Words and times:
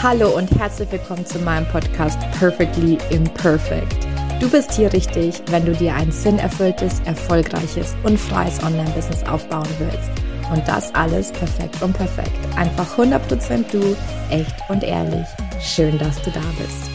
Hallo 0.00 0.36
und 0.36 0.48
herzlich 0.52 0.92
willkommen 0.92 1.26
zu 1.26 1.40
meinem 1.40 1.66
Podcast 1.66 2.20
Perfectly 2.38 2.98
Imperfect. 3.10 4.06
Du 4.40 4.48
bist 4.48 4.74
hier 4.74 4.92
richtig, 4.92 5.42
wenn 5.50 5.66
du 5.66 5.72
dir 5.72 5.92
ein 5.92 6.12
sinnerfülltes, 6.12 7.00
erfolgreiches 7.00 7.96
und 8.04 8.16
freies 8.16 8.62
Online-Business 8.62 9.24
aufbauen 9.24 9.66
willst. 9.80 10.08
Und 10.52 10.62
das 10.68 10.94
alles 10.94 11.32
perfekt 11.32 11.82
und 11.82 11.94
perfekt. 11.94 12.30
Einfach 12.56 12.96
100% 12.96 13.64
du, 13.72 13.96
echt 14.30 14.54
und 14.68 14.84
ehrlich. 14.84 15.26
Schön, 15.60 15.98
dass 15.98 16.22
du 16.22 16.30
da 16.30 16.44
bist. 16.56 16.90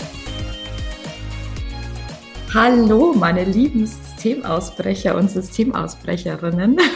Hallo, 2.54 3.14
meine 3.14 3.44
lieben 3.44 3.86
Systemausbrecher 3.86 5.18
und 5.18 5.30
Systemausbrecherinnen. 5.30 6.78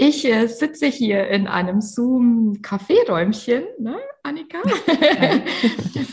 Ich 0.00 0.24
äh, 0.24 0.46
sitze 0.46 0.86
hier 0.86 1.26
in 1.26 1.48
einem 1.48 1.80
Zoom-Kaffeeräumchen, 1.80 3.64
ne, 3.80 3.96
Annika? 4.28 4.58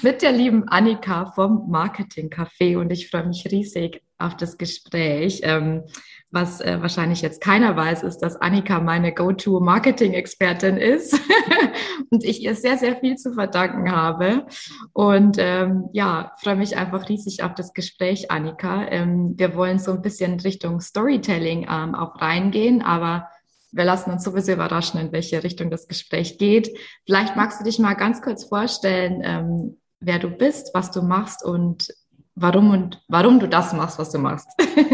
Mit 0.01 0.21
der 0.21 0.31
lieben 0.31 0.69
Annika 0.69 1.33
vom 1.33 1.69
Marketing 1.69 2.29
Café 2.29 2.77
und 2.77 2.89
ich 2.89 3.09
freue 3.09 3.27
mich 3.27 3.45
riesig 3.51 4.01
auf 4.17 4.37
das 4.37 4.57
Gespräch. 4.57 5.41
Ähm, 5.43 5.83
was 6.31 6.61
äh, 6.61 6.81
wahrscheinlich 6.81 7.21
jetzt 7.21 7.41
keiner 7.41 7.75
weiß, 7.75 8.03
ist, 8.03 8.19
dass 8.19 8.37
Annika 8.37 8.79
meine 8.79 9.13
Go-To-Marketing-Expertin 9.13 10.77
ist 10.77 11.19
und 12.09 12.23
ich 12.23 12.41
ihr 12.41 12.55
sehr, 12.55 12.77
sehr 12.77 12.95
viel 12.95 13.17
zu 13.17 13.33
verdanken 13.33 13.91
habe. 13.91 14.45
Und 14.93 15.35
ähm, 15.37 15.89
ja, 15.91 16.31
freue 16.41 16.55
mich 16.55 16.77
einfach 16.77 17.09
riesig 17.09 17.43
auf 17.43 17.53
das 17.53 17.73
Gespräch, 17.73 18.31
Annika. 18.31 18.87
Ähm, 18.87 19.33
wir 19.35 19.55
wollen 19.55 19.77
so 19.77 19.91
ein 19.91 20.01
bisschen 20.01 20.39
Richtung 20.39 20.79
Storytelling 20.79 21.67
ähm, 21.69 21.95
auch 21.95 22.21
reingehen, 22.21 22.81
aber 22.81 23.27
wir 23.75 23.83
lassen 23.83 24.11
uns 24.11 24.23
sowieso 24.23 24.53
überraschen, 24.53 24.99
in 24.99 25.11
welche 25.11 25.43
Richtung 25.43 25.69
das 25.69 25.87
Gespräch 25.87 26.37
geht. 26.37 26.69
Vielleicht 27.05 27.35
magst 27.35 27.59
du 27.59 27.65
dich 27.65 27.77
mal 27.77 27.93
ganz 27.93 28.21
kurz 28.21 28.45
vorstellen, 28.45 29.21
ähm, 29.23 29.77
wer 29.99 30.17
du 30.17 30.29
bist, 30.29 30.71
was 30.73 30.91
du 30.91 31.01
machst 31.01 31.43
und 31.43 31.93
warum 32.35 32.71
und 32.71 33.03
warum 33.09 33.39
du 33.39 33.49
das 33.49 33.73
machst, 33.73 33.99
was 33.99 34.11
du 34.11 34.17
machst. 34.17 34.47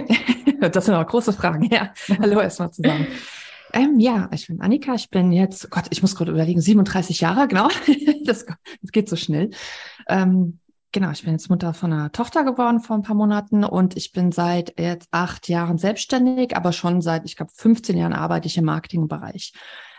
das 0.72 0.86
sind 0.86 0.96
auch 0.96 1.06
große 1.06 1.32
Fragen. 1.34 1.70
Ja, 1.72 1.94
hallo 2.20 2.40
erstmal 2.40 2.72
zusammen. 2.72 3.06
Ähm, 3.74 4.00
ja, 4.00 4.30
ich 4.34 4.48
bin 4.48 4.62
Annika. 4.62 4.96
Ich 4.96 5.12
bin 5.12 5.32
jetzt, 5.32 5.70
Gott, 5.70 5.86
ich 5.92 6.02
muss 6.02 6.16
gerade 6.16 6.32
überlegen, 6.32 6.60
37 6.60 7.22
Jahre, 7.22 7.48
genau. 7.48 7.68
das, 8.26 8.46
das 8.46 8.92
geht 8.92 9.10
so 9.10 9.16
schnell. 9.16 9.52
Ähm, 10.08 10.60
Genau, 10.94 11.12
ich 11.12 11.24
bin 11.24 11.32
jetzt 11.32 11.50
Mutter 11.50 11.74
von 11.74 11.94
einer 11.94 12.12
Tochter 12.12 12.44
geworden 12.44 12.82
vor 12.82 12.98
ein 12.98 13.02
paar 13.02 13.16
Monaten 13.16 13.64
und 13.64 13.96
ich 13.96 14.12
bin 14.12 14.34
seit 14.34 14.78
jetzt 14.78 15.08
acht 15.12 15.48
Jahren 15.48 15.78
selbstständig, 15.78 16.58
aber 16.58 16.74
schon 16.74 17.02
seit, 17.02 17.24
ich 17.24 17.38
glaube, 17.38 17.52
15 17.56 17.98
Jahren 17.98 18.12
arbeite 18.12 18.48
ich 18.48 18.58
im 18.58 18.66
Marketingbereich. 18.66 19.54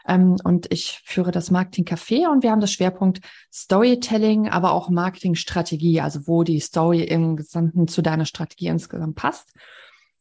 Ähm, 0.06 0.36
und 0.44 0.70
ich 0.70 1.00
führe 1.06 1.30
das 1.30 1.50
Marketing 1.50 1.86
Café 1.86 2.30
und 2.30 2.42
wir 2.42 2.50
haben 2.50 2.60
das 2.60 2.72
Schwerpunkt 2.72 3.20
Storytelling, 3.50 4.50
aber 4.50 4.72
auch 4.72 4.90
Marketingstrategie, 4.90 6.02
also 6.02 6.26
wo 6.26 6.42
die 6.42 6.60
Story 6.60 7.04
im 7.04 7.36
Gesamten 7.36 7.88
zu 7.88 8.02
deiner 8.02 8.26
Strategie 8.26 8.66
insgesamt 8.66 9.14
passt. 9.14 9.50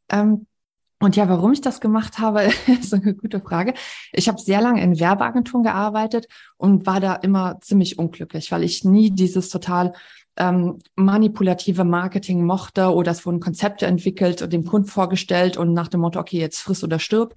Ähm, 0.09 0.47
und 1.01 1.15
ja, 1.15 1.27
warum 1.27 1.51
ich 1.51 1.61
das 1.61 1.81
gemacht 1.81 2.19
habe, 2.19 2.43
ist 2.67 2.93
eine 2.93 3.15
gute 3.15 3.41
Frage. 3.41 3.73
Ich 4.13 4.29
habe 4.29 4.39
sehr 4.39 4.61
lange 4.61 4.81
in 4.81 4.99
Werbeagenturen 4.99 5.63
gearbeitet 5.63 6.27
und 6.57 6.85
war 6.85 6.99
da 6.99 7.15
immer 7.15 7.59
ziemlich 7.59 7.97
unglücklich, 7.97 8.51
weil 8.51 8.63
ich 8.63 8.85
nie 8.85 9.09
dieses 9.09 9.49
total 9.49 9.93
ähm, 10.37 10.79
manipulative 10.95 11.83
Marketing 11.83 12.45
mochte 12.45 12.93
oder 12.93 13.11
es 13.11 13.25
wurden 13.25 13.39
Konzepte 13.39 13.85
entwickelt 13.85 14.41
und 14.41 14.53
dem 14.53 14.65
Kunden 14.65 14.87
vorgestellt 14.87 15.57
und 15.57 15.73
nach 15.73 15.87
dem 15.87 16.01
Motto, 16.01 16.19
okay, 16.19 16.39
jetzt 16.39 16.61
friss 16.61 16.83
oder 16.83 16.99
stirb. 16.99 17.35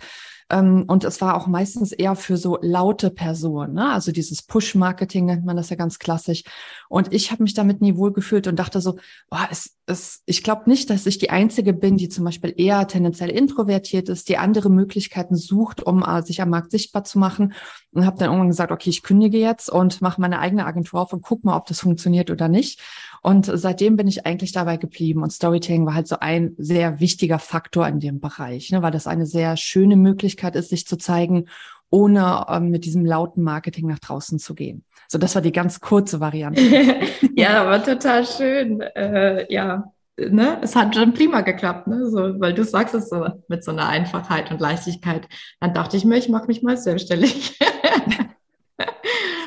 Ähm, 0.50 0.84
und 0.86 1.04
es 1.04 1.20
war 1.20 1.36
auch 1.36 1.46
meistens 1.46 1.92
eher 1.92 2.16
für 2.16 2.36
so 2.36 2.58
laute 2.60 3.10
Personen, 3.10 3.74
ne? 3.74 3.92
also 3.92 4.12
dieses 4.12 4.42
Push-Marketing 4.42 5.26
nennt 5.26 5.44
man 5.44 5.56
das 5.56 5.70
ja 5.70 5.76
ganz 5.76 5.98
klassisch. 5.98 6.44
Und 6.88 7.12
ich 7.12 7.30
habe 7.30 7.42
mich 7.42 7.54
damit 7.54 7.80
nie 7.80 7.96
wohl 7.96 8.12
gefühlt 8.12 8.46
und 8.46 8.58
dachte 8.58 8.80
so, 8.80 8.98
boah, 9.30 9.48
es, 9.50 9.76
es, 9.86 10.22
ich 10.26 10.42
glaube 10.42 10.68
nicht, 10.68 10.90
dass 10.90 11.06
ich 11.06 11.18
die 11.18 11.30
Einzige 11.30 11.72
bin, 11.72 11.96
die 11.96 12.08
zum 12.08 12.24
Beispiel 12.24 12.54
eher 12.56 12.86
tendenziell 12.86 13.30
introvertiert 13.30 14.08
ist, 14.08 14.28
die 14.28 14.38
andere 14.38 14.70
Möglichkeiten 14.70 15.36
sucht, 15.36 15.82
um 15.82 16.02
uh, 16.02 16.22
sich 16.22 16.40
am 16.42 16.50
Markt 16.50 16.70
sichtbar 16.70 17.04
zu 17.04 17.18
machen. 17.18 17.54
Und 17.92 18.06
habe 18.06 18.18
dann 18.18 18.28
irgendwann 18.28 18.48
gesagt, 18.48 18.72
okay, 18.72 18.90
ich 18.90 19.02
kündige 19.02 19.38
jetzt 19.38 19.70
und 19.70 20.02
mache 20.02 20.20
meine 20.20 20.40
eigene 20.40 20.66
Agentur 20.66 21.00
auf 21.00 21.12
und 21.12 21.22
guck 21.22 21.44
mal, 21.44 21.56
ob 21.56 21.66
das 21.66 21.80
funktioniert 21.80 22.30
oder 22.30 22.48
nicht. 22.48 22.80
Und 23.24 23.46
seitdem 23.46 23.96
bin 23.96 24.06
ich 24.06 24.26
eigentlich 24.26 24.52
dabei 24.52 24.76
geblieben. 24.76 25.22
Und 25.22 25.32
Storytelling 25.32 25.86
war 25.86 25.94
halt 25.94 26.06
so 26.06 26.16
ein 26.20 26.54
sehr 26.58 27.00
wichtiger 27.00 27.38
Faktor 27.38 27.88
in 27.88 27.98
dem 27.98 28.20
Bereich, 28.20 28.70
ne, 28.70 28.82
weil 28.82 28.90
das 28.90 29.06
eine 29.06 29.24
sehr 29.24 29.56
schöne 29.56 29.96
Möglichkeit 29.96 30.54
ist, 30.56 30.68
sich 30.68 30.86
zu 30.86 30.98
zeigen, 30.98 31.46
ohne 31.88 32.44
ähm, 32.50 32.68
mit 32.68 32.84
diesem 32.84 33.06
lauten 33.06 33.42
Marketing 33.42 33.86
nach 33.86 33.98
draußen 33.98 34.38
zu 34.38 34.54
gehen. 34.54 34.84
So, 35.08 35.16
das 35.16 35.34
war 35.34 35.40
die 35.40 35.52
ganz 35.52 35.80
kurze 35.80 36.20
Variante. 36.20 36.60
ja, 37.34 37.62
aber 37.62 37.82
total 37.82 38.26
schön. 38.26 38.82
Äh, 38.82 39.50
ja, 39.50 39.84
ne, 40.18 40.58
es 40.60 40.76
hat 40.76 40.94
schon 40.94 41.14
prima 41.14 41.40
geklappt, 41.40 41.86
ne? 41.86 42.10
so, 42.10 42.38
weil 42.40 42.52
du 42.52 42.62
sagst 42.62 42.94
es 42.94 43.08
so 43.08 43.26
mit 43.48 43.64
so 43.64 43.70
einer 43.70 43.88
Einfachheit 43.88 44.50
und 44.50 44.60
Leichtigkeit. 44.60 45.28
Dann 45.60 45.72
dachte 45.72 45.96
ich 45.96 46.04
mir, 46.04 46.18
ich 46.18 46.28
mache 46.28 46.46
mich 46.46 46.62
mal 46.62 46.76
selbstständig. 46.76 47.58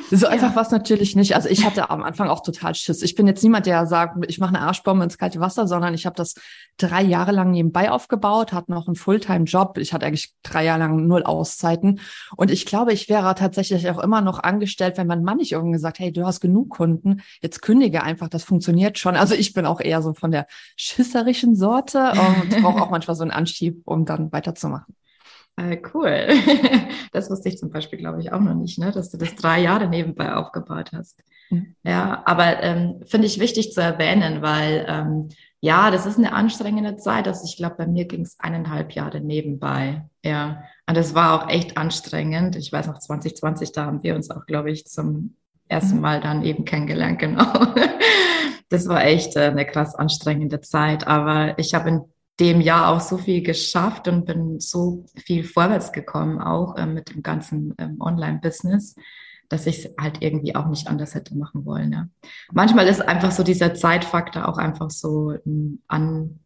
So 0.10 0.26
ja. 0.26 0.32
einfach 0.32 0.56
war 0.56 0.64
es 0.64 0.72
natürlich 0.72 1.16
nicht. 1.16 1.36
Also 1.36 1.50
ich 1.50 1.66
hatte 1.66 1.90
am 1.90 2.04
Anfang 2.04 2.30
auch 2.30 2.42
total 2.42 2.76
Schiss. 2.76 3.02
Ich 3.02 3.16
bin 3.16 3.28
jetzt 3.28 3.44
niemand, 3.44 3.66
der 3.66 3.86
sagt, 3.88 4.18
ich 4.28 4.40
mache 4.40 4.56
eine 4.56 4.62
Arschbombe 4.62 5.04
ins 5.04 5.18
kalte 5.18 5.40
Wasser, 5.40 5.68
sondern 5.68 5.94
ich 5.94 6.06
habe 6.06 6.16
das 6.16 6.36
drei 6.78 7.02
Jahre 7.02 7.32
lang 7.32 7.52
nebenbei 7.52 7.92
aufgebaut, 7.92 8.54
hatte 8.54 8.72
noch 8.72 8.88
einen 8.88 8.96
Fulltime-Job. 8.96 9.78
Ich 9.78 9.94
hatte 9.94 10.06
eigentlich 10.06 10.34
drei 10.44 10.64
Jahre 10.64 10.80
lang 10.80 11.08
null 11.08 11.24
Auszeiten. 11.24 12.00
Und 12.38 12.52
ich 12.52 12.66
glaube, 12.66 12.94
ich 12.94 13.10
wäre 13.10 13.36
tatsächlich 13.36 13.90
auch 13.90 14.00
immer 14.00 14.22
noch 14.22 14.40
angestellt, 14.40 14.98
wenn 14.98 15.08
mein 15.08 15.24
Mann 15.24 15.38
nicht 15.38 15.52
irgendwie 15.52 15.74
gesagt, 15.74 16.00
hey, 16.00 16.12
du 16.14 16.26
hast 16.26 16.40
genug 16.40 16.70
Kunden, 16.70 17.22
jetzt 17.42 17.62
kündige 17.62 18.04
einfach, 18.04 18.30
das 18.30 18.44
funktioniert 18.44 18.98
schon. 19.00 19.16
Also 19.16 19.36
ich 19.36 19.54
bin 19.54 19.66
auch 19.66 19.82
eher 19.82 20.02
so 20.02 20.14
von 20.14 20.32
der 20.32 20.48
schisserischen 20.78 21.56
Sorte 21.56 22.12
und 22.12 22.50
brauche 22.62 22.82
auch 22.82 22.90
manchmal 22.92 23.16
so 23.16 23.24
einen 23.24 23.32
Anschieb, 23.32 23.82
um 23.86 24.06
dann 24.06 24.32
weiterzumachen. 24.32 24.96
Äh, 25.58 25.82
cool. 25.94 26.30
Das 27.14 27.32
wusste 27.32 27.50
ich 27.50 27.58
zum 27.58 27.72
Beispiel, 27.72 27.98
glaube 27.98 28.20
ich, 28.20 28.32
auch 28.32 28.42
noch 28.42 28.54
nicht, 28.54 28.78
ne? 28.78 28.92
dass 28.92 29.10
du 29.10 29.18
das 29.18 29.34
drei 29.36 29.62
Jahre 29.62 29.88
nebenbei 29.88 30.36
aufgebaut 30.36 30.92
hast. 30.94 31.24
Mhm. 31.50 31.76
Ja, 31.84 32.22
aber 32.26 32.62
ähm, 32.62 33.02
finde 33.08 33.26
ich 33.26 33.40
wichtig 33.40 33.72
zu 33.72 33.82
erwähnen, 33.82 34.44
weil 34.44 34.86
ähm, 34.88 35.30
ja, 35.60 35.90
das 35.90 36.06
ist 36.06 36.18
eine 36.18 36.34
anstrengende 36.34 36.98
Zeit. 36.98 37.28
Also 37.28 37.46
ich 37.46 37.58
glaube, 37.58 37.76
bei 37.80 37.88
mir 37.88 38.06
ging 38.06 38.22
es 38.22 38.40
eineinhalb 38.40 38.92
Jahre 38.92 39.20
nebenbei. 39.20 40.06
Ja, 40.24 40.64
und 40.86 40.96
das 40.96 41.16
war 41.16 41.34
auch 41.34 41.50
echt 41.50 41.78
anstrengend. 41.78 42.56
Ich 42.56 42.72
weiß 42.72 42.86
noch, 42.88 43.00
2020, 43.00 43.72
da 43.72 43.86
haben 43.86 44.04
wir 44.04 44.16
uns 44.16 44.30
auch, 44.30 44.46
glaube 44.46 44.70
ich, 44.70 44.86
zum 44.86 45.36
ersten 45.68 45.96
mhm. 45.96 46.02
Mal 46.02 46.22
dann 46.22 46.44
eben 46.44 46.66
kennengelernt, 46.66 47.20
genau. 47.20 47.52
Das 48.70 48.88
war 48.88 49.04
echt 49.06 49.36
äh, 49.38 49.46
eine 49.46 49.66
krass 49.66 49.96
anstrengende 49.96 50.62
Zeit. 50.62 51.08
Aber 51.08 51.58
ich 51.58 51.74
habe 51.74 51.90
in 51.90 52.02
dem 52.40 52.62
Jahr 52.62 52.90
auch 52.90 53.00
so 53.00 53.18
viel 53.18 53.42
geschafft 53.42 54.08
und 54.08 54.26
bin 54.26 54.60
so 54.60 55.06
viel 55.16 55.44
vorwärts 55.44 55.92
gekommen, 55.92 56.40
auch 56.40 56.76
äh, 56.78 56.86
mit 56.86 57.10
dem 57.14 57.24
ganzen 57.24 57.74
ähm, 57.78 58.00
Online-Business, 58.00 58.96
dass 59.50 59.66
ich 59.66 59.86
es 59.86 59.94
halt 60.00 60.22
irgendwie 60.22 60.56
auch 60.56 60.68
nicht 60.68 60.88
anders 60.88 61.16
hätte 61.16 61.36
machen 61.36 61.66
wollen. 61.66 61.92
Ja. 61.92 62.08
Manchmal 62.52 62.88
ist 62.88 63.02
einfach 63.02 63.32
so 63.32 63.44
dieser 63.44 63.74
Zeitfaktor 63.74 64.48
auch 64.48 64.58
einfach 64.58 64.92
so 64.92 65.32
ein 65.46 65.82
an, 65.88 66.40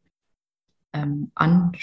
ähm, 0.93 1.31
an 1.35 1.73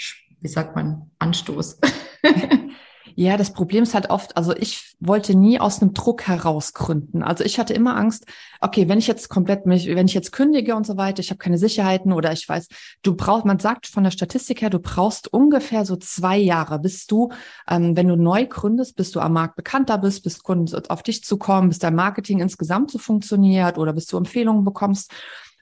wie 0.41 0.47
sagt 0.47 0.75
man, 0.75 1.11
Anstoß. 1.19 1.79
Ja, 3.19 3.35
das 3.35 3.51
Problem 3.51 3.83
ist 3.83 3.95
halt 3.95 4.11
oft, 4.11 4.37
also 4.37 4.55
ich 4.55 4.95
wollte 5.01 5.35
nie 5.35 5.59
aus 5.59 5.81
einem 5.81 5.93
Druck 5.93 6.25
heraus 6.25 6.71
gründen. 6.71 7.21
Also 7.21 7.43
ich 7.43 7.59
hatte 7.59 7.73
immer 7.73 7.97
Angst, 7.97 8.23
okay, 8.61 8.87
wenn 8.87 8.97
ich 8.97 9.07
jetzt 9.07 9.27
komplett 9.27 9.65
mich, 9.65 9.87
wenn 9.87 10.07
ich 10.07 10.13
jetzt 10.13 10.31
kündige 10.31 10.73
und 10.73 10.85
so 10.85 10.95
weiter, 10.95 11.19
ich 11.19 11.29
habe 11.29 11.37
keine 11.37 11.57
Sicherheiten 11.57 12.13
oder 12.13 12.31
ich 12.31 12.47
weiß, 12.47 12.69
du 13.01 13.17
brauchst, 13.17 13.43
man 13.43 13.59
sagt 13.59 13.87
von 13.87 14.05
der 14.05 14.11
Statistik 14.11 14.61
her, 14.61 14.69
du 14.69 14.79
brauchst 14.79 15.33
ungefähr 15.33 15.83
so 15.83 15.97
zwei 15.97 16.37
Jahre, 16.37 16.79
bis 16.79 17.07
du, 17.07 17.33
ähm, 17.67 17.97
wenn 17.97 18.07
du 18.07 18.15
neu 18.15 18.45
gründest, 18.45 18.95
bis 18.95 19.11
du 19.11 19.19
am 19.19 19.33
Markt 19.33 19.57
bekannter 19.57 19.97
bist, 19.97 20.23
bis 20.23 20.41
Kunden 20.41 20.73
auf 20.87 21.03
dich 21.03 21.21
zukommen, 21.21 21.67
bis 21.67 21.79
dein 21.79 21.95
Marketing 21.95 22.39
insgesamt 22.39 22.89
so 22.89 22.99
funktioniert 22.99 23.77
oder 23.77 23.91
bis 23.91 24.05
du 24.05 24.15
Empfehlungen 24.15 24.63
bekommst. 24.63 25.11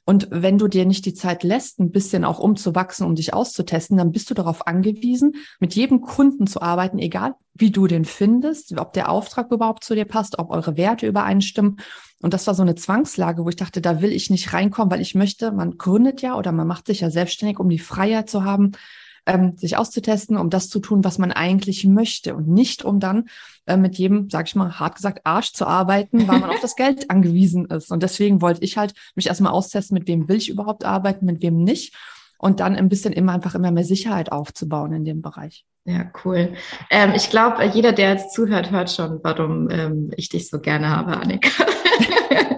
Und 0.09 0.29
wenn 0.31 0.57
du 0.57 0.69
dir 0.69 0.85
nicht 0.85 1.05
die 1.05 1.13
Zeit 1.13 1.43
lässt, 1.43 1.81
ein 1.81 1.91
bisschen 1.91 2.23
auch 2.23 2.39
umzuwachsen, 2.39 3.05
um 3.05 3.15
dich 3.15 3.33
auszutesten, 3.33 3.97
dann 3.97 4.13
bist 4.13 4.29
du 4.29 4.33
darauf 4.33 4.65
angewiesen, 4.65 5.35
mit 5.59 5.75
jedem 5.75 5.99
Kunden 5.99 6.47
zu 6.47 6.61
arbeiten, 6.61 6.97
egal 6.97 7.35
wie 7.55 7.71
du 7.71 7.87
den 7.87 8.05
findest, 8.05 8.79
ob 8.79 8.93
der 8.93 9.09
Auftrag 9.09 9.51
überhaupt 9.51 9.83
zu 9.83 9.95
dir 9.95 10.05
passt, 10.05 10.39
ob 10.39 10.49
eure 10.49 10.77
Werte 10.77 11.07
übereinstimmen. 11.07 11.81
Und 12.21 12.33
das 12.33 12.47
war 12.47 12.55
so 12.55 12.61
eine 12.61 12.75
Zwangslage, 12.75 13.43
wo 13.43 13.49
ich 13.49 13.57
dachte, 13.57 13.81
da 13.81 14.01
will 14.01 14.13
ich 14.13 14.29
nicht 14.29 14.53
reinkommen, 14.53 14.91
weil 14.91 15.01
ich 15.01 15.13
möchte, 15.13 15.51
man 15.51 15.77
gründet 15.77 16.21
ja 16.21 16.37
oder 16.37 16.53
man 16.53 16.67
macht 16.67 16.87
sich 16.87 17.01
ja 17.01 17.09
selbstständig, 17.09 17.59
um 17.59 17.67
die 17.67 17.77
Freiheit 17.77 18.29
zu 18.29 18.45
haben, 18.45 18.71
ähm, 19.27 19.55
sich 19.57 19.77
auszutesten, 19.77 20.37
um 20.37 20.49
das 20.49 20.69
zu 20.69 20.79
tun, 20.79 21.03
was 21.03 21.17
man 21.17 21.31
eigentlich 21.31 21.85
möchte 21.85 22.35
und 22.35 22.47
nicht 22.47 22.83
um 22.83 22.99
dann 22.99 23.25
äh, 23.65 23.77
mit 23.77 23.97
jedem, 23.97 24.29
sag 24.29 24.47
ich 24.47 24.55
mal, 24.55 24.79
hart 24.79 24.95
gesagt, 24.95 25.21
Arsch 25.25 25.53
zu 25.53 25.67
arbeiten, 25.67 26.27
weil 26.27 26.39
man 26.39 26.49
auf 26.49 26.61
das 26.61 26.75
Geld 26.77 27.11
angewiesen 27.11 27.65
ist. 27.65 27.91
Und 27.91 28.01
deswegen 28.01 28.41
wollte 28.41 28.63
ich 28.63 28.77
halt 28.77 28.93
mich 29.15 29.27
erstmal 29.27 29.51
austesten, 29.51 29.95
mit 29.95 30.07
wem 30.07 30.27
will 30.27 30.37
ich 30.37 30.49
überhaupt 30.49 30.85
arbeiten, 30.85 31.25
mit 31.25 31.41
wem 31.43 31.63
nicht. 31.63 31.93
Und 32.39 32.59
dann 32.59 32.75
ein 32.75 32.87
bisschen 32.87 33.13
immer 33.13 33.33
einfach 33.33 33.55
immer 33.55 33.71
mehr 33.71 33.83
Sicherheit 33.83 34.31
aufzubauen 34.31 34.93
in 34.93 35.05
dem 35.05 35.21
Bereich. 35.21 35.65
Ja, 35.85 36.11
cool. 36.23 36.53
Ähm, 36.91 37.13
ich 37.15 37.29
glaube, 37.29 37.65
jeder, 37.65 37.93
der 37.93 38.11
jetzt 38.11 38.33
zuhört, 38.33 38.71
hört 38.71 38.91
schon, 38.91 39.19
warum 39.23 39.69
ähm, 39.71 40.11
ich 40.15 40.29
dich 40.29 40.49
so 40.49 40.59
gerne 40.59 40.89
habe, 40.89 41.17
Annika. 41.17 41.65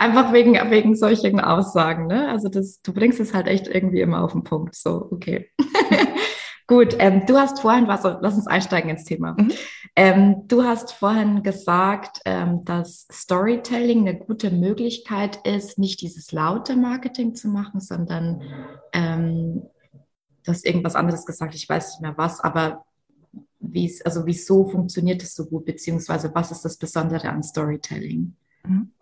Einfach 0.00 0.32
wegen, 0.32 0.54
wegen 0.70 0.96
solchen 0.96 1.40
Aussagen, 1.40 2.06
ne? 2.06 2.30
Also 2.30 2.48
das, 2.48 2.80
du 2.80 2.94
bringst 2.94 3.20
es 3.20 3.34
halt 3.34 3.46
echt 3.46 3.68
irgendwie 3.68 4.00
immer 4.00 4.24
auf 4.24 4.32
den 4.32 4.44
Punkt. 4.44 4.74
So, 4.74 5.08
okay. 5.10 5.50
Gut, 6.66 6.96
ähm, 6.98 7.26
du 7.26 7.36
hast 7.36 7.60
vorhin, 7.60 7.86
was, 7.86 8.04
lass 8.04 8.34
uns 8.34 8.46
einsteigen 8.46 8.88
ins 8.88 9.04
Thema. 9.04 9.34
Mhm. 9.36 9.52
Ähm, 9.94 10.36
du 10.48 10.64
hast 10.64 10.92
vorhin 10.92 11.42
gesagt, 11.42 12.22
ähm, 12.24 12.64
dass 12.64 13.08
Storytelling 13.12 14.08
eine 14.08 14.18
gute 14.18 14.50
Möglichkeit 14.50 15.46
ist, 15.46 15.78
nicht 15.78 16.00
dieses 16.00 16.32
laute 16.32 16.76
Marketing 16.76 17.34
zu 17.34 17.48
machen, 17.48 17.80
sondern 17.80 18.40
ähm, 18.94 19.64
du 20.44 20.50
hast 20.50 20.64
irgendwas 20.64 20.94
anderes 20.94 21.26
gesagt, 21.26 21.54
ich 21.54 21.68
weiß 21.68 21.90
nicht 21.90 22.00
mehr 22.00 22.16
was, 22.16 22.40
aber 22.40 22.86
wie 23.58 23.84
es, 23.84 24.00
also 24.00 24.24
wieso 24.24 24.66
funktioniert 24.66 25.22
es 25.22 25.34
so 25.34 25.44
gut, 25.44 25.66
beziehungsweise 25.66 26.30
was 26.34 26.52
ist 26.52 26.64
das 26.64 26.78
Besondere 26.78 27.28
an 27.28 27.42
Storytelling? 27.42 28.34
Mhm. 28.66 28.92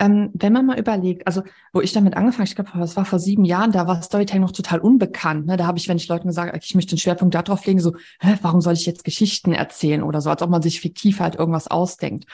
Ähm, 0.00 0.30
wenn 0.34 0.52
man 0.52 0.66
mal 0.66 0.78
überlegt, 0.78 1.26
also 1.26 1.42
wo 1.72 1.80
ich 1.80 1.92
damit 1.92 2.16
angefangen, 2.16 2.46
ich 2.46 2.56
glaube, 2.56 2.70
das 2.74 2.96
war 2.96 3.04
vor 3.04 3.20
sieben 3.20 3.44
Jahren, 3.44 3.70
da 3.70 3.86
war 3.86 4.02
Storytelling 4.02 4.42
noch 4.42 4.52
total 4.52 4.80
unbekannt. 4.80 5.46
Ne? 5.46 5.56
Da 5.56 5.66
habe 5.66 5.78
ich, 5.78 5.88
wenn 5.88 5.96
ich 5.96 6.08
Leuten 6.08 6.28
gesagt, 6.28 6.56
ich 6.64 6.74
möchte 6.74 6.94
den 6.94 6.98
Schwerpunkt 6.98 7.34
darauf 7.34 7.64
legen, 7.64 7.80
so, 7.80 7.94
hä, 8.20 8.36
warum 8.42 8.60
soll 8.60 8.72
ich 8.74 8.86
jetzt 8.86 9.04
Geschichten 9.04 9.52
erzählen 9.52 10.02
oder 10.02 10.20
so, 10.20 10.30
als 10.30 10.42
ob 10.42 10.50
man 10.50 10.62
sich 10.62 10.80
fiktiv 10.80 11.20
halt 11.20 11.36
irgendwas 11.36 11.68
ausdenkt. 11.68 12.26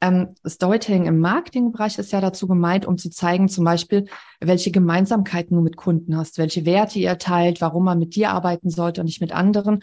Ähm, 0.00 0.34
Storytelling 0.46 1.06
im 1.06 1.18
Marketingbereich 1.18 1.98
ist 1.98 2.12
ja 2.12 2.20
dazu 2.20 2.46
gemeint, 2.46 2.86
um 2.86 2.98
zu 2.98 3.10
zeigen, 3.10 3.48
zum 3.48 3.64
Beispiel, 3.64 4.06
welche 4.40 4.70
Gemeinsamkeiten 4.70 5.56
du 5.56 5.62
mit 5.62 5.76
Kunden 5.76 6.16
hast, 6.16 6.38
welche 6.38 6.64
Werte 6.64 6.98
ihr 6.98 7.18
teilt, 7.18 7.60
warum 7.60 7.84
man 7.84 7.98
mit 7.98 8.14
dir 8.14 8.30
arbeiten 8.30 8.70
sollte 8.70 9.00
und 9.00 9.06
nicht 9.06 9.20
mit 9.20 9.32
anderen. 9.32 9.82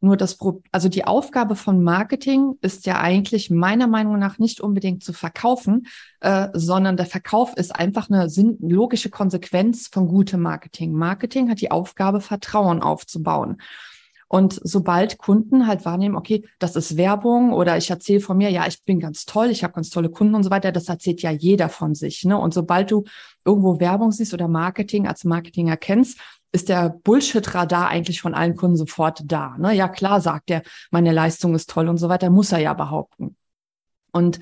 Nur 0.00 0.16
das, 0.16 0.38
also 0.70 0.88
die 0.88 1.04
Aufgabe 1.04 1.56
von 1.56 1.82
Marketing 1.82 2.54
ist 2.60 2.86
ja 2.86 3.00
eigentlich 3.00 3.50
meiner 3.50 3.88
Meinung 3.88 4.18
nach 4.18 4.38
nicht 4.38 4.60
unbedingt 4.60 5.02
zu 5.02 5.12
verkaufen, 5.12 5.86
äh, 6.20 6.48
sondern 6.52 6.96
der 6.96 7.06
Verkauf 7.06 7.56
ist 7.56 7.74
einfach 7.74 8.08
eine 8.08 8.28
logische 8.60 9.10
Konsequenz 9.10 9.88
von 9.88 10.06
gutem 10.06 10.40
Marketing. 10.40 10.92
Marketing 10.92 11.50
hat 11.50 11.60
die 11.60 11.70
Aufgabe, 11.70 12.20
Vertrauen 12.20 12.80
aufzubauen. 12.80 13.58
Und 14.28 14.60
sobald 14.62 15.16
Kunden 15.16 15.66
halt 15.66 15.86
wahrnehmen, 15.86 16.14
okay, 16.14 16.44
das 16.58 16.76
ist 16.76 16.98
Werbung 16.98 17.52
oder 17.54 17.78
ich 17.78 17.88
erzähle 17.88 18.20
von 18.20 18.36
mir, 18.36 18.50
ja, 18.50 18.66
ich 18.66 18.84
bin 18.84 19.00
ganz 19.00 19.24
toll, 19.24 19.48
ich 19.48 19.64
habe 19.64 19.72
ganz 19.72 19.88
tolle 19.88 20.10
Kunden 20.10 20.34
und 20.34 20.42
so 20.42 20.50
weiter, 20.50 20.70
das 20.70 20.90
erzählt 20.90 21.22
ja 21.22 21.30
jeder 21.30 21.70
von 21.70 21.94
sich. 21.94 22.24
Ne? 22.24 22.36
Und 22.36 22.52
sobald 22.52 22.90
du 22.90 23.04
irgendwo 23.46 23.80
Werbung 23.80 24.12
siehst 24.12 24.34
oder 24.34 24.46
Marketing 24.46 25.08
als 25.08 25.24
Marketing 25.24 25.68
erkennst, 25.68 26.20
ist 26.52 26.68
der 26.68 26.90
Bullshit-Radar 27.04 27.88
eigentlich 27.88 28.20
von 28.20 28.34
allen 28.34 28.56
Kunden 28.56 28.76
sofort 28.76 29.22
da. 29.24 29.56
Ne? 29.58 29.74
Ja, 29.74 29.88
klar 29.88 30.20
sagt 30.20 30.50
er, 30.50 30.62
meine 30.90 31.12
Leistung 31.12 31.54
ist 31.54 31.70
toll 31.70 31.88
und 31.88 31.98
so 31.98 32.08
weiter, 32.08 32.30
muss 32.30 32.52
er 32.52 32.58
ja 32.58 32.74
behaupten. 32.74 33.36
Und 34.12 34.40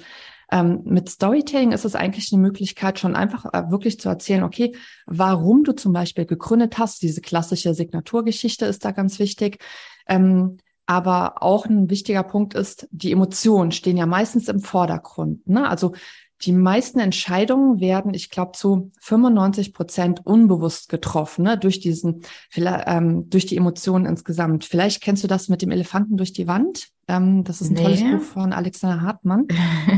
ähm, 0.52 0.82
mit 0.84 1.08
Storytelling 1.08 1.72
ist 1.72 1.84
es 1.84 1.96
eigentlich 1.96 2.32
eine 2.32 2.40
Möglichkeit, 2.40 3.00
schon 3.00 3.16
einfach 3.16 3.52
äh, 3.52 3.70
wirklich 3.70 3.98
zu 3.98 4.08
erzählen, 4.08 4.44
okay, 4.44 4.76
warum 5.06 5.64
du 5.64 5.72
zum 5.72 5.92
Beispiel 5.92 6.24
gegründet 6.24 6.78
hast. 6.78 7.02
Diese 7.02 7.20
klassische 7.20 7.74
Signaturgeschichte 7.74 8.64
ist 8.66 8.84
da 8.84 8.92
ganz 8.92 9.18
wichtig. 9.18 9.58
Ähm, 10.06 10.58
aber 10.88 11.42
auch 11.42 11.66
ein 11.66 11.90
wichtiger 11.90 12.22
Punkt 12.22 12.54
ist, 12.54 12.86
die 12.92 13.10
Emotionen 13.10 13.72
stehen 13.72 13.96
ja 13.96 14.06
meistens 14.06 14.48
im 14.48 14.60
Vordergrund. 14.60 15.48
Ne? 15.48 15.68
Also 15.68 15.94
die 16.42 16.52
meisten 16.52 16.98
Entscheidungen 16.98 17.80
werden, 17.80 18.12
ich 18.12 18.30
glaube, 18.30 18.52
zu 18.52 18.90
95 19.00 19.72
Prozent 19.72 20.20
unbewusst 20.24 20.88
getroffen, 20.88 21.44
ne? 21.44 21.56
durch 21.56 21.80
diesen, 21.80 22.22
ähm, 22.54 23.30
durch 23.30 23.46
die 23.46 23.56
Emotionen 23.56 24.04
insgesamt. 24.04 24.64
Vielleicht 24.64 25.02
kennst 25.02 25.24
du 25.24 25.28
das 25.28 25.48
mit 25.48 25.62
dem 25.62 25.70
Elefanten 25.70 26.16
durch 26.16 26.32
die 26.32 26.46
Wand. 26.46 26.88
Ähm, 27.08 27.42
das 27.44 27.60
ist 27.60 27.70
ein 27.70 27.74
nee. 27.74 27.82
tolles 27.82 28.02
Buch 28.02 28.22
von 28.22 28.52
Alexander 28.52 29.00
Hartmann. 29.00 29.46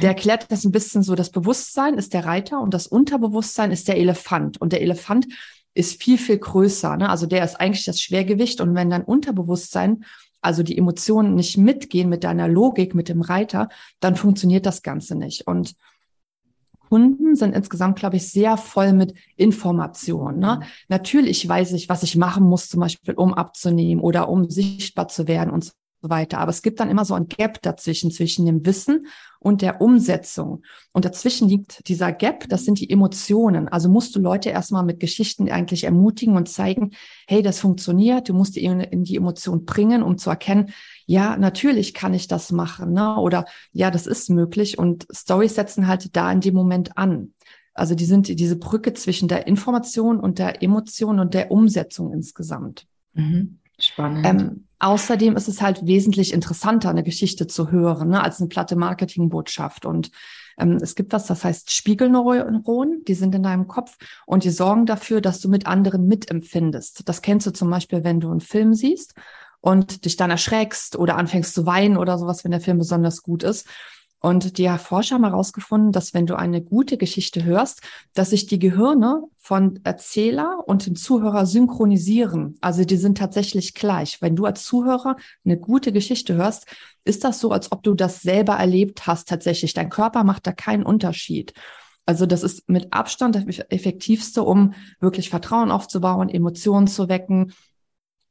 Der 0.01 0.11
erklärt 0.11 0.51
das 0.53 0.65
ein 0.65 0.73
bisschen 0.73 1.03
so. 1.03 1.17
Das 1.17 1.31
Bewusstsein 1.31 1.95
ist 1.95 2.15
der 2.15 2.25
Reiter 2.25 2.61
und 2.61 2.73
das 2.73 2.87
Unterbewusstsein 2.87 3.73
ist 3.73 3.89
der 3.89 3.97
Elefant. 3.97 4.61
Und 4.61 4.73
der 4.73 4.83
Elefant 4.83 5.27
ist 5.75 6.01
viel, 6.01 6.19
viel 6.19 6.39
größer. 6.39 6.97
Ne? 6.97 7.09
Also 7.09 7.27
der 7.27 7.45
ist 7.45 7.61
eigentlich 7.61 7.85
das 7.85 8.01
Schwergewicht. 8.01 8.61
Und 8.61 8.75
wenn 8.75 8.91
dein 8.91 9.05
Unterbewusstsein 9.05 10.05
also 10.41 10.63
die 10.63 10.79
Emotionen 10.79 11.35
nicht 11.35 11.57
mitgehen 11.59 12.09
mit 12.09 12.23
deiner 12.23 12.47
Logik, 12.47 12.95
mit 12.95 13.09
dem 13.09 13.23
Reiter, 13.23 13.69
dann 13.99 14.15
funktioniert 14.15 14.67
das 14.67 14.83
Ganze 14.83 15.17
nicht. 15.17 15.47
Und 15.47 15.75
Kunden 16.89 17.37
sind 17.37 17.55
insgesamt, 17.55 17.99
glaube 17.99 18.17
ich, 18.17 18.31
sehr 18.31 18.57
voll 18.57 18.93
mit 18.93 19.15
Informationen. 19.37 20.39
Ne? 20.39 20.61
Mhm. 20.61 20.67
Natürlich 20.89 21.47
weiß 21.47 21.73
ich, 21.73 21.89
was 21.89 22.03
ich 22.03 22.17
machen 22.17 22.45
muss, 22.45 22.69
zum 22.69 22.81
Beispiel, 22.81 23.15
um 23.15 23.35
abzunehmen 23.35 24.03
oder 24.03 24.29
um 24.29 24.49
sichtbar 24.49 25.09
zu 25.09 25.29
werden 25.29 25.51
und 25.51 25.65
so 25.65 25.73
weiter. 26.01 26.39
Aber 26.39 26.51
es 26.51 26.63
gibt 26.63 26.81
dann 26.81 26.91
immer 26.91 27.05
so 27.05 27.15
ein 27.15 27.29
Gap 27.29 27.61
dazwischen, 27.61 28.11
zwischen 28.11 28.47
dem 28.47 28.65
Wissen 28.65 29.07
und 29.41 29.63
der 29.63 29.81
Umsetzung. 29.81 30.63
Und 30.93 31.05
dazwischen 31.05 31.49
liegt 31.49 31.89
dieser 31.89 32.13
Gap, 32.13 32.49
das 32.49 32.65
sind 32.65 32.81
die 32.81 32.89
Emotionen. 32.89 33.69
Also 33.69 33.89
musst 33.89 34.17
du 34.17 34.21
Leute 34.21 34.51
erstmal 34.51 34.85
mit 34.85 35.01
Geschichten 35.01 35.51
eigentlich 35.51 35.85
ermutigen 35.85 36.37
und 36.37 36.49
zeigen, 36.49 36.93
hey, 37.27 37.43
das 37.43 37.61
funktioniert. 37.61 38.29
Du 38.29 38.35
musst 38.35 38.57
die 38.57 38.65
in 38.65 39.05
die 39.05 39.17
Emotion 39.17 39.65
bringen, 39.65 40.03
um 40.03 40.19
zu 40.19 40.31
erkennen, 40.31 40.71
ja, 41.11 41.39
natürlich 41.39 41.95
kann 41.95 42.13
ich 42.13 42.29
das 42.29 42.53
machen, 42.53 42.93
ne? 42.93 43.17
Oder 43.17 43.47
ja, 43.73 43.91
das 43.91 44.07
ist 44.07 44.29
möglich. 44.29 44.77
Und 44.77 45.07
Stories 45.11 45.55
setzen 45.55 45.87
halt 45.89 46.15
da 46.15 46.31
in 46.31 46.43
dem 46.43 46.55
Moment 46.55 46.99
an. 46.99 47.33
Also 47.73 47.95
die 47.95 48.05
sind 48.05 48.29
diese 48.29 48.57
Brücke 48.57 48.93
zwischen 48.93 49.27
der 49.27 49.47
Information 49.47 50.21
und 50.21 50.39
der 50.39 50.63
Emotion 50.63 51.19
und 51.19 51.33
der 51.33 51.51
Umsetzung 51.51 52.13
insgesamt. 52.13 52.87
Mhm. 53.15 53.59
Spannend. 53.79 54.27
Ähm, 54.27 54.67
außerdem 54.81 55.35
ist 55.35 55.49
es 55.49 55.63
halt 55.63 55.87
wesentlich 55.87 56.35
interessanter, 56.35 56.91
eine 56.91 57.05
Geschichte 57.05 57.47
zu 57.47 57.71
hören, 57.71 58.11
ne, 58.11 58.23
als 58.23 58.39
eine 58.39 58.49
platte 58.49 58.77
Marketingbotschaft. 58.77 59.87
Und 59.87 60.11
ähm, 60.59 60.77
es 60.83 60.95
gibt 60.95 61.15
was, 61.15 61.27
das 61.27 61.43
heißt 61.43 61.71
Spiegelneuronen, 61.71 63.03
die 63.09 63.15
sind 63.15 63.35
in 63.35 63.45
deinem 63.45 63.67
Kopf 63.67 63.97
und 64.27 64.45
die 64.45 64.51
sorgen 64.51 64.85
dafür, 64.85 65.23
dass 65.23 65.41
du 65.41 65.49
mit 65.49 65.67
anderen 65.67 66.07
mitempfindest. 66.07 67.09
Das 67.09 67.23
kennst 67.23 67.47
du 67.47 67.53
zum 67.53 67.71
Beispiel, 67.71 68.05
wenn 68.05 68.21
du 68.21 68.31
einen 68.31 68.41
Film 68.41 68.75
siehst 68.75 69.15
und 69.61 70.05
dich 70.05 70.17
dann 70.17 70.31
erschreckst 70.31 70.97
oder 70.97 71.17
anfängst 71.17 71.55
zu 71.55 71.67
weinen 71.67 71.97
oder 71.97 72.19
sowas, 72.19 72.45
wenn 72.45 72.51
der 72.51 72.61
Film 72.61 72.79
besonders 72.79 73.23
gut 73.23 73.43
ist. 73.43 73.67
Und 74.21 74.59
die 74.59 74.69
Forscher 74.79 75.15
haben 75.15 75.25
herausgefunden, 75.25 75.93
dass 75.93 76.13
wenn 76.13 76.27
du 76.27 76.37
eine 76.37 76.61
gute 76.61 76.97
Geschichte 76.97 77.45
hörst, 77.45 77.83
dass 78.15 78.31
sich 78.31 78.47
die 78.47 78.59
Gehirne 78.59 79.23
von 79.37 79.79
Erzähler 79.85 80.65
und 80.67 80.87
dem 80.87 80.97
Zuhörer 80.97 81.47
synchronisieren. 81.47 82.57
Also 82.61 82.85
die 82.85 82.97
sind 82.97 83.19
tatsächlich 83.19 83.75
gleich. 83.75 84.21
Wenn 84.21 84.35
du 84.35 84.45
als 84.45 84.65
Zuhörer 84.65 85.17
eine 85.45 85.57
gute 85.57 85.93
Geschichte 85.93 86.35
hörst, 86.35 86.67
ist 87.05 87.23
das 87.23 87.39
so, 87.39 87.53
als 87.53 87.71
ob 87.71 87.85
du 87.85 87.95
das 87.95 88.21
selber 88.21 88.55
erlebt 88.55 89.07
hast 89.07 89.29
tatsächlich. 89.29 89.73
Dein 89.73 89.89
Körper 89.89 90.25
macht 90.25 90.49
da 90.49 90.53
keinen 90.53 90.83
Unterschied. 90.83 91.53
Also 92.05 92.27
das 92.27 92.43
ist 92.43 92.69
mit 92.69 92.93
Abstand 92.93 93.37
das 93.37 93.45
effektivste, 93.69 94.43
um 94.43 94.75
wirklich 94.99 95.31
Vertrauen 95.31 95.71
aufzubauen, 95.71 96.29
Emotionen 96.29 96.89
zu 96.89 97.09
wecken, 97.09 97.53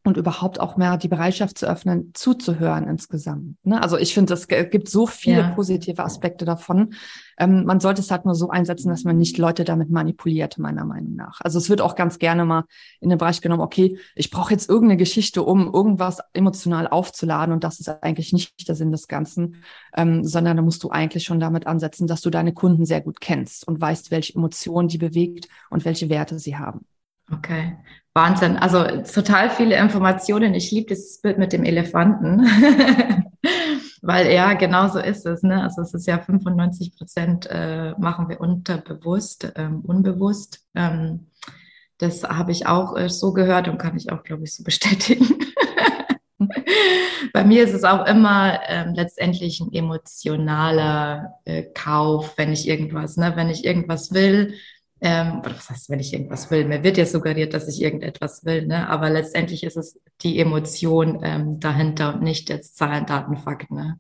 und 0.08 0.18
überhaupt 0.18 0.60
auch 0.60 0.78
mehr 0.78 0.98
die 0.98 1.10
Bereitschaft 1.10 1.58
zu 1.58 1.68
öffnen, 1.68 2.12
zuzuhören 2.14 2.88
insgesamt. 2.88 3.58
Ne? 3.66 3.82
Also 3.82 3.98
ich 3.98 4.14
finde, 4.14 4.34
es 4.34 4.48
gibt 4.48 4.90
so 4.90 5.06
viele 5.06 5.42
ja. 5.42 5.50
positive 5.50 6.04
Aspekte 6.04 6.46
davon. 6.46 6.94
Ähm, 7.38 7.66
man 7.66 7.80
sollte 7.80 8.02
es 8.02 8.10
halt 8.10 8.24
nur 8.24 8.34
so 8.34 8.50
einsetzen, 8.50 8.90
dass 8.90 9.04
man 9.04 9.18
nicht 9.18 9.38
Leute 9.38 9.66
damit 9.66 9.90
manipuliert, 9.90 10.58
meiner 10.58 10.86
Meinung 10.86 11.16
nach. 11.16 11.42
Also 11.42 11.60
es 11.60 11.70
wird 11.70 11.82
auch 11.82 11.96
ganz 11.96 12.20
gerne 12.20 12.46
mal 12.46 12.64
in 13.02 13.10
den 13.10 13.18
Bereich 13.18 13.42
genommen, 13.42 13.62
okay, 13.62 14.00
ich 14.16 14.32
brauche 14.32 14.54
jetzt 14.54 14.70
irgendeine 14.70 14.98
Geschichte, 14.98 15.44
um 15.44 15.72
irgendwas 15.74 16.20
emotional 16.34 16.88
aufzuladen 16.88 17.54
und 17.54 17.64
das 17.64 17.80
ist 17.80 17.90
eigentlich 17.90 18.32
nicht 18.32 18.68
der 18.68 18.76
Sinn 18.76 18.92
des 18.92 19.08
Ganzen, 19.08 19.58
ähm, 19.94 20.24
sondern 20.24 20.58
da 20.58 20.64
musst 20.64 20.84
du 20.84 20.90
eigentlich 20.90 21.26
schon 21.26 21.40
damit 21.40 21.68
ansetzen, 21.68 22.08
dass 22.08 22.22
du 22.22 22.30
deine 22.30 22.54
Kunden 22.54 22.86
sehr 22.86 23.02
gut 23.02 23.20
kennst 23.20 23.68
und 23.68 23.80
weißt, 23.82 24.10
welche 24.10 24.36
Emotionen 24.36 24.88
die 24.88 24.98
bewegt 24.98 25.50
und 25.70 25.84
welche 25.84 26.10
Werte 26.10 26.40
sie 26.40 26.56
haben. 26.58 26.86
Okay, 27.30 27.76
Wahnsinn. 28.18 28.58
Also 28.58 28.84
total 29.04 29.52
viele 29.52 29.78
Informationen. 29.78 30.56
Ich 30.56 30.72
liebe 30.72 30.88
dieses 30.88 31.22
Bild 31.22 31.38
mit 31.38 31.54
dem 31.54 31.64
Elefanten. 31.64 32.48
Weil 34.02 34.34
ja, 34.34 34.54
genau 34.54 34.88
so 34.88 35.00
ist 35.00 35.26
es. 35.28 35.44
Ne? 35.44 35.62
Also 35.62 35.84
es 35.84 35.94
ist 35.94 36.08
ja 36.08 36.18
95 36.18 36.98
Prozent 36.98 37.48
äh, 37.52 37.92
machen 38.00 38.28
wir 38.28 38.42
unterbewusst, 38.42 39.54
ähm, 39.56 39.82
unbewusst. 39.82 40.66
Ähm, 40.74 41.28
das 42.00 42.24
habe 42.24 42.52
ich 42.52 42.66
auch 42.66 42.98
äh, 42.98 43.08
so 43.08 43.34
gehört 43.34 43.68
und 43.68 43.78
kann 43.78 43.96
ich 43.96 44.12
auch, 44.12 44.24
glaube 44.24 44.46
ich, 44.46 44.56
so 44.56 44.64
bestätigen. 44.66 45.28
Bei 47.34 47.44
mir 47.44 47.64
ist 47.64 47.74
es 47.74 47.84
auch 47.84 48.08
immer 48.08 48.60
ähm, 48.68 48.94
letztendlich 48.96 49.60
ein 49.60 49.72
emotionaler 49.72 51.36
äh, 51.46 51.64
Kauf, 51.74 52.34
wenn 52.38 52.52
ich 52.52 52.68
irgendwas, 52.68 53.18
ne, 53.18 53.34
wenn 53.36 53.50
ich 53.50 53.64
irgendwas 53.64 54.12
will, 54.12 54.56
ähm, 55.02 55.40
oder 55.40 55.56
was 55.56 55.70
heißt, 55.70 55.90
wenn 55.90 56.00
ich 56.00 56.14
irgendwas 56.14 56.50
will? 56.50 56.66
Mir 56.66 56.84
wird 56.84 56.98
ja 56.98 57.06
suggeriert, 57.06 57.54
dass 57.54 57.68
ich 57.68 57.82
irgendetwas 57.82 58.46
will, 58.46 58.66
ne? 58.66 58.90
aber 58.90 59.10
letztendlich 59.10 59.64
ist 59.64 59.78
es 59.78 60.00
die 60.22 60.40
Emotion 60.40 61.20
ähm, 61.24 61.60
dahinter 61.60 62.16
und 62.16 62.24
nicht 62.24 62.50
jetzt 62.50 62.78
Zahlen, 62.78 63.06
Daten, 63.06 63.38
Fakten. 63.38 63.76
Ne? 63.76 64.00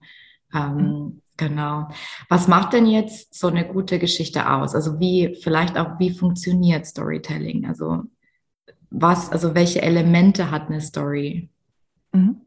Ähm, 0.54 0.75
mhm. 0.75 1.22
Genau. 1.38 1.88
Was 2.30 2.48
macht 2.48 2.74
denn 2.74 2.88
jetzt 2.88 3.36
so 3.36 3.48
eine 3.48 3.68
gute 3.68 4.00
Geschichte 4.00 4.50
aus? 4.50 4.74
Also 4.74 5.00
wie, 5.00 5.38
vielleicht 5.42 5.77
auch, 5.77 6.00
wie 6.00 6.10
funktioniert 6.10 6.88
Storytelling? 6.88 7.68
Also 7.68 8.04
was, 8.89 9.32
also 9.32 9.54
welche 9.54 9.84
Elemente 9.84 10.50
hat 10.50 10.68
eine 10.68 10.82
Story? 10.82 11.50
Mhm. 12.12 12.42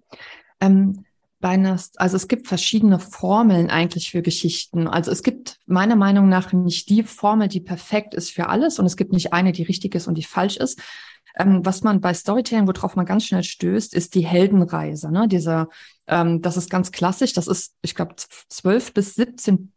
Ähm, 0.61 1.04
bei 1.40 1.50
einer, 1.50 1.80
also 1.97 2.16
es 2.16 2.28
gibt 2.28 2.49
verschiedene 2.49 2.99
Formeln 2.99 3.70
eigentlich 3.70 4.11
für 4.11 4.23
Geschichten. 4.23 4.87
Also 4.87 5.11
es 5.11 5.23
gibt 5.23 5.59
meiner 5.66 5.97
Meinung 5.97 6.28
nach 6.28 6.52
nicht 6.52 6.88
die 6.90 7.02
Formel, 7.02 7.49
die 7.49 7.61
perfekt 7.61 8.14
ist 8.14 8.30
für 8.30 8.49
alles 8.49 8.78
und 8.78 8.87
es 8.87 8.97
gibt 8.97 9.12
nicht 9.12 9.32
eine, 9.32 9.52
die 9.52 9.62
richtig 9.62 9.94
ist 9.94 10.06
und 10.06 10.16
die 10.16 10.23
falsch 10.23 10.59
ist. 10.59 10.80
Ähm, 11.38 11.64
was 11.64 11.82
man 11.82 12.00
bei 12.00 12.12
Storytelling, 12.12 12.66
worauf 12.66 12.97
man 12.97 13.06
ganz 13.06 13.25
schnell 13.25 13.42
stößt, 13.42 13.94
ist 13.94 14.14
die 14.14 14.26
Heldenreise. 14.26 15.11
Ne? 15.11 15.28
Dieser, 15.28 15.68
ähm, 16.06 16.42
das 16.42 16.56
ist 16.56 16.68
ganz 16.68 16.92
klassisch. 16.92 17.32
Das 17.32 17.47
ist, 17.47 17.75
ich 17.82 17.94
glaube, 17.94 18.16
zwölf 18.49 18.92
bis 18.92 19.14
17 19.14 19.73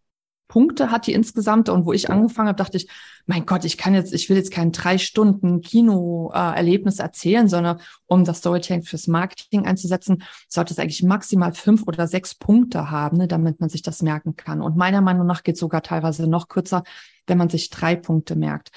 Punkte 0.54 0.92
hat 0.92 1.08
die 1.08 1.14
insgesamt. 1.14 1.68
Und 1.68 1.88
wo 1.88 1.94
ich 1.94 2.12
angefangen 2.12 2.48
habe, 2.48 2.58
dachte 2.58 2.78
ich, 2.78 2.88
mein 3.26 3.48
Gott, 3.48 3.66
ich 3.66 3.76
kann 3.76 3.96
jetzt, 3.96 4.14
ich 4.14 4.30
will 4.30 4.38
jetzt 4.38 4.52
kein 4.52 4.72
drei 4.72 5.00
Stunden 5.00 5.62
Kinoerlebnis 5.62 7.00
äh, 7.00 7.02
erzählen, 7.02 7.48
sondern 7.48 7.80
um 8.06 8.24
das 8.24 8.38
Storytelling 8.38 8.84
fürs 8.84 9.08
Marketing 9.08 9.66
einzusetzen, 9.66 10.22
sollte 10.48 10.72
es 10.72 10.78
eigentlich 10.78 11.02
maximal 11.02 11.54
fünf 11.54 11.88
oder 11.88 12.08
sechs 12.08 12.36
Punkte 12.36 12.92
haben, 12.92 13.18
ne, 13.18 13.28
damit 13.28 13.62
man 13.62 13.70
sich 13.70 13.82
das 13.82 14.04
merken 14.04 14.36
kann. 14.36 14.62
Und 14.62 14.78
meiner 14.78 15.02
Meinung 15.02 15.26
nach 15.26 15.42
geht 15.42 15.56
es 15.56 15.60
sogar 15.60 15.82
teilweise 15.82 16.28
noch 16.28 16.50
kürzer, 16.50 16.84
wenn 17.26 17.40
man 17.40 17.50
sich 17.50 17.72
drei 17.72 17.96
Punkte 17.96 18.36
merkt. 18.36 18.70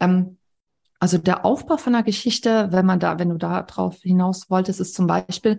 Ähm, 0.00 0.36
also 0.98 1.16
der 1.16 1.44
Aufbau 1.44 1.76
von 1.76 1.94
einer 1.94 2.02
Geschichte, 2.02 2.72
wenn 2.72 2.86
man 2.86 2.98
da, 2.98 3.20
wenn 3.20 3.28
du 3.28 3.36
da 3.36 3.62
drauf 3.62 3.98
hinaus 4.02 4.50
wolltest, 4.50 4.80
ist 4.80 4.96
zum 4.96 5.06
Beispiel, 5.06 5.58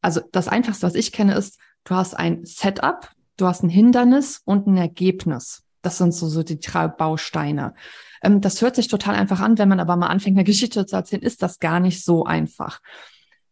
also 0.00 0.20
das 0.32 0.48
einfachste, 0.48 0.84
was 0.84 0.96
ich 0.96 1.12
kenne, 1.12 1.36
ist, 1.36 1.60
du 1.84 1.94
hast 1.94 2.18
ein 2.18 2.44
Setup, 2.44 3.08
du 3.36 3.46
hast 3.46 3.62
ein 3.62 3.68
Hindernis 3.68 4.40
und 4.44 4.66
ein 4.66 4.76
Ergebnis. 4.76 5.62
Das 5.82 5.98
sind 5.98 6.14
so, 6.14 6.28
so 6.28 6.42
die 6.42 6.60
drei 6.60 6.88
Bausteine. 6.88 7.74
Ähm, 8.22 8.40
das 8.40 8.62
hört 8.62 8.76
sich 8.76 8.88
total 8.88 9.14
einfach 9.14 9.40
an, 9.40 9.58
wenn 9.58 9.68
man 9.68 9.80
aber 9.80 9.96
mal 9.96 10.06
anfängt, 10.06 10.36
eine 10.36 10.44
Geschichte 10.44 10.86
zu 10.86 10.96
erzählen, 10.96 11.22
ist 11.22 11.42
das 11.42 11.58
gar 11.58 11.80
nicht 11.80 12.04
so 12.04 12.24
einfach. 12.24 12.80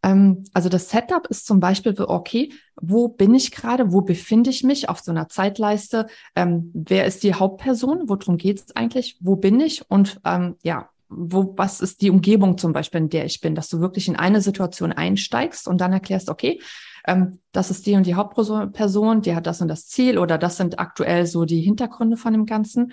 Ähm, 0.03 0.45
also 0.55 0.69
das 0.69 0.89
Setup 0.91 1.27
ist 1.27 1.47
zum 1.47 1.61
Beispiel, 1.61 1.95
okay, 1.99 2.53
wo 2.81 3.09
bin 3.09 3.35
ich 3.35 3.51
gerade, 3.51 3.93
wo 3.93 4.01
befinde 4.01 4.51
ich 4.51 4.63
mich 4.63 4.89
auf 4.89 5.01
so 5.01 5.11
einer 5.11 5.29
Zeitleiste, 5.29 6.07
ähm, 6.35 6.71
wer 6.73 7.05
ist 7.05 7.23
die 7.23 7.35
Hauptperson, 7.35 8.09
worum 8.09 8.37
geht 8.37 8.61
es 8.61 8.77
eigentlich, 8.77 9.17
wo 9.21 9.37
bin 9.37 9.61
ich 9.61 9.89
und 9.91 10.21
ähm, 10.25 10.57
ja, 10.63 10.89
wo, 11.09 11.55
was 11.57 11.81
ist 11.81 12.03
die 12.03 12.11
Umgebung 12.11 12.57
zum 12.57 12.73
Beispiel, 12.73 13.01
in 13.01 13.09
der 13.09 13.25
ich 13.25 13.41
bin, 13.41 13.57
dass 13.57 13.69
du 13.69 13.81
wirklich 13.81 14.07
in 14.07 14.17
eine 14.17 14.41
Situation 14.41 14.93
einsteigst 14.93 15.67
und 15.67 15.81
dann 15.81 15.93
erklärst, 15.93 16.31
okay, 16.31 16.61
ähm, 17.07 17.39
das 17.53 17.71
ist 17.71 17.87
die 17.87 17.95
und 17.95 18.07
die 18.07 18.15
Hauptperson, 18.15 19.23
die 19.23 19.35
hat 19.35 19.47
das 19.47 19.61
und 19.61 19.69
das 19.69 19.87
Ziel 19.87 20.19
oder 20.19 20.39
das 20.39 20.57
sind 20.57 20.79
aktuell 20.79 21.27
so 21.27 21.45
die 21.45 21.61
Hintergründe 21.61 22.17
von 22.17 22.33
dem 22.33 22.47
Ganzen. 22.47 22.93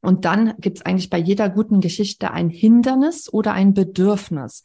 Und 0.00 0.24
dann 0.24 0.54
gibt 0.58 0.78
es 0.78 0.86
eigentlich 0.86 1.10
bei 1.10 1.18
jeder 1.18 1.48
guten 1.48 1.80
Geschichte 1.80 2.32
ein 2.32 2.50
Hindernis 2.50 3.32
oder 3.32 3.52
ein 3.52 3.72
Bedürfnis, 3.72 4.62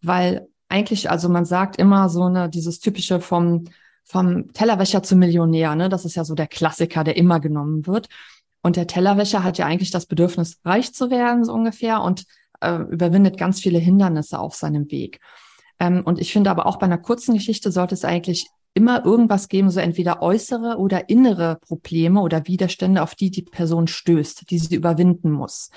weil 0.00 0.46
eigentlich, 0.68 1.10
also 1.10 1.28
man 1.28 1.44
sagt 1.44 1.76
immer 1.76 2.08
so 2.08 2.24
eine, 2.24 2.48
dieses 2.48 2.78
typische 2.80 3.20
vom, 3.20 3.64
vom 4.04 4.52
Tellerwäscher 4.52 5.02
zum 5.02 5.18
Millionär, 5.18 5.74
ne? 5.74 5.88
Das 5.88 6.04
ist 6.04 6.14
ja 6.14 6.24
so 6.24 6.34
der 6.34 6.46
Klassiker, 6.46 7.04
der 7.04 7.16
immer 7.16 7.40
genommen 7.40 7.86
wird. 7.86 8.08
Und 8.62 8.76
der 8.76 8.86
Tellerwäscher 8.86 9.44
hat 9.44 9.58
ja 9.58 9.66
eigentlich 9.66 9.90
das 9.90 10.06
Bedürfnis, 10.06 10.58
reich 10.64 10.92
zu 10.92 11.10
werden, 11.10 11.44
so 11.44 11.52
ungefähr, 11.52 12.02
und 12.02 12.24
äh, 12.60 12.78
überwindet 12.82 13.38
ganz 13.38 13.60
viele 13.60 13.78
Hindernisse 13.78 14.38
auf 14.38 14.54
seinem 14.54 14.90
Weg. 14.90 15.20
Ähm, 15.78 16.02
und 16.04 16.20
ich 16.20 16.32
finde 16.32 16.50
aber 16.50 16.66
auch 16.66 16.78
bei 16.78 16.86
einer 16.86 16.98
kurzen 16.98 17.34
Geschichte 17.34 17.70
sollte 17.70 17.94
es 17.94 18.04
eigentlich 18.04 18.48
immer 18.74 19.04
irgendwas 19.04 19.48
geben, 19.48 19.70
so 19.70 19.80
entweder 19.80 20.20
äußere 20.20 20.76
oder 20.76 21.08
innere 21.08 21.58
Probleme 21.66 22.20
oder 22.20 22.46
Widerstände, 22.46 23.02
auf 23.02 23.14
die 23.14 23.30
die 23.30 23.42
Person 23.42 23.86
stößt, 23.86 24.50
die 24.50 24.58
sie 24.58 24.74
überwinden 24.74 25.30
muss. 25.30 25.70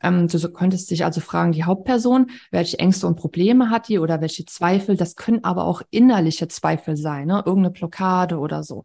Ähm, 0.00 0.28
du 0.28 0.38
könntest 0.52 0.90
dich 0.90 1.04
also 1.04 1.20
fragen, 1.20 1.52
die 1.52 1.64
Hauptperson, 1.64 2.30
welche 2.52 2.78
Ängste 2.78 3.06
und 3.06 3.16
Probleme 3.16 3.70
hat 3.70 3.88
die 3.88 3.98
oder 3.98 4.20
welche 4.20 4.44
Zweifel, 4.44 4.96
das 4.96 5.16
können 5.16 5.42
aber 5.42 5.64
auch 5.64 5.82
innerliche 5.90 6.46
Zweifel 6.46 6.96
sein, 6.96 7.26
ne? 7.26 7.42
irgendeine 7.44 7.72
Blockade 7.72 8.38
oder 8.38 8.62
so. 8.62 8.84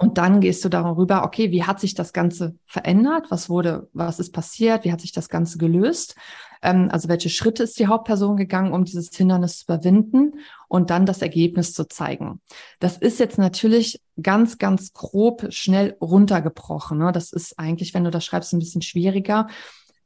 Und 0.00 0.16
dann 0.16 0.40
gehst 0.40 0.64
du 0.64 0.68
darüber, 0.68 1.24
okay, 1.24 1.50
wie 1.50 1.64
hat 1.64 1.80
sich 1.80 1.94
das 1.94 2.12
Ganze 2.12 2.54
verändert? 2.66 3.26
Was 3.30 3.50
wurde, 3.50 3.88
was 3.92 4.20
ist 4.20 4.32
passiert? 4.32 4.84
Wie 4.84 4.92
hat 4.92 5.00
sich 5.00 5.10
das 5.10 5.28
Ganze 5.28 5.58
gelöst? 5.58 6.14
Ähm, 6.62 6.88
also 6.92 7.08
welche 7.08 7.28
Schritte 7.28 7.64
ist 7.64 7.80
die 7.80 7.88
Hauptperson 7.88 8.36
gegangen, 8.36 8.72
um 8.72 8.84
dieses 8.84 9.14
Hindernis 9.14 9.58
zu 9.58 9.64
überwinden 9.64 10.38
und 10.68 10.90
dann 10.90 11.04
das 11.04 11.20
Ergebnis 11.20 11.74
zu 11.74 11.88
zeigen? 11.88 12.40
Das 12.78 12.96
ist 12.96 13.18
jetzt 13.18 13.38
natürlich 13.38 14.00
ganz, 14.22 14.58
ganz 14.58 14.92
grob 14.92 15.46
schnell 15.50 15.96
runtergebrochen. 16.00 16.98
Ne? 16.98 17.10
Das 17.10 17.32
ist 17.32 17.58
eigentlich, 17.58 17.92
wenn 17.92 18.04
du 18.04 18.12
das 18.12 18.24
schreibst, 18.24 18.52
ein 18.52 18.60
bisschen 18.60 18.82
schwieriger. 18.82 19.48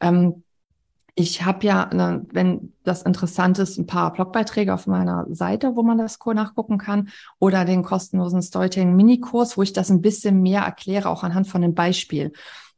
Ähm, 0.00 0.42
ich 1.14 1.44
habe 1.44 1.66
ja, 1.66 1.90
wenn 2.32 2.72
das 2.84 3.02
interessant 3.02 3.58
ist, 3.58 3.76
ein 3.76 3.86
paar 3.86 4.12
Blogbeiträge 4.14 4.72
auf 4.72 4.86
meiner 4.86 5.26
Seite, 5.28 5.76
wo 5.76 5.82
man 5.82 5.98
das 5.98 6.18
nachgucken 6.24 6.78
kann, 6.78 7.10
oder 7.38 7.64
den 7.66 7.82
kostenlosen 7.82 8.40
Storytelling-Minikurs, 8.40 9.58
wo 9.58 9.62
ich 9.62 9.74
das 9.74 9.90
ein 9.90 10.00
bisschen 10.00 10.40
mehr 10.40 10.62
erkläre, 10.62 11.10
auch 11.10 11.22
anhand 11.22 11.48
von 11.48 11.62
einem 11.62 11.74
Beispiel. 11.74 12.32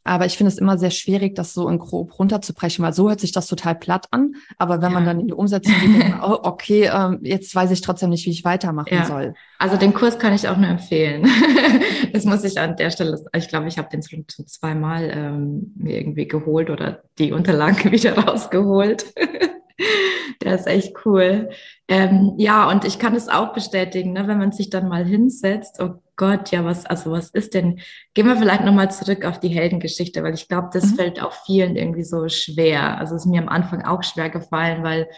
Aber 0.05 0.27
ich 0.27 0.37
finde 0.37 0.53
es 0.53 0.59
immer 0.59 0.77
sehr 0.77 0.91
schwierig, 0.91 1.35
das 1.35 1.55
so 1.55 1.69
in 1.69 1.79
grob 1.79 2.19
runterzubrechen, 2.19 2.85
weil 2.85 2.93
so 2.93 3.09
hört 3.09 3.21
sich 3.21 3.33
das 3.33 3.47
total 3.47 3.75
platt 3.75 4.07
an. 4.11 4.35
Aber 4.59 4.83
wenn 4.83 4.91
ja. 4.91 4.95
man 4.95 5.07
dann 5.07 5.21
in 5.21 5.29
die 5.29 5.33
Umsetzung 5.33 5.75
geht, 5.81 5.95
denkt 5.95 6.21
man, 6.21 6.31
oh, 6.31 6.41
okay, 6.43 6.91
ähm, 6.93 7.21
jetzt 7.23 7.55
weiß 7.55 7.71
ich 7.71 7.81
trotzdem 7.81 8.11
nicht, 8.11 8.27
wie 8.27 8.31
ich 8.31 8.45
weitermachen 8.45 8.95
ja. 8.95 9.07
soll. 9.07 9.35
Also 9.59 9.77
den 9.79 9.95
Kurs 9.95 10.19
kann 10.19 10.35
ich 10.35 10.47
auch 10.47 10.59
nur 10.59 10.69
empfehlen. 10.69 11.27
das 12.13 12.27
muss 12.27 12.45
ich 12.45 12.61
an 12.61 12.77
der 12.77 12.91
Stelle, 12.91 13.19
ich 13.35 13.49
glaube, 13.49 13.69
ich 13.69 13.79
habe 13.79 13.89
den 13.91 14.03
schon 14.03 14.27
zweimal 14.47 15.11
ähm, 15.11 15.73
mir 15.75 15.99
irgendwie 15.99 16.29
geholt 16.29 16.69
oder 16.69 17.03
die 17.19 17.33
Unterlagen 17.33 17.91
wieder 17.93 18.17
rausgeholt. 18.19 19.07
Der 20.43 20.57
ist 20.57 20.67
echt 20.67 20.95
cool. 21.05 21.49
Ähm, 21.89 22.35
ja, 22.37 22.71
und 22.71 22.85
ich 22.85 22.99
kann 22.99 23.15
es 23.15 23.29
auch 23.29 23.55
bestätigen, 23.55 24.13
ne, 24.13 24.29
wenn 24.29 24.39
man 24.39 24.53
sich 24.53 24.69
dann 24.69 24.89
mal 24.89 25.05
hinsetzt, 25.05 25.83
oh 25.83 25.95
Gott, 26.17 26.51
ja, 26.53 26.65
was, 26.65 26.87
also 26.87 27.11
was 27.11 27.31
ist 27.31 27.55
denn? 27.55 27.81
Gehen 28.15 28.27
wir 28.27 28.37
vielleicht 28.37 28.65
nochmal 28.65 28.91
zurück 28.91 29.25
auf 29.25 29.41
die 29.41 29.49
Heldengeschichte, 29.49 30.23
weil 30.23 30.35
ich 30.35 30.49
glaube, 30.49 30.71
das 30.73 30.93
mhm. 30.93 30.97
fällt 30.97 31.23
auch 31.23 31.33
vielen 31.45 31.77
irgendwie 31.77 32.05
so 32.05 32.29
schwer. 32.29 32.99
Also 32.99 33.17
es 33.17 33.23
ist 33.23 33.31
mir 33.31 33.43
am 33.43 33.49
Anfang 33.49 33.83
auch 33.83 34.03
schwer 34.03 34.31
gefallen, 34.31 34.85
weil 34.85 35.09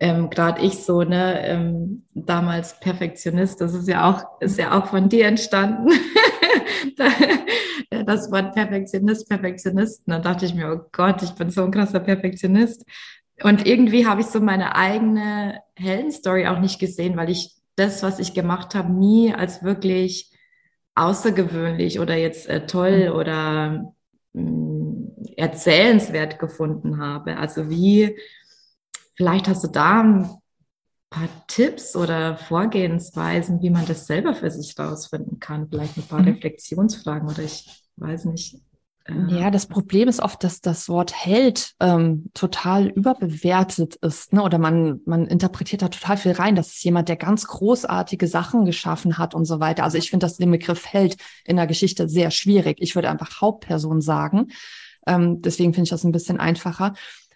ähm, 0.00 0.30
gerade 0.30 0.62
ich 0.62 0.78
so, 0.78 1.02
ne, 1.02 1.46
ähm, 1.46 2.04
damals 2.14 2.78
Perfektionist, 2.80 3.60
das 3.60 3.74
ist 3.74 3.88
ja 3.88 4.08
auch, 4.08 4.40
ist 4.40 4.58
ja 4.58 4.78
auch 4.78 4.86
von 4.86 5.08
dir 5.08 5.26
entstanden. 5.26 5.90
das 8.06 8.30
Wort 8.30 8.54
Perfektionist, 8.54 9.28
Perfektionist. 9.28 10.06
Und 10.06 10.12
dann 10.12 10.22
dachte 10.22 10.46
ich 10.46 10.54
mir, 10.54 10.72
oh 10.72 10.88
Gott, 10.92 11.22
ich 11.22 11.32
bin 11.32 11.50
so 11.50 11.64
ein 11.64 11.72
krasser 11.72 12.00
Perfektionist. 12.00 12.84
Und 13.42 13.66
irgendwie 13.66 14.06
habe 14.06 14.20
ich 14.20 14.28
so 14.28 14.40
meine 14.40 14.74
eigene 14.76 15.60
Heldenstory 15.76 16.46
auch 16.46 16.58
nicht 16.58 16.78
gesehen, 16.78 17.16
weil 17.16 17.30
ich 17.30 17.54
das, 17.76 18.02
was 18.02 18.18
ich 18.18 18.34
gemacht 18.34 18.74
habe, 18.74 18.92
nie 18.92 19.32
als 19.32 19.62
wirklich 19.62 20.32
außergewöhnlich 20.98 22.00
oder 22.00 22.16
jetzt 22.16 22.48
äh, 22.48 22.66
toll 22.66 23.10
mhm. 23.10 23.16
oder 23.16 23.94
mh, 24.32 24.42
mm, 24.42 25.16
erzählenswert 25.36 26.38
gefunden 26.38 26.98
habe. 26.98 27.36
Also 27.36 27.70
wie, 27.70 28.16
vielleicht 29.14 29.48
hast 29.48 29.64
du 29.64 29.68
da 29.68 30.00
ein 30.00 30.30
paar 31.10 31.28
Tipps 31.46 31.96
oder 31.96 32.36
Vorgehensweisen, 32.36 33.62
wie 33.62 33.70
man 33.70 33.86
das 33.86 34.06
selber 34.06 34.34
für 34.34 34.50
sich 34.50 34.78
rausfinden 34.78 35.38
kann. 35.38 35.68
Vielleicht 35.68 35.96
ein 35.96 36.06
paar 36.06 36.20
mhm. 36.20 36.28
Reflexionsfragen 36.28 37.28
oder 37.28 37.42
ich 37.42 37.84
weiß 37.96 38.26
nicht. 38.26 38.60
Ja, 39.28 39.50
das 39.50 39.66
Problem 39.66 40.06
ist 40.08 40.20
oft, 40.20 40.44
dass 40.44 40.60
das 40.60 40.88
Wort 40.88 41.14
Held 41.14 41.74
ähm, 41.80 42.30
total 42.34 42.88
überbewertet 42.88 43.96
ist, 43.96 44.34
ne? 44.34 44.42
Oder 44.42 44.58
man 44.58 45.00
man 45.06 45.26
interpretiert 45.26 45.80
da 45.80 45.88
total 45.88 46.18
viel 46.18 46.32
rein. 46.32 46.56
Das 46.56 46.68
ist 46.68 46.84
jemand, 46.84 47.08
der 47.08 47.16
ganz 47.16 47.46
großartige 47.46 48.26
Sachen 48.26 48.66
geschaffen 48.66 49.16
hat 49.16 49.34
und 49.34 49.46
so 49.46 49.60
weiter. 49.60 49.84
Also 49.84 49.96
ich 49.96 50.10
finde 50.10 50.26
das 50.26 50.36
den 50.36 50.50
Begriff 50.50 50.86
Held 50.86 51.16
in 51.46 51.56
der 51.56 51.66
Geschichte 51.66 52.06
sehr 52.08 52.30
schwierig. 52.30 52.78
Ich 52.80 52.94
würde 52.94 53.08
einfach 53.08 53.40
Hauptperson 53.40 54.02
sagen. 54.02 54.48
Ähm, 55.06 55.40
deswegen 55.40 55.72
finde 55.72 55.84
ich 55.84 55.90
das 55.90 56.04
ein 56.04 56.12
bisschen 56.12 56.38
einfacher. 56.38 56.92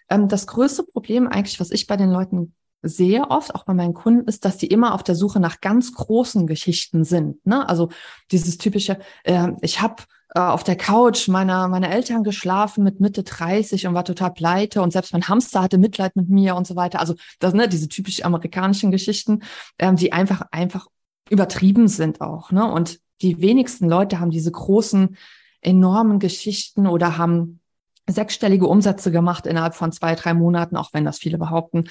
Ähm, 0.09 0.27
das 0.27 0.45
größte 0.45 0.83
Problem 0.83 1.27
eigentlich, 1.27 1.59
was 1.59 1.71
ich 1.71 1.87
bei 1.87 1.97
den 1.97 2.11
Leuten 2.11 2.53
sehe 2.83 3.31
oft, 3.31 3.55
auch 3.55 3.63
bei 3.63 3.73
meinen 3.73 3.93
Kunden, 3.93 4.27
ist, 4.27 4.45
dass 4.45 4.57
die 4.57 4.67
immer 4.67 4.93
auf 4.93 5.03
der 5.03 5.15
Suche 5.15 5.39
nach 5.39 5.59
ganz 5.61 5.93
großen 5.93 6.45
Geschichten 6.45 7.03
sind. 7.03 7.43
Ne? 7.45 7.67
Also 7.67 7.89
dieses 8.31 8.57
typische, 8.57 8.99
äh, 9.23 9.53
ich 9.61 9.81
habe 9.81 10.03
äh, 10.35 10.39
auf 10.39 10.63
der 10.63 10.75
Couch 10.75 11.27
meiner, 11.27 11.67
meiner 11.67 11.91
Eltern 11.91 12.23
geschlafen 12.23 12.83
mit 12.83 12.99
Mitte 12.99 13.23
30 13.23 13.87
und 13.87 13.93
war 13.93 14.05
total 14.05 14.31
pleite 14.31 14.81
und 14.81 14.91
selbst 14.91 15.13
mein 15.13 15.27
Hamster 15.27 15.61
hatte 15.61 15.77
Mitleid 15.77 16.15
mit 16.15 16.29
mir 16.29 16.55
und 16.55 16.67
so 16.67 16.75
weiter. 16.75 16.99
Also 16.99 17.15
das, 17.39 17.53
ne, 17.53 17.67
diese 17.67 17.87
typisch 17.87 18.23
amerikanischen 18.23 18.91
Geschichten, 18.91 19.43
ähm, 19.79 19.95
die 19.95 20.11
einfach, 20.11 20.43
einfach 20.51 20.87
übertrieben 21.29 21.87
sind 21.87 22.21
auch. 22.21 22.51
Ne? 22.51 22.69
Und 22.69 22.99
die 23.21 23.41
wenigsten 23.41 23.87
Leute 23.87 24.19
haben 24.19 24.31
diese 24.31 24.51
großen, 24.51 25.17
enormen 25.61 26.19
Geschichten 26.19 26.87
oder 26.87 27.17
haben 27.17 27.59
sechsstellige 28.07 28.67
Umsätze 28.67 29.11
gemacht 29.11 29.47
innerhalb 29.47 29.75
von 29.75 29.91
zwei, 29.91 30.15
drei 30.15 30.33
Monaten, 30.33 30.75
auch 30.75 30.89
wenn 30.93 31.05
das 31.05 31.19
viele 31.19 31.37
behaupten. 31.37 31.85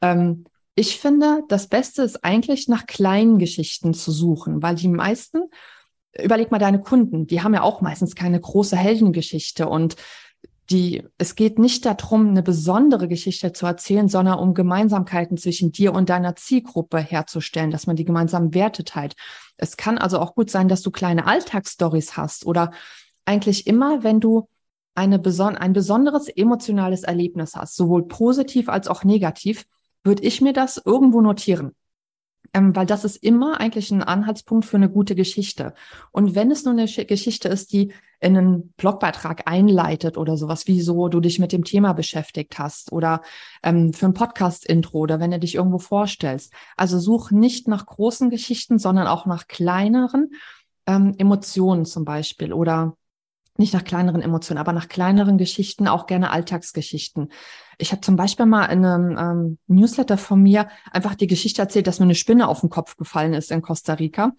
Ähm, 0.00 0.44
ich 0.74 0.98
finde, 0.98 1.42
das 1.48 1.68
Beste 1.68 2.02
ist 2.02 2.24
eigentlich 2.24 2.66
nach 2.66 2.86
kleinen 2.86 3.38
Geschichten 3.38 3.94
zu 3.94 4.10
suchen, 4.10 4.62
weil 4.62 4.74
die 4.74 4.88
meisten 4.88 5.42
überleg 6.20 6.50
mal 6.50 6.58
deine 6.58 6.80
Kunden, 6.80 7.26
die 7.26 7.42
haben 7.42 7.54
ja 7.54 7.62
auch 7.62 7.80
meistens 7.80 8.14
keine 8.14 8.40
große 8.40 8.76
Heldengeschichte. 8.76 9.68
Und 9.68 9.96
die, 10.70 11.02
es 11.18 11.34
geht 11.34 11.58
nicht 11.58 11.84
darum, 11.84 12.28
eine 12.28 12.42
besondere 12.42 13.08
Geschichte 13.08 13.52
zu 13.52 13.66
erzählen, 13.66 14.08
sondern 14.08 14.38
um 14.38 14.54
Gemeinsamkeiten 14.54 15.36
zwischen 15.36 15.72
dir 15.72 15.92
und 15.92 16.08
deiner 16.08 16.36
Zielgruppe 16.36 16.98
herzustellen, 16.98 17.70
dass 17.70 17.86
man 17.86 17.96
die 17.96 18.04
gemeinsamen 18.04 18.54
Werte 18.54 18.84
teilt. 18.84 19.14
Es 19.56 19.76
kann 19.76 19.98
also 19.98 20.18
auch 20.18 20.34
gut 20.34 20.50
sein, 20.50 20.68
dass 20.68 20.82
du 20.82 20.90
kleine 20.90 21.26
Alltagsstories 21.26 22.16
hast 22.16 22.46
oder 22.46 22.70
eigentlich 23.24 23.66
immer, 23.66 24.02
wenn 24.02 24.20
du 24.20 24.48
eine 24.94 25.18
beson 25.18 25.56
ein 25.56 25.72
besonderes 25.72 26.28
emotionales 26.28 27.02
Erlebnis 27.02 27.54
hast, 27.56 27.76
sowohl 27.76 28.06
positiv 28.06 28.68
als 28.68 28.88
auch 28.88 29.04
negativ, 29.04 29.64
würde 30.04 30.22
ich 30.22 30.40
mir 30.40 30.52
das 30.52 30.80
irgendwo 30.84 31.20
notieren 31.20 31.72
ähm, 32.54 32.76
weil 32.76 32.86
das 32.86 33.04
ist 33.04 33.16
immer 33.16 33.60
eigentlich 33.60 33.90
ein 33.90 34.02
Anhaltspunkt 34.02 34.66
für 34.66 34.76
eine 34.76 34.90
gute 34.90 35.14
Geschichte. 35.14 35.74
Und 36.10 36.34
wenn 36.34 36.50
es 36.50 36.64
nur 36.64 36.74
eine 36.74 36.86
Geschichte 36.86 37.48
ist, 37.48 37.72
die 37.72 37.92
in 38.20 38.36
einen 38.36 38.72
Blogbeitrag 38.76 39.42
einleitet 39.46 40.16
oder 40.16 40.36
sowas, 40.36 40.66
wie 40.66 40.80
so 40.80 41.08
du 41.08 41.20
dich 41.20 41.38
mit 41.38 41.52
dem 41.52 41.64
Thema 41.64 41.92
beschäftigt 41.92 42.58
hast 42.58 42.92
oder 42.92 43.22
ähm, 43.62 43.92
für 43.92 44.06
ein 44.06 44.14
Podcast-Intro 44.14 44.98
oder 44.98 45.18
wenn 45.18 45.32
du 45.32 45.38
dich 45.38 45.54
irgendwo 45.54 45.78
vorstellst. 45.78 46.52
Also 46.76 46.98
such 46.98 47.30
nicht 47.30 47.68
nach 47.68 47.86
großen 47.86 48.30
Geschichten, 48.30 48.78
sondern 48.78 49.06
auch 49.06 49.26
nach 49.26 49.48
kleineren 49.48 50.30
ähm, 50.86 51.14
Emotionen 51.18 51.84
zum 51.84 52.04
Beispiel 52.04 52.52
oder 52.52 52.96
nicht 53.58 53.74
nach 53.74 53.84
kleineren 53.84 54.22
Emotionen, 54.22 54.58
aber 54.58 54.72
nach 54.72 54.88
kleineren 54.88 55.38
Geschichten, 55.38 55.88
auch 55.88 56.06
gerne 56.06 56.30
Alltagsgeschichten. 56.30 57.30
Ich 57.78 57.92
habe 57.92 58.00
zum 58.00 58.16
Beispiel 58.16 58.46
mal 58.46 58.66
in 58.66 58.84
einem 58.84 59.18
ähm, 59.18 59.58
Newsletter 59.66 60.16
von 60.16 60.42
mir 60.42 60.68
einfach 60.90 61.14
die 61.14 61.26
Geschichte 61.26 61.60
erzählt, 61.60 61.86
dass 61.86 61.98
mir 61.98 62.04
eine 62.04 62.14
Spinne 62.14 62.48
auf 62.48 62.60
den 62.60 62.70
Kopf 62.70 62.96
gefallen 62.96 63.34
ist 63.34 63.50
in 63.50 63.62
Costa 63.62 63.94
Rica. 63.94 64.32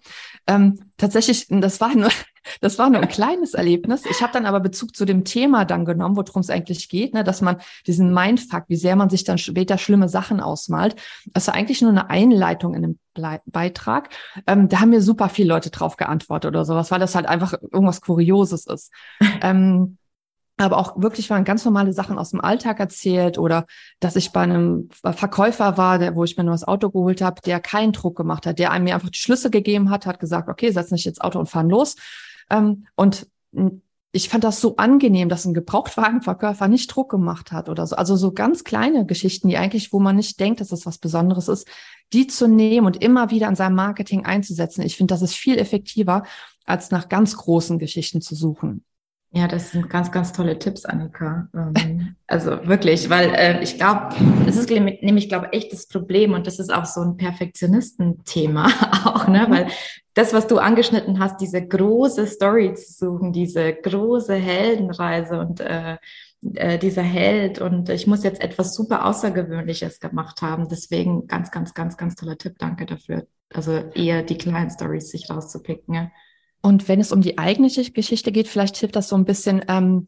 Ähm, 0.46 0.80
tatsächlich, 0.96 1.46
das 1.48 1.80
war 1.80 1.94
nur, 1.94 2.10
das 2.60 2.78
war 2.78 2.90
nur 2.90 3.00
ein 3.00 3.08
kleines 3.08 3.54
Erlebnis. 3.54 4.04
Ich 4.06 4.22
habe 4.22 4.32
dann 4.32 4.46
aber 4.46 4.60
Bezug 4.60 4.94
zu 4.96 5.04
dem 5.04 5.24
Thema 5.24 5.64
dann 5.64 5.84
genommen, 5.84 6.16
worum 6.16 6.40
es 6.40 6.50
eigentlich 6.50 6.88
geht, 6.88 7.14
ne, 7.14 7.24
dass 7.24 7.40
man 7.40 7.56
diesen 7.86 8.12
Mindfuck, 8.12 8.64
wie 8.68 8.76
sehr 8.76 8.96
man 8.96 9.10
sich 9.10 9.24
dann 9.24 9.38
später 9.38 9.78
schlimme 9.78 10.08
Sachen 10.08 10.40
ausmalt. 10.40 10.96
Das 11.32 11.46
war 11.46 11.54
eigentlich 11.54 11.82
nur 11.82 11.90
eine 11.90 12.10
Einleitung 12.10 12.74
in 12.74 12.84
einem 12.84 12.98
Beitrag. 13.46 14.10
Ähm, 14.46 14.68
da 14.68 14.80
haben 14.80 14.90
mir 14.90 15.02
super 15.02 15.28
viele 15.28 15.48
Leute 15.48 15.70
drauf 15.70 15.96
geantwortet 15.96 16.48
oder 16.48 16.64
sowas, 16.64 16.90
weil 16.90 17.00
das 17.00 17.14
halt 17.14 17.26
einfach 17.26 17.54
irgendwas 17.54 18.00
Kurioses 18.00 18.66
ist. 18.66 18.92
ähm, 19.42 19.98
aber 20.56 20.78
auch 20.78 21.00
wirklich 21.00 21.30
waren 21.30 21.44
ganz 21.44 21.64
normale 21.64 21.92
Sachen 21.92 22.16
aus 22.16 22.30
dem 22.30 22.40
Alltag 22.40 22.78
erzählt 22.78 23.38
oder 23.38 23.66
dass 23.98 24.14
ich 24.14 24.30
bei 24.30 24.42
einem 24.42 24.88
Verkäufer 25.02 25.76
war, 25.76 25.98
der, 25.98 26.14
wo 26.14 26.22
ich 26.22 26.36
mir 26.36 26.44
nur 26.44 26.54
das 26.54 26.66
Auto 26.66 26.90
geholt 26.90 27.22
habe, 27.22 27.40
der 27.40 27.58
keinen 27.58 27.92
Druck 27.92 28.16
gemacht 28.16 28.46
hat, 28.46 28.60
der 28.60 28.70
einem 28.70 28.84
mir 28.84 28.94
einfach 28.94 29.10
die 29.10 29.18
Schlüsse 29.18 29.50
gegeben 29.50 29.90
hat, 29.90 30.06
hat 30.06 30.20
gesagt, 30.20 30.48
okay, 30.48 30.70
setz 30.70 30.92
nicht 30.92 31.06
ins 31.06 31.20
Auto 31.20 31.40
und 31.40 31.48
fahren 31.48 31.70
los. 31.70 31.96
Ähm, 32.50 32.86
und 32.94 33.26
ich 34.12 34.28
fand 34.28 34.44
das 34.44 34.60
so 34.60 34.76
angenehm, 34.76 35.28
dass 35.28 35.44
ein 35.44 35.54
Gebrauchtwagenverkäufer 35.54 36.68
nicht 36.68 36.86
Druck 36.86 37.10
gemacht 37.10 37.50
hat 37.50 37.68
oder 37.68 37.84
so. 37.84 37.96
Also 37.96 38.14
so 38.14 38.32
ganz 38.32 38.62
kleine 38.62 39.06
Geschichten, 39.06 39.48
die 39.48 39.56
eigentlich, 39.56 39.92
wo 39.92 39.98
man 39.98 40.14
nicht 40.14 40.38
denkt, 40.38 40.60
dass 40.60 40.68
das 40.68 40.86
was 40.86 40.98
Besonderes 40.98 41.48
ist, 41.48 41.66
die 42.12 42.28
zu 42.28 42.46
nehmen 42.46 42.86
und 42.86 43.02
immer 43.02 43.30
wieder 43.30 43.48
in 43.48 43.56
seinem 43.56 43.74
Marketing 43.74 44.24
einzusetzen. 44.24 44.82
Ich 44.82 44.96
finde, 44.96 45.14
das 45.14 45.22
ist 45.22 45.34
viel 45.34 45.58
effektiver, 45.58 46.22
als 46.64 46.92
nach 46.92 47.08
ganz 47.08 47.36
großen 47.36 47.80
Geschichten 47.80 48.20
zu 48.20 48.36
suchen. 48.36 48.84
Ja, 49.36 49.48
das 49.48 49.72
sind 49.72 49.90
ganz, 49.90 50.12
ganz 50.12 50.32
tolle 50.32 50.60
Tipps, 50.60 50.84
Annika. 50.84 51.48
Ähm, 51.52 52.14
also 52.28 52.52
wirklich, 52.68 53.10
weil 53.10 53.34
äh, 53.34 53.62
ich 53.64 53.76
glaube, 53.76 54.14
das 54.46 54.56
ist 54.56 54.70
nämlich, 54.70 55.28
glaube 55.28 55.52
echt 55.52 55.72
das 55.72 55.88
Problem 55.88 56.34
und 56.34 56.46
das 56.46 56.60
ist 56.60 56.72
auch 56.72 56.84
so 56.84 57.00
ein 57.00 57.16
Perfektionistenthema 57.16 58.66
auch, 59.04 59.26
ne? 59.26 59.46
Weil 59.48 59.66
das, 60.14 60.32
was 60.32 60.46
du 60.46 60.58
angeschnitten 60.58 61.18
hast, 61.18 61.40
diese 61.40 61.66
große 61.66 62.28
Story 62.28 62.74
zu 62.74 62.92
suchen, 62.92 63.32
diese 63.32 63.74
große 63.74 64.34
Heldenreise 64.34 65.40
und 65.40 65.58
äh, 65.58 65.96
äh, 66.54 66.78
dieser 66.78 67.02
Held 67.02 67.60
und 67.60 67.88
ich 67.88 68.06
muss 68.06 68.22
jetzt 68.22 68.40
etwas 68.40 68.74
super 68.76 69.04
Außergewöhnliches 69.04 69.98
gemacht 69.98 70.42
haben. 70.42 70.68
Deswegen 70.68 71.26
ganz, 71.26 71.50
ganz, 71.50 71.74
ganz, 71.74 71.96
ganz 71.96 72.14
toller 72.14 72.38
Tipp. 72.38 72.54
Danke 72.58 72.86
dafür. 72.86 73.26
Also 73.52 73.72
eher 73.72 74.22
die 74.22 74.38
kleinen 74.38 74.70
Stories 74.70 75.10
sich 75.10 75.28
rauszupicken. 75.28 75.94
Ja. 75.94 76.10
Und 76.64 76.88
wenn 76.88 76.98
es 76.98 77.12
um 77.12 77.20
die 77.20 77.36
eigene 77.36 77.68
Geschichte 77.68 78.32
geht, 78.32 78.48
vielleicht 78.48 78.78
hilft 78.78 78.96
das 78.96 79.10
so 79.10 79.16
ein 79.16 79.26
bisschen, 79.26 79.62
ähm, 79.68 80.06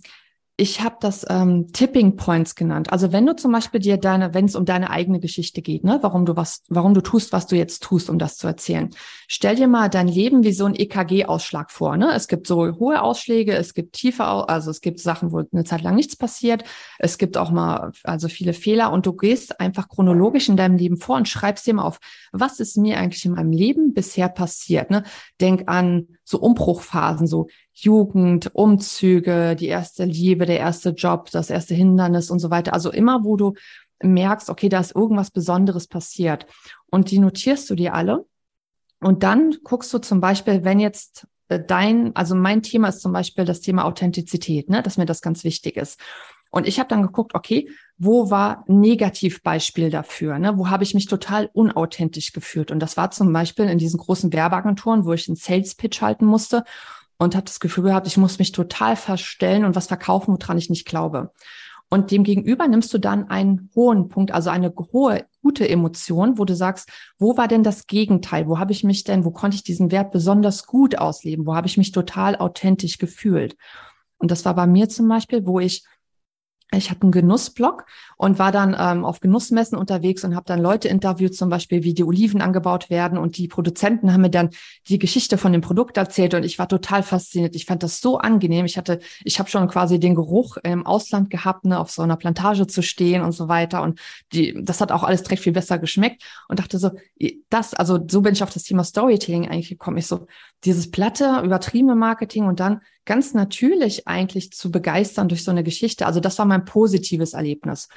ich 0.57 0.81
habe 0.81 0.97
das 1.01 1.27
ähm, 1.29 1.71
Tipping 1.75 2.17
Points 2.17 2.55
genannt. 2.55 2.91
Also 2.91 3.13
wenn 3.13 3.27
du 3.27 3.37
zum 3.37 3.53
Beispiel 3.53 3.79
dir 3.79 3.99
deine, 3.99 4.33
wenn 4.33 4.47
es 4.47 4.57
um 4.57 4.65
deine 4.65 4.89
eigene 4.89 5.21
Geschichte 5.21 5.61
geht, 5.61 5.85
ne, 5.85 5.99
warum 6.01 6.25
du 6.25 6.35
was, 6.35 6.63
warum 6.71 6.95
du 6.95 7.03
tust, 7.03 7.35
was 7.35 7.47
du 7.47 7.57
jetzt 7.57 7.83
tust, 7.83 8.09
um 8.09 8.19
das 8.19 8.39
zu 8.39 8.47
erzählen. 8.47 8.89
Stell 9.29 9.57
dir 9.57 9.69
mal 9.69 9.91
dein 9.91 10.09
Leben 10.09 10.45
wie 10.45 10.53
so 10.53 10.65
ein 10.65 10.75
EKG-Ausschlag 10.75 11.71
vor. 11.71 11.99
Ne? 11.99 12.15
Es 12.15 12.27
gibt 12.27 12.47
so 12.47 12.75
hohe 12.79 13.03
Ausschläge, 13.03 13.55
es 13.55 13.75
gibt 13.75 13.93
tiefe, 13.93 14.25
also 14.25 14.71
es 14.71 14.81
gibt 14.81 14.99
Sachen, 14.99 15.33
wo 15.33 15.43
eine 15.53 15.65
Zeit 15.65 15.83
lang 15.83 15.95
nichts 15.95 16.17
passiert. 16.17 16.65
Es 16.99 17.19
gibt 17.19 17.37
auch 17.37 17.51
mal 17.51 17.93
also 18.03 18.29
viele 18.29 18.55
Fehler 18.55 18.93
und 18.93 19.05
du 19.05 19.13
gehst 19.13 19.61
einfach 19.61 19.91
chronologisch 19.91 20.49
in 20.49 20.57
deinem 20.57 20.79
Leben 20.79 20.97
vor 20.97 21.17
und 21.17 21.29
schreibst 21.29 21.67
dir 21.67 21.75
mal 21.75 21.85
auf, 21.85 21.99
was 22.33 22.61
ist 22.61 22.79
mir 22.79 22.97
eigentlich 22.97 23.27
in 23.27 23.33
meinem 23.33 23.53
Leben 23.53 23.93
bisher 23.93 24.31
passiert. 24.31 24.91
Ne? 24.91 25.03
Denk 25.39 25.65
an 25.69 26.16
so 26.27 26.39
Umbruchphasen, 26.39 27.27
so 27.27 27.47
Jugend, 27.73 28.51
Umzüge, 28.53 29.55
die 29.55 29.69
erste 29.69 30.05
Liebe, 30.05 30.45
der 30.45 30.59
erste 30.59 30.91
Job, 30.91 31.31
das 31.31 31.51
erste 31.51 31.75
Hindernis 31.75 32.31
und 32.31 32.41
so 32.41 32.51
weiter. 32.51 32.75
Also 32.75 32.91
immer, 32.91 33.25
wo 33.25 33.37
du 33.37 33.55
merkst, 34.03 34.51
okay, 34.51 34.69
da 34.69 34.81
ist 34.81 34.95
irgendwas 34.95 35.31
Besonderes 35.31 35.87
passiert. 35.87 36.47
Und 36.91 37.11
die 37.11 37.21
notierst 37.21 37.71
du 37.71 37.77
dir 37.77 37.95
alle. 37.95 38.27
Und 39.01 39.23
dann 39.23 39.57
guckst 39.63 39.95
du 39.95 39.99
zum 39.99 40.21
Beispiel, 40.21 40.65
wenn 40.65 40.81
jetzt 40.81 41.29
äh, 41.49 41.63
dein, 41.65 42.15
also 42.17 42.35
mein 42.35 42.63
Thema 42.63 42.89
ist 42.89 43.01
zum 43.01 43.13
Beispiel 43.13 43.45
das 43.45 43.61
Thema 43.61 43.85
Authentizität, 43.85 44.69
ne, 44.69 44.83
dass 44.83 44.99
mir 44.99 45.07
das 45.07 45.23
ganz 45.23 45.45
wichtig 45.45 45.77
ist. 45.77 46.01
Und 46.57 46.67
ich 46.67 46.79
habe 46.79 46.89
dann 46.89 47.03
geguckt, 47.03 47.35
okay, 47.35 47.69
wo 47.99 48.31
war 48.31 48.65
Negativbeispiel 48.67 49.91
dafür? 49.91 50.39
Ne? 50.39 50.57
Wo 50.57 50.71
habe 50.71 50.85
ich 50.85 50.95
mich 50.95 51.05
total 51.05 51.51
unauthentisch 51.53 52.33
gefühlt? 52.33 52.71
Und 52.71 52.81
das 52.81 52.97
war 52.97 53.11
zum 53.11 53.31
Beispiel 53.31 53.67
in 53.67 53.77
diesen 53.77 54.01
großen 54.01 54.33
Werbeagenturen, 54.33 55.05
wo 55.05 55.13
ich 55.13 55.29
einen 55.29 55.37
Sales 55.37 55.75
Pitch 55.75 56.01
halten 56.01 56.25
musste 56.25 56.65
und 57.19 57.35
habe 57.35 57.45
das 57.45 57.61
Gefühl 57.61 57.85
gehabt, 57.85 58.07
ich 58.07 58.17
muss 58.17 58.39
mich 58.39 58.53
total 58.53 58.97
verstellen 58.97 59.67
und 59.67 59.77
was 59.77 59.89
verkaufen, 59.89 60.33
woran 60.33 60.57
ich 60.57 60.71
nicht 60.71 60.87
glaube. 60.87 61.31
Und 61.91 62.11
dem 62.11 62.25
gegenüber 62.25 62.67
nimmst 62.67 62.95
du 62.95 62.97
dann 62.97 63.29
einen 63.29 63.69
hohen 63.75 64.09
Punkt, 64.09 64.33
also 64.33 64.49
eine 64.49 64.73
hohe, 64.95 65.27
gute 65.43 65.69
Emotion, 65.69 66.39
wo 66.39 66.47
du 66.47 66.57
sagst, 66.57 66.89
wo 67.19 67.37
war 67.37 67.49
denn 67.49 67.65
das 67.65 67.87
Gegenteil? 67.87 68.49
Wo 68.49 68.59
habe 68.59 68.73
ich 68.73 68.83
mich 68.83 69.05
denn, 69.05 69.27
wo 69.27 69.31
konnte 69.31 69.57
ich 69.57 69.63
diesen 69.63 69.91
Wert 69.91 70.11
besonders 70.11 70.65
gut 70.65 70.97
ausleben? 70.97 71.45
Wo 71.45 71.55
habe 71.55 71.67
ich 71.67 71.77
mich 71.77 71.93
total 71.93 72.35
authentisch 72.35 72.97
gefühlt? 72.97 73.59
Und 74.17 74.31
das 74.31 74.47
war 74.47 74.55
bei 74.55 74.67
mir 74.67 74.89
zum 74.89 75.07
Beispiel, 75.07 75.47
wo 75.47 75.61
ich 75.61 75.85
ich 76.73 76.91
hatte 76.91 77.03
einen 77.03 77.13
Genussblog 77.13 77.87
und 78.17 78.41
war 78.41 78.51
dann 78.51 78.77
ähm, 78.79 79.05
auf 79.05 79.21
Genussmessen 79.21 79.79
unterwegs 79.79 80.25
und 80.25 80.35
habe 80.35 80.47
dann 80.47 80.61
Leute 80.61 80.89
interviewt, 80.89 81.35
zum 81.35 81.49
Beispiel, 81.49 81.85
wie 81.85 81.95
die 81.95 82.03
Oliven 82.03 82.43
angebaut 82.43 82.91
werden. 82.91 83.19
Und 83.19 83.39
die 83.39 83.47
Produzenten 83.47 84.13
haben 84.13 84.23
mir 84.23 84.31
dann 84.31 84.51
die 84.89 84.99
Geschichte 84.99 85.39
von 85.39 85.53
dem 85.53 85.61
Produkt 85.61 85.97
erzählt 85.97 86.35
und 86.35 86.45
ich 86.45 86.59
war 86.59 86.69
total 86.69 87.05
fasziniert. 87.05 87.55
Ich 87.55 87.67
fand 87.67 87.85
das 87.85 88.01
so 88.01 88.19
angenehm. 88.19 88.67
Ich 88.67 88.77
hatte, 88.77 88.99
ich 89.23 89.39
habe 89.39 89.49
schon 89.49 89.69
quasi 89.69 90.01
den 90.01 90.17
Geruch 90.17 90.57
im 90.65 90.85
Ausland 90.85 91.31
gehabt, 91.31 91.65
ne, 91.65 91.79
auf 91.79 91.91
so 91.91 92.03
einer 92.03 92.17
Plantage 92.17 92.67
zu 92.67 92.83
stehen 92.83 93.23
und 93.23 93.33
so 93.33 93.47
weiter. 93.47 93.83
Und 93.83 94.01
die, 94.33 94.59
das 94.61 94.81
hat 94.81 94.91
auch 94.91 95.05
alles 95.05 95.23
direkt 95.23 95.43
viel 95.43 95.53
besser 95.53 95.79
geschmeckt 95.79 96.25
und 96.49 96.59
dachte 96.59 96.79
so, 96.79 96.91
das, 97.49 97.75
also 97.75 98.01
so 98.09 98.23
bin 98.23 98.33
ich 98.33 98.43
auf 98.43 98.51
das 98.51 98.65
Thema 98.65 98.83
Storytelling 98.83 99.49
eigentlich 99.49 99.69
gekommen. 99.69 99.99
Ich 99.99 100.09
so, 100.09 100.27
dieses 100.65 100.91
platte, 100.91 101.43
übertriebene 101.45 101.95
Marketing 101.95 102.45
und 102.45 102.61
dann 102.61 102.81
ganz 103.05 103.35
natürlich 103.35 104.09
eigentlich 104.09 104.53
zu 104.53 104.71
begeistern 104.71 105.29
durch 105.29 105.45
so 105.45 105.51
eine 105.51 105.63
Geschichte. 105.65 106.07
Also 106.07 106.21
das 106.21 106.39
war 106.39 106.47
mein 106.47 106.65
positives 106.65 107.35
Erlebnis. 107.35 107.89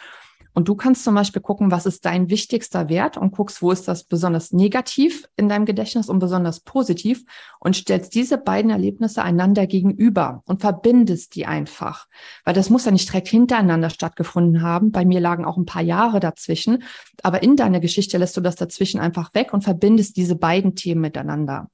Und 0.53 0.67
du 0.67 0.75
kannst 0.75 1.03
zum 1.03 1.15
Beispiel 1.15 1.41
gucken, 1.41 1.71
was 1.71 1.85
ist 1.85 2.05
dein 2.05 2.29
wichtigster 2.29 2.89
Wert 2.89 3.17
und 3.17 3.31
guckst, 3.31 3.61
wo 3.61 3.71
ist 3.71 3.87
das 3.87 4.03
besonders 4.03 4.51
negativ 4.51 5.27
in 5.37 5.47
deinem 5.47 5.65
Gedächtnis 5.65 6.09
und 6.09 6.19
besonders 6.19 6.59
positiv 6.59 7.23
und 7.59 7.75
stellst 7.75 8.15
diese 8.15 8.37
beiden 8.37 8.71
Erlebnisse 8.71 9.21
einander 9.21 9.67
gegenüber 9.67 10.41
und 10.45 10.61
verbindest 10.61 11.35
die 11.35 11.45
einfach. 11.45 12.07
Weil 12.45 12.55
das 12.55 12.69
muss 12.69 12.85
ja 12.85 12.91
nicht 12.91 13.07
direkt 13.07 13.27
hintereinander 13.27 13.89
stattgefunden 13.89 14.61
haben. 14.61 14.91
Bei 14.91 15.05
mir 15.05 15.19
lagen 15.19 15.45
auch 15.45 15.57
ein 15.57 15.65
paar 15.65 15.83
Jahre 15.83 16.19
dazwischen. 16.19 16.83
Aber 17.21 17.43
in 17.43 17.55
deiner 17.55 17.79
Geschichte 17.79 18.17
lässt 18.17 18.35
du 18.35 18.41
das 18.41 18.55
dazwischen 18.55 18.99
einfach 18.99 19.33
weg 19.33 19.53
und 19.53 19.63
verbindest 19.63 20.17
diese 20.17 20.35
beiden 20.35 20.75
Themen 20.75 21.01
miteinander. 21.01 21.69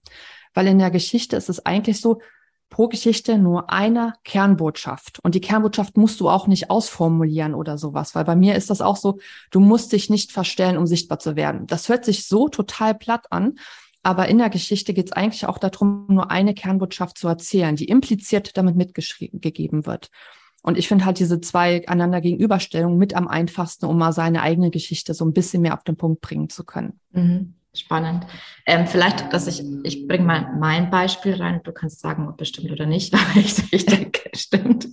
Weil 0.55 0.65
in 0.67 0.79
der 0.79 0.89
Geschichte 0.89 1.35
ist 1.35 1.49
es 1.49 1.63
eigentlich 1.63 2.01
so, 2.01 2.19
pro 2.69 2.87
Geschichte 2.87 3.37
nur 3.37 3.69
eine 3.69 4.13
Kernbotschaft. 4.23 5.19
Und 5.19 5.35
die 5.35 5.41
Kernbotschaft 5.41 5.97
musst 5.97 6.19
du 6.19 6.29
auch 6.29 6.47
nicht 6.47 6.69
ausformulieren 6.69 7.53
oder 7.53 7.77
sowas, 7.77 8.15
weil 8.15 8.25
bei 8.25 8.35
mir 8.35 8.55
ist 8.55 8.69
das 8.69 8.81
auch 8.81 8.97
so, 8.97 9.19
du 9.51 9.59
musst 9.59 9.91
dich 9.91 10.09
nicht 10.09 10.31
verstellen, 10.31 10.77
um 10.77 10.87
sichtbar 10.87 11.19
zu 11.19 11.35
werden. 11.35 11.67
Das 11.67 11.89
hört 11.89 12.03
sich 12.03 12.27
so 12.27 12.49
total 12.49 12.95
platt 12.95 13.27
an, 13.31 13.53
aber 14.03 14.27
in 14.27 14.39
der 14.39 14.49
Geschichte 14.49 14.93
geht 14.93 15.07
es 15.07 15.11
eigentlich 15.11 15.45
auch 15.45 15.57
darum, 15.57 16.05
nur 16.09 16.31
eine 16.31 16.53
Kernbotschaft 16.53 17.17
zu 17.17 17.27
erzählen, 17.27 17.75
die 17.75 17.85
impliziert 17.85 18.57
damit 18.57 18.75
mitgegeben 18.75 19.85
wird. 19.85 20.09
Und 20.61 20.77
ich 20.77 20.87
finde 20.87 21.05
halt 21.05 21.19
diese 21.19 21.41
zwei 21.41 21.87
einander 21.87 22.21
Gegenüberstellungen 22.21 22.97
mit 22.97 23.13
am 23.13 23.27
einfachsten, 23.27 23.85
um 23.85 23.97
mal 23.97 24.13
seine 24.13 24.41
eigene 24.41 24.71
Geschichte 24.71 25.13
so 25.13 25.23
ein 25.23 25.33
bisschen 25.33 25.61
mehr 25.61 25.75
auf 25.75 25.83
den 25.83 25.95
Punkt 25.95 26.21
bringen 26.21 26.49
zu 26.49 26.65
können. 26.65 26.99
Mhm. 27.11 27.53
Spannend. 27.75 28.25
Ähm, 28.65 28.87
vielleicht, 28.87 29.31
dass 29.33 29.47
ich, 29.47 29.63
ich 29.83 30.07
bringe 30.07 30.25
mal 30.25 30.55
mein 30.59 30.89
Beispiel 30.89 31.35
rein. 31.35 31.61
Du 31.63 31.71
kannst 31.71 31.99
sagen, 31.99 32.27
ob 32.27 32.41
es 32.41 32.49
stimmt 32.49 32.71
oder 32.71 32.85
nicht, 32.85 33.13
aber 33.13 33.39
ich, 33.39 33.71
ich 33.71 33.85
denke, 33.85 34.21
es 34.31 34.41
stimmt. 34.41 34.87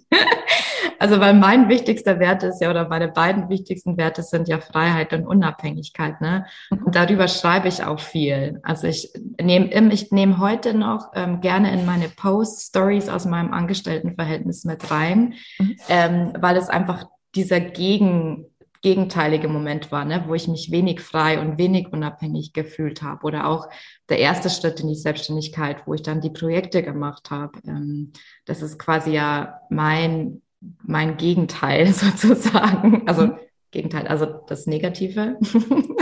Also, 1.03 1.18
weil 1.18 1.35
mein 1.35 1.68
wichtigster 1.68 2.21
Wert 2.21 2.45
ist 2.45 2.61
ja, 2.61 2.71
oder 2.71 2.88
meine 2.88 3.09
beiden 3.09 3.49
wichtigsten 3.49 3.97
Werte 3.97 4.23
sind 4.23 4.47
ja 4.47 4.61
Freiheit 4.61 5.12
und 5.12 5.27
Unabhängigkeit, 5.27 6.21
ne? 6.21 6.47
Mhm. 6.71 6.85
Und 6.85 6.95
darüber 6.95 7.27
schreibe 7.27 7.66
ich 7.66 7.83
auch 7.83 7.99
viel. 7.99 8.61
Also 8.62 8.87
ich 8.87 9.12
nehme, 9.40 9.92
ich 9.92 10.12
nehme 10.12 10.38
heute 10.38 10.75
noch 10.75 11.11
ähm, 11.14 11.40
gerne 11.40 11.73
in 11.73 11.87
meine 11.87 12.09
Post-Stories 12.09 13.09
aus 13.09 13.25
meinem 13.25 13.53
Angestelltenverhältnis 13.53 14.64
mit 14.64 14.92
rein, 14.92 15.35
mhm. 15.59 15.77
ähm, 15.88 16.33
weil 16.38 16.57
es 16.57 16.68
einfach 16.68 17.07
dieser 17.35 17.59
Gegen, 17.59 18.47
gegenteilige 18.83 19.49
Moment 19.49 19.92
war, 19.92 20.05
ne, 20.05 20.25
wo 20.27 20.35
ich 20.35 20.49
mich 20.49 20.73
wenig 20.73 21.01
frei 21.01 21.40
und 21.40 21.57
wenig 21.57 21.92
unabhängig 21.92 22.53
gefühlt 22.53 23.01
habe. 23.01 23.25
Oder 23.25 23.47
auch 23.47 23.68
der 24.09 24.18
erste 24.18 24.51
Schritt 24.51 24.81
in 24.81 24.88
die 24.88 24.97
Selbstständigkeit, 24.97 25.87
wo 25.87 25.95
ich 25.95 26.03
dann 26.03 26.21
die 26.21 26.31
Projekte 26.31 26.83
gemacht 26.83 27.31
habe. 27.31 27.59
Ähm, 27.66 28.12
das 28.45 28.61
ist 28.61 28.79
quasi 28.79 29.12
ja 29.12 29.61
mein, 29.71 30.42
mein 30.83 31.16
Gegenteil 31.16 31.87
sozusagen. 31.92 33.07
Also 33.07 33.29
mhm. 33.29 33.37
Gegenteil, 33.71 34.09
also 34.09 34.27
das 34.49 34.66
Negative. 34.66 35.38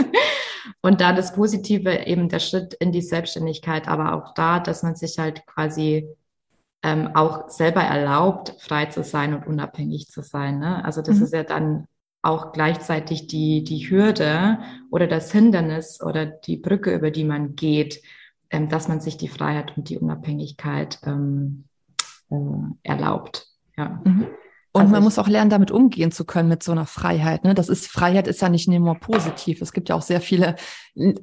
und 0.81 1.01
da 1.01 1.13
das 1.13 1.33
Positive 1.33 2.07
eben 2.07 2.29
der 2.29 2.39
Schritt 2.39 2.73
in 2.73 2.91
die 2.91 3.01
Selbstständigkeit, 3.01 3.87
aber 3.87 4.13
auch 4.13 4.33
da, 4.33 4.59
dass 4.59 4.81
man 4.81 4.95
sich 4.95 5.19
halt 5.19 5.45
quasi 5.45 6.07
ähm, 6.83 7.11
auch 7.13 7.47
selber 7.49 7.81
erlaubt, 7.81 8.55
frei 8.59 8.87
zu 8.87 9.03
sein 9.03 9.35
und 9.35 9.45
unabhängig 9.45 10.07
zu 10.07 10.21
sein. 10.21 10.57
Ne? 10.57 10.83
Also 10.83 11.03
das 11.03 11.17
mhm. 11.17 11.23
ist 11.23 11.33
ja 11.33 11.43
dann 11.43 11.85
auch 12.21 12.51
gleichzeitig 12.51 13.27
die, 13.27 13.63
die 13.63 13.89
Hürde 13.89 14.59
oder 14.91 15.07
das 15.07 15.31
Hindernis 15.31 16.01
oder 16.01 16.25
die 16.25 16.57
Brücke, 16.57 16.93
über 16.93 17.11
die 17.11 17.23
man 17.23 17.55
geht, 17.55 18.01
ähm, 18.49 18.69
dass 18.69 18.87
man 18.87 19.01
sich 19.01 19.17
die 19.17 19.27
Freiheit 19.27 19.75
und 19.77 19.89
die 19.89 19.97
Unabhängigkeit 19.97 20.99
ähm, 21.05 21.65
äh, 22.29 22.35
erlaubt. 22.83 23.47
Ja. 23.77 24.01
Mhm. 24.03 24.27
Und 24.73 24.81
also 24.81 24.93
man 24.93 25.03
muss 25.03 25.19
auch 25.19 25.27
lernen, 25.27 25.49
damit 25.49 25.69
umgehen 25.69 26.11
zu 26.11 26.23
können 26.23 26.47
mit 26.47 26.63
so 26.63 26.71
einer 26.71 26.85
Freiheit. 26.85 27.43
Ne? 27.43 27.53
Das 27.53 27.67
ist 27.67 27.87
Freiheit 27.87 28.27
ist 28.27 28.41
ja 28.41 28.47
nicht 28.47 28.69
nur 28.69 28.95
positiv. 28.95 29.61
Es 29.61 29.73
gibt 29.73 29.89
ja 29.89 29.95
auch 29.95 30.01
sehr 30.01 30.21
viele 30.21 30.55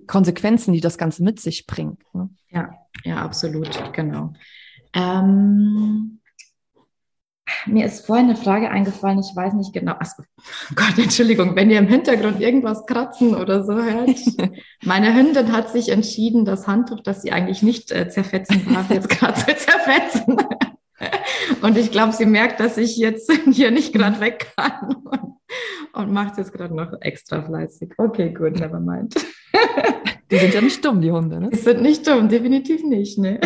Konsequenzen, 0.07 0.75
die 0.75 0.83
das 0.83 0.99
Ganze 0.99 1.23
mit 1.23 1.41
sich 1.41 1.67
bringt. 1.67 2.03
Ne? 2.15 2.29
Ja, 2.51 2.75
ja, 3.05 3.17
absolut, 3.17 3.71
genau. 3.95 4.35
Ähm, 4.93 6.18
mir 7.67 7.87
ist 7.87 8.07
vorhin 8.07 8.27
eine 8.27 8.37
Frage 8.37 8.71
eingefallen, 8.71 9.21
ich 9.21 9.35
weiß 9.35 9.55
nicht 9.55 9.73
genau. 9.73 9.95
Ach, 9.99 10.13
Gott, 10.75 10.99
Entschuldigung, 10.99 11.57
wenn 11.57 11.71
ihr 11.71 11.79
im 11.79 11.89
Hintergrund 11.89 12.41
irgendwas 12.41 12.87
kratzen 12.87 13.35
oder 13.35 13.65
so 13.65 13.75
hört. 13.75 14.19
Meine 14.85 15.15
Hündin 15.15 15.53
hat 15.53 15.71
sich 15.71 15.91
entschieden, 15.91 16.45
das 16.45 16.67
Handtuch, 16.67 17.01
das 17.01 17.23
sie 17.23 17.33
eigentlich 17.33 17.63
nicht 17.63 17.91
äh, 17.93 18.09
zerfetzen 18.09 18.67
darf, 18.73 18.91
jetzt 18.91 19.09
gerade 19.09 19.35
zu 19.35 19.57
zerfetzen. 19.57 20.37
Und 21.63 21.79
ich 21.79 21.91
glaube, 21.91 22.13
sie 22.13 22.27
merkt, 22.27 22.61
dass 22.61 22.77
ich 22.77 22.97
jetzt 22.97 23.33
hier 23.51 23.71
nicht 23.71 23.93
gerade 23.93 24.21
weg 24.21 24.53
kann 24.57 24.97
und, 25.05 25.37
und 25.93 26.13
macht 26.13 26.33
es 26.33 26.39
jetzt 26.39 26.53
gerade 26.53 26.75
noch 26.75 26.93
extra 27.01 27.43
fleißig. 27.43 27.93
Okay, 27.97 28.33
gut, 28.33 28.59
never 28.59 28.81
mind. 28.81 29.15
Die 30.31 30.37
sind 30.37 30.53
ja 30.53 30.61
nicht 30.61 30.85
dumm, 30.85 31.01
die 31.01 31.11
Hunde, 31.11 31.41
ne? 31.41 31.51
Die 31.51 31.57
sind 31.57 31.81
nicht 31.81 32.07
dumm, 32.07 32.29
definitiv 32.29 32.85
nicht, 32.85 33.19
ne? 33.19 33.41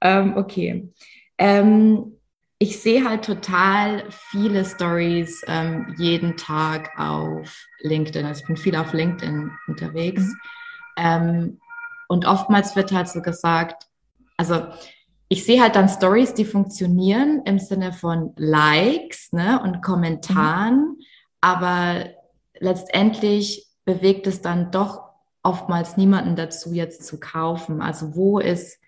ähm, 0.00 0.34
okay. 0.36 0.88
Ähm, 1.38 2.14
ich 2.58 2.80
sehe 2.80 3.08
halt 3.08 3.24
total 3.24 4.04
viele 4.10 4.64
Stories 4.64 5.42
ähm, 5.46 5.94
jeden 5.98 6.36
Tag 6.36 6.98
auf 6.98 7.66
LinkedIn. 7.80 8.24
Also 8.24 8.42
ich 8.42 8.46
bin 8.46 8.56
viel 8.56 8.76
auf 8.76 8.92
LinkedIn 8.92 9.50
unterwegs. 9.66 10.22
Mhm. 10.22 10.38
Ähm, 10.96 11.60
und 12.08 12.26
oftmals 12.26 12.76
wird 12.76 12.92
halt 12.92 13.08
so 13.08 13.22
gesagt, 13.22 13.88
also 14.36 14.66
ich 15.28 15.44
sehe 15.44 15.60
halt 15.60 15.74
dann 15.74 15.88
Stories, 15.88 16.34
die 16.34 16.44
funktionieren 16.44 17.42
im 17.44 17.58
Sinne 17.58 17.92
von 17.92 18.32
Likes 18.36 19.32
ne, 19.32 19.60
und 19.62 19.82
Kommentaren, 19.82 20.78
mhm. 20.78 20.98
aber 21.40 22.10
letztendlich 22.60 23.66
bewegt 23.84 24.26
es 24.26 24.42
dann 24.42 24.70
doch 24.70 25.02
oftmals 25.42 25.96
niemanden 25.96 26.36
dazu, 26.36 26.72
jetzt 26.72 27.04
zu 27.04 27.18
kaufen. 27.18 27.82
Also 27.82 28.14
wo 28.14 28.38
ist 28.38 28.78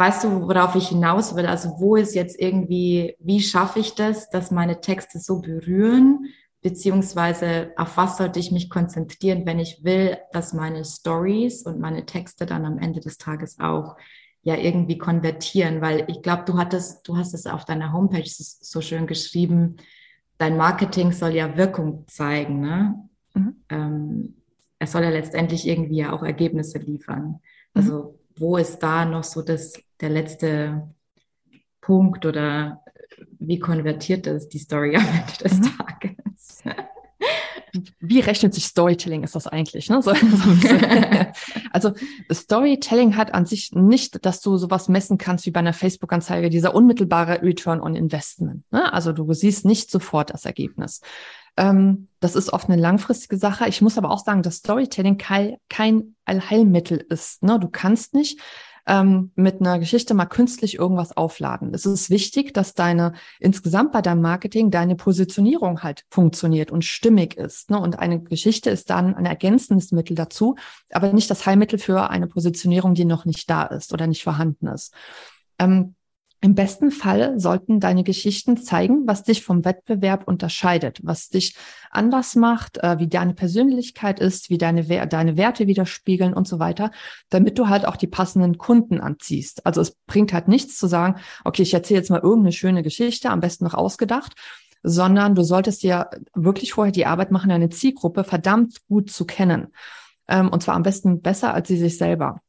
weißt 0.00 0.24
du, 0.24 0.48
worauf 0.48 0.74
ich 0.76 0.88
hinaus 0.88 1.36
will? 1.36 1.44
Also 1.44 1.74
wo 1.78 1.94
ist 1.94 2.14
jetzt 2.14 2.40
irgendwie, 2.40 3.14
wie 3.18 3.40
schaffe 3.40 3.80
ich 3.80 3.94
das, 3.94 4.30
dass 4.30 4.50
meine 4.50 4.80
Texte 4.80 5.18
so 5.18 5.40
berühren? 5.40 6.24
Beziehungsweise 6.62 7.72
auf 7.76 7.98
was 7.98 8.16
sollte 8.16 8.40
ich 8.40 8.50
mich 8.50 8.70
konzentrieren, 8.70 9.44
wenn 9.44 9.58
ich 9.58 9.84
will, 9.84 10.16
dass 10.32 10.54
meine 10.54 10.86
Stories 10.86 11.64
und 11.64 11.80
meine 11.80 12.06
Texte 12.06 12.46
dann 12.46 12.64
am 12.64 12.78
Ende 12.78 13.00
des 13.00 13.18
Tages 13.18 13.60
auch 13.60 13.96
ja 14.42 14.56
irgendwie 14.56 14.96
konvertieren, 14.96 15.82
weil 15.82 16.06
ich 16.08 16.22
glaube, 16.22 16.44
du 16.46 16.56
hattest, 16.56 17.06
du 17.06 17.18
hast 17.18 17.34
es 17.34 17.46
auf 17.46 17.66
deiner 17.66 17.92
Homepage 17.92 18.24
so 18.26 18.80
schön 18.80 19.06
geschrieben, 19.06 19.76
dein 20.38 20.56
Marketing 20.56 21.12
soll 21.12 21.34
ja 21.34 21.58
Wirkung 21.58 22.04
zeigen, 22.06 22.60
ne? 22.60 22.94
Mhm. 23.34 23.56
Ähm, 23.68 24.34
es 24.78 24.92
soll 24.92 25.02
ja 25.02 25.10
letztendlich 25.10 25.68
irgendwie 25.68 25.96
ja 25.96 26.12
auch 26.12 26.22
Ergebnisse 26.22 26.78
liefern. 26.78 27.40
Also 27.74 28.18
wo 28.36 28.56
ist 28.56 28.78
da 28.78 29.04
noch 29.04 29.24
so 29.24 29.42
das, 29.42 29.74
der 30.00 30.10
letzte 30.10 30.88
Punkt 31.80 32.26
oder 32.26 32.82
wie 33.38 33.58
konvertiert 33.58 34.26
das 34.26 34.48
die 34.48 34.58
Story 34.58 34.96
am 34.96 35.06
Ende 35.06 35.42
des 35.42 35.58
mhm. 35.58 35.78
Tages? 35.78 36.62
Wie 38.00 38.18
rechnet 38.18 38.52
sich 38.52 38.64
Storytelling, 38.64 39.22
ist 39.22 39.36
das 39.36 39.46
eigentlich? 39.46 39.88
Ne? 39.88 40.02
So, 40.02 40.12
so 40.14 40.20
also 41.72 41.92
Storytelling 42.32 43.16
hat 43.16 43.32
an 43.32 43.46
sich 43.46 43.70
nicht, 43.72 44.24
dass 44.26 44.40
du 44.40 44.56
sowas 44.56 44.88
messen 44.88 45.18
kannst 45.18 45.46
wie 45.46 45.52
bei 45.52 45.60
einer 45.60 45.72
Facebook-Anzeige, 45.72 46.50
dieser 46.50 46.74
unmittelbare 46.74 47.42
Return 47.42 47.80
on 47.80 47.94
Investment. 47.94 48.64
Ne? 48.72 48.92
Also 48.92 49.12
du 49.12 49.32
siehst 49.32 49.64
nicht 49.64 49.90
sofort 49.90 50.30
das 50.30 50.46
Ergebnis. 50.46 51.00
Ähm, 51.56 52.08
das 52.18 52.34
ist 52.34 52.52
oft 52.52 52.68
eine 52.68 52.80
langfristige 52.80 53.36
Sache. 53.36 53.68
Ich 53.68 53.80
muss 53.82 53.98
aber 53.98 54.10
auch 54.10 54.24
sagen, 54.24 54.42
dass 54.42 54.56
Storytelling 54.56 55.16
kein, 55.16 55.56
kein 55.68 56.16
Allheilmittel 56.24 56.98
ist. 57.08 57.42
Ne? 57.42 57.60
Du 57.60 57.68
kannst 57.68 58.14
nicht 58.14 58.40
ähm, 58.86 59.30
mit 59.34 59.60
einer 59.60 59.78
Geschichte 59.78 60.14
mal 60.14 60.26
künstlich 60.26 60.78
irgendwas 60.78 61.16
aufladen. 61.16 61.72
Es 61.74 61.86
ist 61.86 62.10
wichtig, 62.10 62.54
dass 62.54 62.74
deine 62.74 63.12
insgesamt 63.38 63.92
bei 63.92 64.02
deinem 64.02 64.22
Marketing 64.22 64.70
deine 64.70 64.96
Positionierung 64.96 65.82
halt 65.82 66.04
funktioniert 66.10 66.70
und 66.70 66.84
stimmig 66.84 67.36
ist. 67.36 67.70
Ne? 67.70 67.80
Und 67.80 67.98
eine 67.98 68.20
Geschichte 68.20 68.70
ist 68.70 68.90
dann 68.90 69.14
ein 69.14 69.26
ergänzendes 69.26 69.92
Mittel 69.92 70.14
dazu, 70.14 70.56
aber 70.90 71.12
nicht 71.12 71.30
das 71.30 71.46
Heilmittel 71.46 71.78
für 71.78 72.10
eine 72.10 72.26
Positionierung, 72.26 72.94
die 72.94 73.04
noch 73.04 73.24
nicht 73.24 73.48
da 73.50 73.64
ist 73.64 73.92
oder 73.92 74.06
nicht 74.06 74.22
vorhanden 74.22 74.66
ist. 74.68 74.92
Ähm, 75.58 75.94
im 76.42 76.54
besten 76.54 76.90
Fall 76.90 77.38
sollten 77.38 77.80
deine 77.80 78.02
Geschichten 78.02 78.56
zeigen, 78.56 79.06
was 79.06 79.24
dich 79.24 79.44
vom 79.44 79.64
Wettbewerb 79.64 80.26
unterscheidet, 80.26 80.98
was 81.02 81.28
dich 81.28 81.54
anders 81.90 82.34
macht, 82.34 82.78
äh, 82.78 82.98
wie 82.98 83.08
deine 83.08 83.34
Persönlichkeit 83.34 84.20
ist, 84.20 84.48
wie 84.48 84.56
deine, 84.56 84.84
deine 85.06 85.36
Werte 85.36 85.66
widerspiegeln 85.66 86.32
und 86.32 86.48
so 86.48 86.58
weiter, 86.58 86.92
damit 87.28 87.58
du 87.58 87.68
halt 87.68 87.86
auch 87.86 87.96
die 87.96 88.06
passenden 88.06 88.56
Kunden 88.56 89.00
anziehst. 89.00 89.66
Also 89.66 89.82
es 89.82 89.96
bringt 90.06 90.32
halt 90.32 90.48
nichts 90.48 90.78
zu 90.78 90.86
sagen, 90.86 91.20
okay, 91.44 91.62
ich 91.62 91.74
erzähle 91.74 92.00
jetzt 92.00 92.10
mal 92.10 92.20
irgendeine 92.20 92.52
schöne 92.52 92.82
Geschichte, 92.82 93.28
am 93.28 93.40
besten 93.40 93.64
noch 93.64 93.74
ausgedacht, 93.74 94.32
sondern 94.82 95.34
du 95.34 95.42
solltest 95.42 95.82
dir 95.82 96.08
wirklich 96.34 96.72
vorher 96.72 96.92
die 96.92 97.04
Arbeit 97.04 97.32
machen, 97.32 97.50
deine 97.50 97.68
Zielgruppe 97.68 98.24
verdammt 98.24 98.86
gut 98.88 99.10
zu 99.10 99.26
kennen. 99.26 99.68
Ähm, 100.26 100.48
und 100.48 100.62
zwar 100.62 100.74
am 100.74 100.84
besten 100.84 101.20
besser 101.20 101.52
als 101.52 101.68
sie 101.68 101.76
sich 101.76 101.98
selber. 101.98 102.40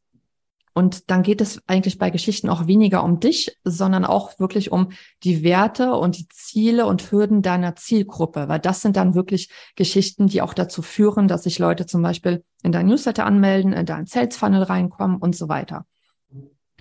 Und 0.74 1.12
dann 1.12 1.22
geht 1.22 1.42
es 1.42 1.62
eigentlich 1.68 1.98
bei 1.98 2.10
Geschichten 2.10 2.48
auch 2.50 2.66
weniger 2.66 3.04
um 3.04 3.20
dich, 3.20 3.58
sondern 3.64 4.06
auch 4.06 4.40
wirklich 4.40 4.72
um 4.72 4.90
die 5.24 5.44
Werte 5.44 5.96
und 5.96 6.18
die 6.18 6.28
Ziele 6.30 6.86
und 6.86 7.12
Hürden 7.12 7.42
deiner 7.42 7.76
Zielgruppe, 7.76 8.48
weil 8.48 8.60
das 8.60 8.82
sind 8.82 8.96
dann 8.96 9.14
wirklich 9.14 9.50
Geschichten, 9.76 10.28
die 10.28 10.42
auch 10.42 10.54
dazu 10.54 10.82
führen, 10.82 11.28
dass 11.28 11.44
sich 11.44 11.60
Leute 11.60 11.86
zum 11.86 12.02
Beispiel 12.02 12.44
in 12.64 12.72
dein 12.72 12.86
Newsletter 12.86 13.26
anmelden, 13.26 13.74
in 13.74 13.86
dein 13.86 14.06
Sales 14.06 14.38
Funnel 14.38 14.64
reinkommen 14.64 15.18
und 15.18 15.36
so 15.36 15.50
weiter. 15.50 15.86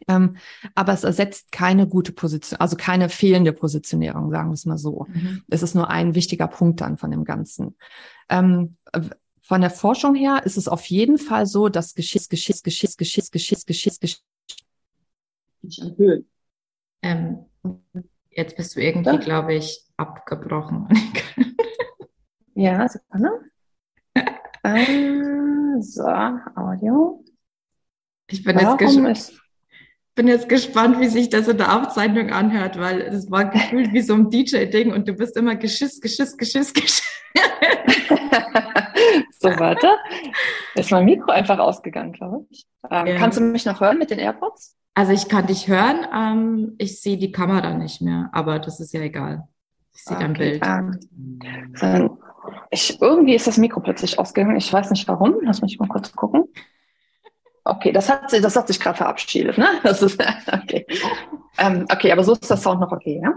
Ähm, 0.08 0.36
aber 0.74 0.92
es 0.92 1.04
ersetzt 1.04 1.52
keine 1.52 1.86
gute 1.86 2.12
Position, 2.12 2.60
also 2.60 2.76
keine 2.76 3.08
fehlende 3.08 3.52
Positionierung, 3.52 4.30
sagen 4.30 4.50
wir 4.50 4.54
es 4.54 4.66
mal 4.66 4.78
so. 4.78 5.06
Mhm. 5.12 5.42
Es 5.48 5.62
ist 5.62 5.74
nur 5.74 5.90
ein 5.90 6.14
wichtiger 6.14 6.46
Punkt 6.46 6.80
dann 6.80 6.96
von 6.96 7.10
dem 7.10 7.24
Ganzen. 7.24 7.76
Ähm, 8.28 8.76
von 9.50 9.62
der 9.62 9.70
Forschung 9.70 10.14
her 10.14 10.42
ist 10.44 10.56
es 10.56 10.68
auf 10.68 10.84
jeden 10.86 11.18
Fall 11.18 11.44
so, 11.44 11.68
dass 11.68 11.96
Geschiss, 11.96 12.28
Geschiss, 12.28 12.62
Geschiss, 12.62 12.96
Geschiss, 12.96 13.32
Geschiss, 13.32 13.66
Geschiss, 13.66 13.98
Geschiss 13.98 14.24
nicht 15.60 15.80
erhöhen. 15.80 16.30
Ähm, 17.02 17.46
jetzt 18.30 18.56
bist 18.56 18.76
du 18.76 18.80
irgendwie, 18.80 19.18
glaube 19.18 19.54
ich, 19.54 19.84
abgebrochen. 19.96 20.86
ja, 22.54 22.88
Sekunde. 22.88 23.40
äh, 24.14 25.80
so, 25.80 26.04
Audio. 26.04 27.24
Ich 28.28 28.44
bin 28.44 28.56
jetzt, 28.56 28.78
gespannt, 28.78 29.32
bin 30.14 30.28
jetzt 30.28 30.48
gespannt, 30.48 31.00
wie 31.00 31.08
sich 31.08 31.28
das 31.28 31.48
in 31.48 31.58
der 31.58 31.76
Aufzeichnung 31.76 32.30
anhört, 32.30 32.78
weil 32.78 33.00
es 33.00 33.30
war 33.30 33.44
gefühlt 33.46 33.92
wie 33.92 34.02
so 34.02 34.14
ein 34.14 34.30
DJ-Ding 34.30 34.92
und 34.92 35.08
du 35.08 35.14
bist 35.14 35.36
immer 35.36 35.56
Geschiss, 35.56 36.00
Geschiss, 36.00 36.36
Geschiss, 36.36 36.72
Geschiss. 36.74 37.02
so, 39.38 39.48
warte. 39.48 39.88
Ist 40.74 40.90
mein 40.90 41.04
Mikro 41.04 41.30
einfach 41.30 41.58
ausgegangen, 41.58 42.12
glaube 42.12 42.46
ich. 42.50 42.66
Ähm, 42.90 43.06
ja. 43.06 43.16
Kannst 43.16 43.38
du 43.38 43.42
mich 43.42 43.64
noch 43.64 43.80
hören 43.80 43.98
mit 43.98 44.10
den 44.10 44.18
AirPods? 44.18 44.76
Also 44.94 45.12
ich 45.12 45.28
kann 45.28 45.46
dich 45.46 45.68
hören, 45.68 46.06
ähm, 46.14 46.74
ich 46.78 47.00
sehe 47.00 47.16
die 47.16 47.32
Kamera 47.32 47.74
nicht 47.74 48.02
mehr, 48.02 48.28
aber 48.32 48.58
das 48.58 48.80
ist 48.80 48.92
ja 48.92 49.00
egal. 49.00 49.48
Ich 49.94 50.04
sehe 50.04 50.18
dein 50.18 50.32
Bild. 50.32 50.62
Ähm, 50.64 52.18
ich, 52.70 53.00
irgendwie 53.00 53.34
ist 53.34 53.46
das 53.46 53.58
Mikro 53.58 53.80
plötzlich 53.80 54.18
ausgegangen. 54.18 54.56
Ich 54.56 54.72
weiß 54.72 54.90
nicht 54.90 55.06
warum. 55.08 55.36
Lass 55.42 55.62
mich 55.62 55.78
mal 55.78 55.88
kurz 55.88 56.12
gucken. 56.12 56.44
Okay, 57.70 57.92
das 57.92 58.08
hat, 58.08 58.32
das 58.32 58.56
hat 58.56 58.66
sich 58.66 58.80
gerade 58.80 58.96
verabschiedet, 58.96 59.56
ne? 59.56 59.68
Das 59.84 60.02
ist, 60.02 60.20
okay. 60.52 60.84
Ähm, 61.56 61.86
okay, 61.90 62.10
aber 62.10 62.24
so 62.24 62.32
ist 62.32 62.50
der 62.50 62.56
Sound 62.56 62.80
noch 62.80 62.90
okay, 62.90 63.20
ja? 63.22 63.32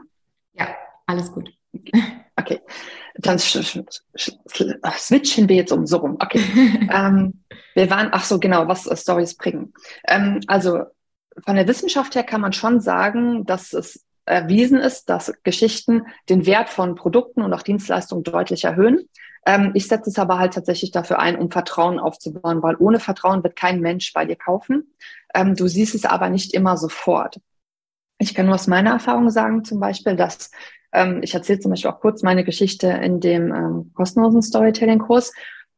Ja, 0.54 0.69
alles 1.06 1.32
gut. 1.32 1.52
Okay, 2.36 2.62
dann 3.13 3.38
switchen 3.38 3.86
wir 5.48 5.56
jetzt 5.56 5.72
um 5.72 5.86
so 5.86 5.98
rum. 5.98 6.17
Okay, 6.19 6.41
ähm, 6.91 7.43
wir 7.76 7.88
waren, 7.91 8.10
ach 8.12 8.24
so, 8.24 8.39
genau, 8.39 8.67
was 8.67 8.88
äh, 8.88 8.98
Stories 8.98 9.38
bringen. 9.38 9.72
Ähm, 10.08 10.39
also 10.48 10.80
von 11.46 11.56
der 11.56 11.67
Wissenschaft 11.67 12.15
her 12.15 12.24
kann 12.24 12.41
man 12.41 12.52
schon 12.52 12.82
sagen, 12.82 13.46
dass 13.46 13.72
es 13.72 14.04
erwiesen 14.26 14.80
ist, 14.80 15.10
dass 15.10 15.32
Geschichten 15.43 16.08
den 16.28 16.48
Wert 16.48 16.69
von 16.69 16.96
Produkten 16.96 17.43
und 17.43 17.54
auch 17.54 17.62
Dienstleistungen 17.62 18.24
deutlich 18.24 18.63
erhöhen. 18.63 19.08
Ähm, 19.45 19.71
ich 19.73 19.88
setze 19.88 20.10
es 20.10 20.19
aber 20.19 20.39
halt 20.39 20.53
tatsächlich 20.53 20.91
dafür 20.91 21.19
ein, 21.19 21.38
um 21.38 21.51
Vertrauen 21.51 21.99
aufzubauen, 21.99 22.63
weil 22.63 22.75
ohne 22.77 22.99
Vertrauen 22.99 23.43
wird 23.43 23.56
kein 23.56 23.82
Mensch 23.82 24.13
bei 24.13 24.25
dir 24.25 24.36
kaufen. 24.36 24.93
Ähm, 25.34 25.56
du 25.56 25.67
siehst 25.67 25.95
es 25.95 26.06
aber 26.06 26.29
nicht 26.29 26.53
immer 26.53 26.77
sofort. 26.77 27.39
Ich 28.19 28.36
kann 28.36 28.45
nur 28.45 28.56
aus 28.56 28.67
meiner 28.67 28.91
Erfahrung 28.91 29.29
sagen, 29.29 29.63
zum 29.63 29.79
Beispiel, 29.79 30.15
dass 30.15 30.51
ähm, 30.93 31.19
ich 31.23 31.34
erzähle 31.34 31.60
zum 31.60 31.71
Beispiel 31.71 31.91
auch 31.91 31.99
kurz 31.99 32.23
meine 32.23 32.43
Geschichte 32.43 32.88
in 32.88 33.19
dem 33.19 33.51
ähm, 33.51 33.91
kostenlosen 33.93 34.41
Storytelling-Kurs 34.41 35.34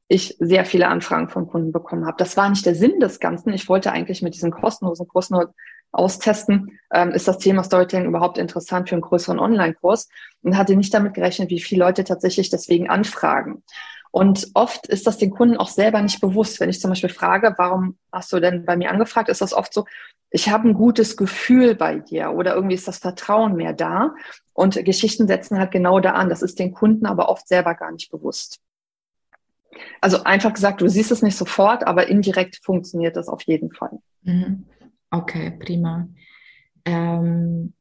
ich 0.08 0.36
sehr 0.40 0.66
viele 0.66 0.88
Anfragen 0.88 1.30
von 1.30 1.48
Kunden 1.48 1.72
bekommen 1.72 2.06
habe. 2.06 2.18
Das 2.18 2.38
war 2.38 2.48
nicht 2.50 2.66
der 2.66 2.76
Sinn 2.76 3.00
des 3.00 3.20
Ganzen. 3.20 3.54
Ich 3.54 3.68
wollte 3.68 3.92
eigentlich 3.92 4.22
mit 4.22 4.36
diesem 4.36 4.52
kostenlosen 4.52 5.08
Kurs 5.08 5.30
nur 5.30 5.54
austesten, 5.92 6.80
ähm, 6.94 7.12
ist 7.12 7.28
das 7.28 7.38
Thema 7.38 7.64
Storytelling 7.64 8.08
überhaupt 8.08 8.38
interessant 8.38 8.90
für 8.90 8.96
einen 8.96 9.02
größeren 9.02 9.40
Online-Kurs 9.40 10.10
und 10.44 10.58
hatte 10.58 10.76
nicht 10.76 10.94
damit 10.94 11.14
gerechnet, 11.14 11.50
wie 11.50 11.62
viele 11.62 11.86
Leute 11.86 12.04
tatsächlich 12.04 12.50
deswegen 12.50 12.90
anfragen. 12.90 13.64
Und 14.12 14.48
oft 14.54 14.88
ist 14.88 15.08
das 15.08 15.18
den 15.18 15.30
Kunden 15.30 15.58
auch 15.58 15.68
selber 15.68 16.02
nicht 16.02 16.22
bewusst. 16.22 16.62
Wenn 16.62 16.70
ich 16.70 16.80
zum 16.80 16.90
Beispiel 16.90 17.10
frage, 17.10 17.54
warum 17.58 17.98
hast 18.14 18.32
du 18.32 18.40
denn 18.40 18.64
bei 18.64 18.78
mir 18.78 18.90
angefragt, 18.90 19.28
ist 19.28 19.42
das 19.42 19.54
oft 19.54 19.74
so, 19.74 19.86
ich 20.30 20.50
habe 20.50 20.70
ein 20.70 20.74
gutes 20.74 21.18
Gefühl 21.18 21.76
bei 21.76 22.00
dir 22.00 22.32
oder 22.32 22.56
irgendwie 22.56 22.76
ist 22.76 22.88
das 22.88 23.00
Vertrauen 23.00 23.56
mehr 23.56 23.74
da. 23.74 24.16
Und 24.54 24.84
Geschichten 24.86 25.28
setzen 25.28 25.60
halt 25.60 25.72
genau 25.72 26.00
da 26.00 26.12
an. 26.12 26.30
Das 26.30 26.42
ist 26.42 26.60
den 26.60 26.74
Kunden 26.74 27.06
aber 27.06 27.28
oft 27.28 27.48
selber 27.48 27.76
gar 27.76 27.92
nicht 27.92 28.10
bewusst. 28.10 28.62
Also 30.00 30.24
einfach 30.24 30.54
gesagt, 30.54 30.80
du 30.80 30.88
siehst 30.88 31.12
es 31.12 31.22
nicht 31.22 31.36
sofort, 31.36 31.86
aber 31.86 32.08
indirekt 32.08 32.62
funktioniert 32.64 33.18
das 33.18 33.28
auf 33.28 33.42
jeden 33.42 33.72
Fall. 33.74 34.00
Mhm. 34.24 34.66
Okay, 35.16 35.52
prima. 35.52 36.10
Ähm, 36.84 37.74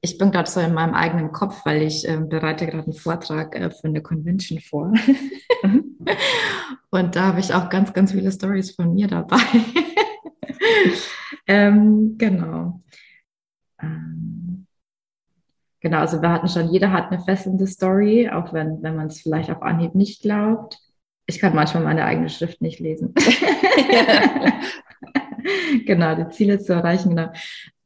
ich 0.00 0.16
bin 0.16 0.30
gerade 0.30 0.48
so 0.48 0.60
in 0.60 0.72
meinem 0.72 0.94
eigenen 0.94 1.32
Kopf, 1.32 1.66
weil 1.66 1.82
ich 1.82 2.08
äh, 2.08 2.16
bereite 2.16 2.66
gerade 2.66 2.84
einen 2.84 2.94
Vortrag 2.94 3.54
äh, 3.54 3.70
für 3.70 3.88
eine 3.88 4.00
Convention 4.00 4.60
vor. 4.60 4.92
Mhm. 5.62 5.98
Und 6.90 7.16
da 7.16 7.26
habe 7.26 7.40
ich 7.40 7.52
auch 7.52 7.68
ganz, 7.68 7.92
ganz 7.92 8.12
viele 8.12 8.32
Stories 8.32 8.70
von 8.70 8.94
mir 8.94 9.06
dabei. 9.06 9.36
ähm, 11.46 12.16
genau. 12.16 12.80
Ähm, 13.82 14.66
genau, 15.80 15.98
also 15.98 16.22
wir 16.22 16.30
hatten 16.30 16.48
schon, 16.48 16.70
jeder 16.70 16.90
hat 16.90 17.10
eine 17.10 17.20
fesselnde 17.20 17.66
Story, 17.66 18.30
auch 18.30 18.54
wenn, 18.54 18.82
wenn 18.82 18.96
man 18.96 19.08
es 19.08 19.20
vielleicht 19.20 19.50
auf 19.50 19.62
Anhieb 19.62 19.94
nicht 19.94 20.22
glaubt. 20.22 20.78
Ich 21.26 21.38
kann 21.38 21.54
manchmal 21.54 21.82
meine 21.82 22.04
eigene 22.04 22.30
Schrift 22.30 22.62
nicht 22.62 22.80
lesen. 22.80 23.12
genau, 25.86 26.14
die 26.14 26.28
Ziele 26.28 26.58
zu 26.58 26.72
erreichen, 26.72 27.10
genau. 27.10 27.32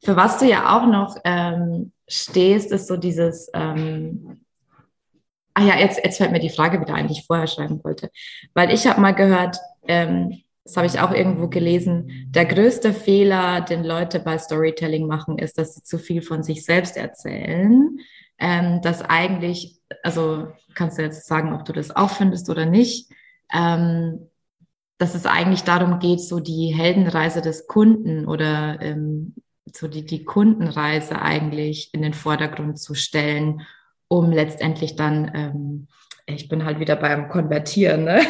Für 0.03 0.15
was 0.15 0.37
du 0.39 0.45
ja 0.45 0.77
auch 0.77 0.87
noch 0.87 1.17
ähm, 1.25 1.91
stehst, 2.07 2.71
ist 2.71 2.87
so 2.87 2.95
dieses, 2.95 3.49
ähm, 3.53 4.41
ah 5.53 5.63
ja, 5.63 5.77
jetzt, 5.77 6.03
jetzt 6.03 6.17
fällt 6.17 6.31
mir 6.31 6.39
die 6.39 6.49
Frage 6.49 6.79
wieder 6.79 6.93
ein, 6.93 7.07
die 7.07 7.13
ich 7.13 7.25
vorher 7.25 7.47
schreiben 7.47 7.83
wollte. 7.83 8.09
Weil 8.53 8.71
ich 8.71 8.87
habe 8.87 9.01
mal 9.01 9.13
gehört, 9.13 9.57
ähm, 9.87 10.41
das 10.63 10.77
habe 10.77 10.87
ich 10.87 10.99
auch 10.99 11.11
irgendwo 11.11 11.47
gelesen, 11.47 12.27
der 12.29 12.45
größte 12.45 12.93
Fehler, 12.93 13.61
den 13.61 13.83
Leute 13.83 14.19
bei 14.19 14.37
Storytelling 14.37 15.07
machen, 15.07 15.37
ist, 15.37 15.57
dass 15.57 15.73
sie 15.73 15.83
zu 15.83 15.97
viel 15.97 16.21
von 16.21 16.43
sich 16.43 16.63
selbst 16.63 16.95
erzählen. 16.95 17.97
Ähm, 18.37 18.81
dass 18.81 19.01
eigentlich, 19.01 19.81
also 20.01 20.47
kannst 20.75 20.97
du 20.97 21.01
jetzt 21.01 21.27
sagen, 21.27 21.53
ob 21.53 21.65
du 21.65 21.73
das 21.73 21.93
auch 21.93 22.11
findest 22.11 22.49
oder 22.49 22.65
nicht, 22.65 23.11
ähm, 23.53 24.28
dass 24.99 25.15
es 25.15 25.25
eigentlich 25.25 25.63
darum 25.63 25.99
geht, 25.99 26.19
so 26.19 26.39
die 26.39 26.73
Heldenreise 26.75 27.41
des 27.41 27.67
Kunden 27.67 28.27
oder 28.27 28.79
ähm, 28.81 29.33
so 29.73 29.87
die, 29.87 30.05
die 30.05 30.25
Kundenreise 30.25 31.21
eigentlich 31.21 31.89
in 31.93 32.01
den 32.01 32.13
Vordergrund 32.13 32.77
zu 32.79 32.93
stellen, 32.95 33.61
um 34.09 34.31
letztendlich 34.31 34.97
dann, 34.97 35.31
ähm, 35.33 35.87
ich 36.25 36.49
bin 36.49 36.65
halt 36.65 36.79
wieder 36.79 36.97
beim 36.97 37.29
Konvertieren, 37.29 38.03
ne? 38.03 38.21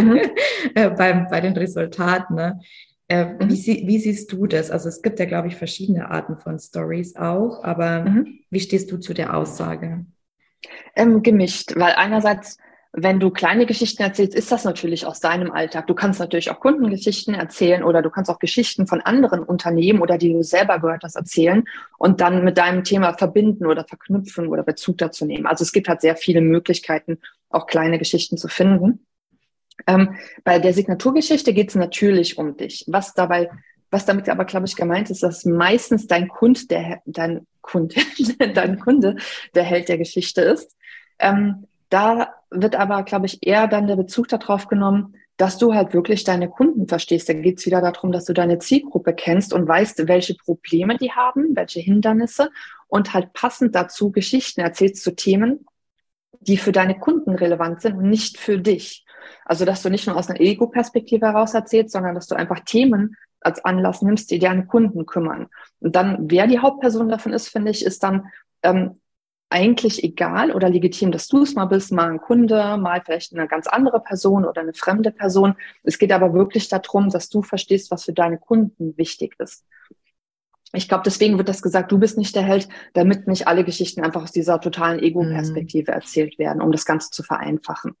Mhm. 0.00 0.20
äh, 0.74 0.90
beim, 0.90 1.28
bei 1.28 1.42
den 1.42 1.56
Resultaten. 1.56 2.36
Ne? 2.36 2.60
Äh, 3.08 3.26
mhm. 3.26 3.50
wie, 3.50 3.86
wie, 3.86 3.98
siehst 3.98 4.32
du 4.32 4.46
das? 4.46 4.70
Also 4.70 4.88
es 4.88 5.02
gibt 5.02 5.18
ja, 5.18 5.26
glaube 5.26 5.48
ich, 5.48 5.56
verschiedene 5.56 6.10
Arten 6.10 6.38
von 6.38 6.58
Stories 6.58 7.16
auch, 7.16 7.62
aber 7.64 8.04
mhm. 8.04 8.40
wie 8.48 8.60
stehst 8.60 8.90
du 8.90 8.96
zu 8.96 9.12
der 9.12 9.36
Aussage? 9.36 10.06
Ähm, 10.96 11.22
gemischt, 11.22 11.74
weil 11.76 11.92
einerseits 11.96 12.58
wenn 13.02 13.20
du 13.20 13.30
kleine 13.30 13.66
Geschichten 13.66 14.02
erzählst, 14.02 14.34
ist 14.34 14.50
das 14.50 14.64
natürlich 14.64 15.06
aus 15.06 15.20
deinem 15.20 15.50
Alltag. 15.50 15.86
Du 15.86 15.94
kannst 15.94 16.20
natürlich 16.20 16.50
auch 16.50 16.60
Kundengeschichten 16.60 17.34
erzählen 17.34 17.82
oder 17.82 18.02
du 18.02 18.10
kannst 18.10 18.30
auch 18.30 18.38
Geschichten 18.38 18.86
von 18.86 19.00
anderen 19.00 19.42
Unternehmen 19.42 20.00
oder 20.00 20.18
die 20.18 20.32
du 20.32 20.42
selber 20.42 20.78
gehört 20.78 21.02
hast 21.04 21.16
erzählen 21.16 21.64
und 21.98 22.20
dann 22.20 22.44
mit 22.44 22.58
deinem 22.58 22.84
Thema 22.84 23.14
verbinden 23.14 23.66
oder 23.66 23.84
verknüpfen 23.84 24.48
oder 24.48 24.62
Bezug 24.62 24.98
dazu 24.98 25.26
nehmen. 25.26 25.46
Also 25.46 25.62
es 25.62 25.72
gibt 25.72 25.88
halt 25.88 26.00
sehr 26.00 26.16
viele 26.16 26.40
Möglichkeiten, 26.40 27.18
auch 27.50 27.66
kleine 27.66 27.98
Geschichten 27.98 28.36
zu 28.36 28.48
finden. 28.48 29.06
Ähm, 29.86 30.16
bei 30.44 30.58
der 30.58 30.72
Signaturgeschichte 30.72 31.52
geht 31.54 31.70
es 31.70 31.74
natürlich 31.74 32.38
um 32.38 32.56
dich. 32.56 32.84
Was 32.88 33.14
dabei, 33.14 33.50
was 33.90 34.06
damit 34.06 34.28
aber, 34.28 34.44
glaube 34.44 34.66
ich, 34.66 34.76
gemeint 34.76 35.10
ist, 35.10 35.22
dass 35.22 35.44
meistens 35.44 36.06
dein 36.06 36.28
Kund, 36.28 36.70
der 36.70 37.00
dein 37.06 37.46
Kunde, 37.60 37.94
dein 38.54 38.80
Kunde 38.80 39.16
der 39.54 39.64
Held 39.64 39.88
der 39.88 39.98
Geschichte 39.98 40.40
ist. 40.40 40.76
Ähm, 41.20 41.67
da 41.88 42.34
wird 42.50 42.76
aber, 42.76 43.02
glaube 43.02 43.26
ich, 43.26 43.38
eher 43.46 43.66
dann 43.66 43.86
der 43.86 43.96
Bezug 43.96 44.28
darauf 44.28 44.68
genommen, 44.68 45.14
dass 45.36 45.56
du 45.56 45.72
halt 45.72 45.94
wirklich 45.94 46.24
deine 46.24 46.48
Kunden 46.48 46.88
verstehst. 46.88 47.28
Da 47.28 47.32
geht 47.32 47.58
es 47.58 47.66
wieder 47.66 47.80
darum, 47.80 48.10
dass 48.10 48.24
du 48.24 48.32
deine 48.32 48.58
Zielgruppe 48.58 49.14
kennst 49.14 49.52
und 49.52 49.68
weißt, 49.68 50.08
welche 50.08 50.34
Probleme 50.34 50.98
die 50.98 51.12
haben, 51.12 51.54
welche 51.54 51.80
Hindernisse 51.80 52.50
und 52.88 53.14
halt 53.14 53.32
passend 53.32 53.74
dazu 53.74 54.10
Geschichten 54.10 54.60
erzählst 54.60 55.02
zu 55.04 55.14
Themen, 55.14 55.64
die 56.40 56.56
für 56.56 56.72
deine 56.72 56.98
Kunden 56.98 57.34
relevant 57.34 57.80
sind 57.80 57.96
und 57.96 58.08
nicht 58.08 58.38
für 58.38 58.58
dich. 58.58 59.04
Also, 59.44 59.64
dass 59.64 59.82
du 59.82 59.90
nicht 59.90 60.06
nur 60.06 60.16
aus 60.16 60.28
einer 60.28 60.40
Ego-Perspektive 60.40 61.26
heraus 61.26 61.54
erzählst, 61.54 61.92
sondern 61.92 62.14
dass 62.14 62.26
du 62.26 62.34
einfach 62.34 62.60
Themen 62.60 63.16
als 63.40 63.64
Anlass 63.64 64.02
nimmst, 64.02 64.30
die 64.30 64.38
deine 64.38 64.66
Kunden 64.66 65.06
kümmern. 65.06 65.48
Und 65.80 65.94
dann, 65.94 66.30
wer 66.30 66.46
die 66.46 66.58
Hauptperson 66.58 67.08
davon 67.08 67.32
ist, 67.32 67.48
finde 67.48 67.70
ich, 67.70 67.84
ist 67.84 68.02
dann 68.02 68.26
ähm, 68.62 69.00
eigentlich 69.50 70.04
egal 70.04 70.52
oder 70.52 70.68
legitim, 70.68 71.10
dass 71.10 71.28
du 71.28 71.42
es 71.42 71.54
mal 71.54 71.64
bist, 71.64 71.90
mal 71.92 72.10
ein 72.10 72.20
Kunde, 72.20 72.76
mal 72.76 73.00
vielleicht 73.04 73.32
eine 73.34 73.48
ganz 73.48 73.66
andere 73.66 74.00
Person 74.00 74.44
oder 74.44 74.60
eine 74.60 74.74
fremde 74.74 75.10
Person. 75.10 75.54
Es 75.82 75.98
geht 75.98 76.12
aber 76.12 76.34
wirklich 76.34 76.68
darum, 76.68 77.08
dass 77.08 77.30
du 77.30 77.42
verstehst, 77.42 77.90
was 77.90 78.04
für 78.04 78.12
deine 78.12 78.38
Kunden 78.38 78.96
wichtig 78.98 79.34
ist. 79.38 79.64
Ich 80.74 80.86
glaube, 80.86 81.02
deswegen 81.06 81.38
wird 81.38 81.48
das 81.48 81.62
gesagt, 81.62 81.90
du 81.90 81.98
bist 81.98 82.18
nicht 82.18 82.36
der 82.36 82.42
Held, 82.42 82.68
damit 82.92 83.26
nicht 83.26 83.48
alle 83.48 83.64
Geschichten 83.64 84.02
einfach 84.02 84.22
aus 84.22 84.32
dieser 84.32 84.60
totalen 84.60 85.02
Ego-Perspektive 85.02 85.92
mhm. 85.92 85.96
erzählt 85.96 86.38
werden, 86.38 86.60
um 86.60 86.72
das 86.72 86.84
Ganze 86.84 87.10
zu 87.10 87.22
vereinfachen. 87.22 87.96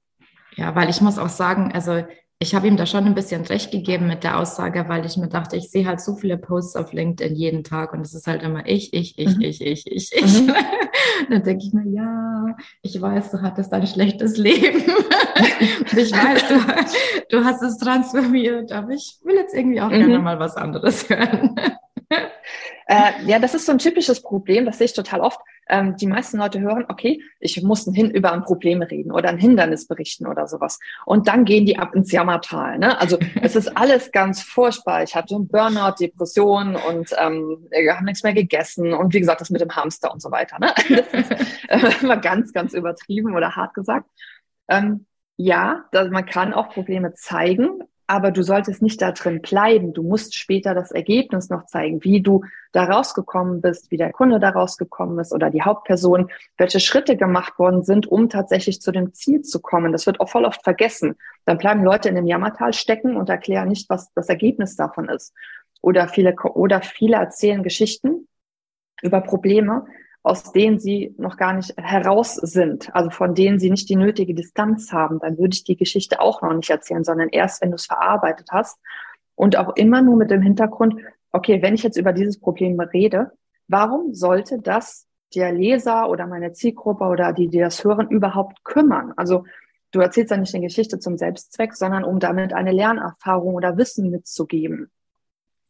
Ja, 0.54 0.74
weil 0.74 0.90
ich 0.90 1.00
muss 1.00 1.18
auch 1.18 1.30
sagen, 1.30 1.72
also 1.72 2.04
ich 2.40 2.54
habe 2.54 2.68
ihm 2.68 2.76
da 2.76 2.86
schon 2.86 3.04
ein 3.04 3.16
bisschen 3.16 3.44
recht 3.44 3.72
gegeben 3.72 4.06
mit 4.06 4.22
der 4.22 4.38
Aussage, 4.38 4.88
weil 4.88 5.04
ich 5.04 5.16
mir 5.16 5.28
dachte, 5.28 5.56
ich 5.56 5.70
sehe 5.70 5.86
halt 5.86 6.00
so 6.00 6.14
viele 6.14 6.38
Posts 6.38 6.76
auf 6.76 6.92
LinkedIn 6.92 7.34
jeden 7.34 7.64
Tag 7.64 7.92
und 7.92 8.02
es 8.02 8.14
ist 8.14 8.28
halt 8.28 8.42
immer 8.44 8.64
ich, 8.66 8.94
ich, 8.94 9.18
ich, 9.18 9.36
mhm. 9.36 9.42
ich, 9.42 9.60
ich, 9.60 9.86
ich, 9.86 10.12
ich. 10.12 10.42
Mhm. 11.18 11.30
dann 11.30 11.42
denke 11.42 11.64
ich 11.64 11.72
mir, 11.72 11.86
ja, 11.88 12.56
ich 12.82 13.00
weiß, 13.00 13.32
du 13.32 13.42
hattest 13.42 13.72
ein 13.72 13.86
schlechtes 13.86 14.36
Leben. 14.36 14.82
und 15.90 15.98
ich 15.98 16.12
weiß, 16.12 16.48
du, 16.48 17.36
du 17.36 17.44
hast 17.44 17.62
es 17.62 17.78
transformiert, 17.78 18.70
aber 18.70 18.90
ich 18.90 19.18
will 19.24 19.34
jetzt 19.34 19.54
irgendwie 19.54 19.80
auch 19.80 19.90
mhm. 19.90 19.98
gerne 19.98 20.18
mal 20.20 20.38
was 20.38 20.56
anderes 20.56 21.08
hören. 21.08 21.56
Äh, 22.86 23.12
ja, 23.26 23.38
das 23.38 23.54
ist 23.54 23.66
so 23.66 23.72
ein 23.72 23.78
typisches 23.78 24.22
Problem, 24.22 24.64
das 24.64 24.78
sehe 24.78 24.86
ich 24.86 24.92
total 24.92 25.20
oft. 25.20 25.40
Ähm, 25.68 25.96
die 25.96 26.06
meisten 26.06 26.38
Leute 26.38 26.60
hören, 26.60 26.84
okay, 26.88 27.22
ich 27.40 27.62
muss 27.62 27.84
hin 27.84 28.10
über 28.10 28.32
ein 28.32 28.42
Problem 28.42 28.82
reden 28.82 29.12
oder 29.12 29.28
ein 29.28 29.38
Hindernis 29.38 29.86
berichten 29.86 30.26
oder 30.26 30.46
sowas. 30.46 30.78
Und 31.04 31.28
dann 31.28 31.44
gehen 31.44 31.66
die 31.66 31.78
ab 31.78 31.94
ins 31.94 32.12
Jammertal. 32.12 32.78
Ne? 32.78 32.98
Also 33.00 33.18
es 33.42 33.56
ist 33.56 33.76
alles 33.76 34.12
ganz 34.12 34.42
furchtbar. 34.42 35.02
Ich 35.02 35.14
hatte 35.14 35.34
einen 35.34 35.48
Burnout, 35.48 35.96
Depression 36.00 36.76
und 36.76 37.14
ähm, 37.18 37.68
wir 37.70 37.96
haben 37.96 38.04
nichts 38.04 38.22
mehr 38.22 38.34
gegessen 38.34 38.92
und 38.94 39.12
wie 39.14 39.20
gesagt, 39.20 39.40
das 39.40 39.50
mit 39.50 39.60
dem 39.60 39.74
Hamster 39.74 40.12
und 40.12 40.22
so 40.22 40.30
weiter. 40.30 40.58
Ne? 40.58 40.72
Das 40.98 41.12
ist 41.12 42.00
äh, 42.00 42.02
immer 42.02 42.16
ganz, 42.16 42.52
ganz 42.52 42.72
übertrieben 42.72 43.36
oder 43.36 43.54
hart 43.54 43.74
gesagt. 43.74 44.08
Ähm, 44.68 45.06
ja, 45.36 45.84
man 45.92 46.26
kann 46.26 46.52
auch 46.52 46.70
Probleme 46.70 47.14
zeigen, 47.14 47.82
aber 48.08 48.30
du 48.30 48.42
solltest 48.42 48.80
nicht 48.80 49.02
da 49.02 49.12
drin 49.12 49.42
bleiben. 49.42 49.92
Du 49.92 50.02
musst 50.02 50.34
später 50.34 50.74
das 50.74 50.90
Ergebnis 50.90 51.50
noch 51.50 51.66
zeigen, 51.66 52.02
wie 52.02 52.22
du 52.22 52.42
da 52.72 52.84
rausgekommen 52.84 53.60
bist, 53.60 53.90
wie 53.90 53.98
der 53.98 54.12
Kunde 54.12 54.40
da 54.40 54.48
rausgekommen 54.48 55.18
ist 55.18 55.32
oder 55.32 55.50
die 55.50 55.60
Hauptperson, 55.60 56.30
welche 56.56 56.80
Schritte 56.80 57.18
gemacht 57.18 57.58
worden 57.58 57.82
sind, 57.84 58.06
um 58.06 58.30
tatsächlich 58.30 58.80
zu 58.80 58.92
dem 58.92 59.12
Ziel 59.12 59.42
zu 59.42 59.60
kommen. 59.60 59.92
Das 59.92 60.06
wird 60.06 60.20
auch 60.20 60.30
voll 60.30 60.46
oft 60.46 60.64
vergessen. 60.64 61.16
Dann 61.44 61.58
bleiben 61.58 61.84
Leute 61.84 62.08
in 62.08 62.14
dem 62.14 62.26
Jammertal 62.26 62.72
stecken 62.72 63.14
und 63.14 63.28
erklären 63.28 63.68
nicht, 63.68 63.90
was 63.90 64.10
das 64.14 64.30
Ergebnis 64.30 64.74
davon 64.74 65.10
ist. 65.10 65.34
Oder 65.82 66.08
viele, 66.08 66.34
oder 66.54 66.80
viele 66.80 67.16
erzählen 67.16 67.62
Geschichten 67.62 68.26
über 69.02 69.20
Probleme, 69.20 69.84
aus 70.22 70.52
denen 70.52 70.78
sie 70.78 71.14
noch 71.16 71.36
gar 71.36 71.54
nicht 71.54 71.74
heraus 71.76 72.34
sind, 72.34 72.94
also 72.94 73.10
von 73.10 73.34
denen 73.34 73.58
sie 73.58 73.70
nicht 73.70 73.88
die 73.88 73.96
nötige 73.96 74.34
Distanz 74.34 74.92
haben, 74.92 75.20
dann 75.20 75.38
würde 75.38 75.54
ich 75.54 75.64
die 75.64 75.76
Geschichte 75.76 76.20
auch 76.20 76.42
noch 76.42 76.52
nicht 76.52 76.70
erzählen, 76.70 77.04
sondern 77.04 77.28
erst, 77.28 77.62
wenn 77.62 77.70
du 77.70 77.76
es 77.76 77.86
verarbeitet 77.86 78.48
hast 78.50 78.78
und 79.34 79.56
auch 79.56 79.76
immer 79.76 80.02
nur 80.02 80.16
mit 80.16 80.30
dem 80.30 80.42
Hintergrund, 80.42 81.00
okay, 81.32 81.62
wenn 81.62 81.74
ich 81.74 81.82
jetzt 81.82 81.96
über 81.96 82.12
dieses 82.12 82.40
Problem 82.40 82.78
rede, 82.80 83.32
warum 83.68 84.14
sollte 84.14 84.60
das 84.60 85.06
der 85.34 85.52
Leser 85.52 86.08
oder 86.08 86.26
meine 86.26 86.52
Zielgruppe 86.52 87.04
oder 87.04 87.32
die, 87.32 87.48
die 87.48 87.60
das 87.60 87.84
hören, 87.84 88.08
überhaupt 88.08 88.64
kümmern? 88.64 89.12
Also 89.16 89.44
du 89.92 90.00
erzählst 90.00 90.30
ja 90.30 90.36
nicht 90.36 90.54
eine 90.54 90.66
Geschichte 90.66 90.98
zum 90.98 91.16
Selbstzweck, 91.16 91.74
sondern 91.74 92.04
um 92.04 92.18
damit 92.18 92.52
eine 92.52 92.72
Lernerfahrung 92.72 93.54
oder 93.54 93.76
Wissen 93.76 94.10
mitzugeben. 94.10 94.90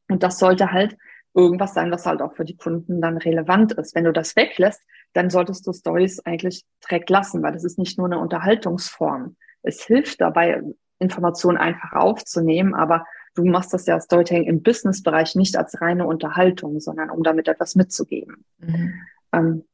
Und 0.08 0.22
das 0.22 0.38
sollte 0.38 0.72
halt 0.72 0.96
irgendwas 1.38 1.72
sein, 1.72 1.90
was 1.90 2.04
halt 2.04 2.20
auch 2.20 2.34
für 2.34 2.44
die 2.44 2.56
Kunden 2.56 3.00
dann 3.00 3.16
relevant 3.16 3.72
ist. 3.72 3.94
Wenn 3.94 4.04
du 4.04 4.12
das 4.12 4.34
weglässt, 4.34 4.82
dann 5.12 5.30
solltest 5.30 5.66
du 5.66 5.72
Stories 5.72 6.20
eigentlich 6.20 6.64
direkt 6.84 7.08
lassen, 7.10 7.42
weil 7.42 7.52
das 7.52 7.64
ist 7.64 7.78
nicht 7.78 7.96
nur 7.96 8.08
eine 8.08 8.18
Unterhaltungsform. 8.18 9.36
Es 9.62 9.84
hilft 9.84 10.20
dabei, 10.20 10.62
Informationen 10.98 11.56
einfach 11.56 11.92
aufzunehmen, 11.92 12.74
aber 12.74 13.04
du 13.34 13.44
machst 13.44 13.72
das 13.72 13.86
ja 13.86 14.00
Storytelling 14.00 14.44
im 14.44 14.62
Businessbereich 14.62 15.36
nicht 15.36 15.56
als 15.56 15.80
reine 15.80 16.06
Unterhaltung, 16.06 16.80
sondern 16.80 17.10
um 17.10 17.22
damit 17.22 17.46
etwas 17.46 17.76
mitzugeben. 17.76 18.44
Mhm. 18.58 18.94
Ähm, 19.32 19.64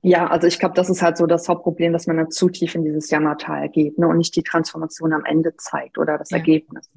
ja, 0.00 0.26
also 0.26 0.46
ich 0.46 0.58
glaube, 0.58 0.74
das 0.74 0.90
ist 0.90 1.02
halt 1.02 1.16
so 1.16 1.26
das 1.26 1.48
Hauptproblem, 1.48 1.92
dass 1.92 2.06
man 2.06 2.16
dann 2.16 2.30
zu 2.30 2.48
tief 2.48 2.74
in 2.74 2.84
dieses 2.84 3.10
Jammertal 3.10 3.68
geht 3.68 3.98
ne, 3.98 4.08
und 4.08 4.18
nicht 4.18 4.34
die 4.36 4.42
Transformation 4.42 5.12
am 5.12 5.24
Ende 5.24 5.54
zeigt 5.56 5.98
oder 5.98 6.18
das 6.18 6.30
ja. 6.30 6.38
Ergebnis. 6.38 6.90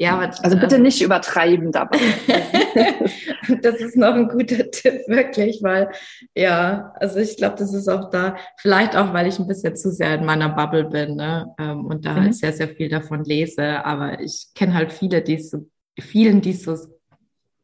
Ja, 0.00 0.14
aber, 0.14 0.32
also 0.44 0.56
bitte 0.56 0.76
ähm, 0.76 0.82
nicht 0.82 1.02
übertreiben 1.02 1.72
dabei. 1.72 1.98
das 3.62 3.80
ist 3.80 3.96
noch 3.96 4.14
ein 4.14 4.28
guter 4.28 4.70
Tipp, 4.70 5.00
wirklich, 5.08 5.60
weil 5.60 5.90
ja, 6.36 6.92
also 7.00 7.18
ich 7.18 7.36
glaube, 7.36 7.56
das 7.58 7.74
ist 7.74 7.88
auch 7.88 8.08
da, 8.08 8.36
vielleicht 8.58 8.94
auch, 8.94 9.12
weil 9.12 9.26
ich 9.26 9.40
ein 9.40 9.48
bisschen 9.48 9.74
zu 9.74 9.90
sehr 9.90 10.14
in 10.14 10.24
meiner 10.24 10.50
Bubble 10.50 10.84
bin 10.84 11.16
ne? 11.16 11.52
Ähm, 11.58 11.86
und 11.86 12.06
da 12.06 12.14
mhm. 12.14 12.32
sehr, 12.32 12.52
sehr 12.52 12.68
viel 12.68 12.88
davon 12.88 13.24
lese. 13.24 13.84
Aber 13.84 14.20
ich 14.20 14.48
kenne 14.54 14.74
halt 14.74 14.92
viele, 14.92 15.20
die 15.20 15.40
so, 15.40 15.66
vielen, 15.98 16.40
die 16.40 16.52
so, 16.52 16.76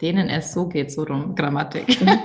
denen 0.01 0.29
es 0.29 0.53
so 0.53 0.66
geht, 0.66 0.90
so 0.90 1.05
rum, 1.05 1.37
Grammatik. 1.37 2.01
Mhm. 2.01 2.18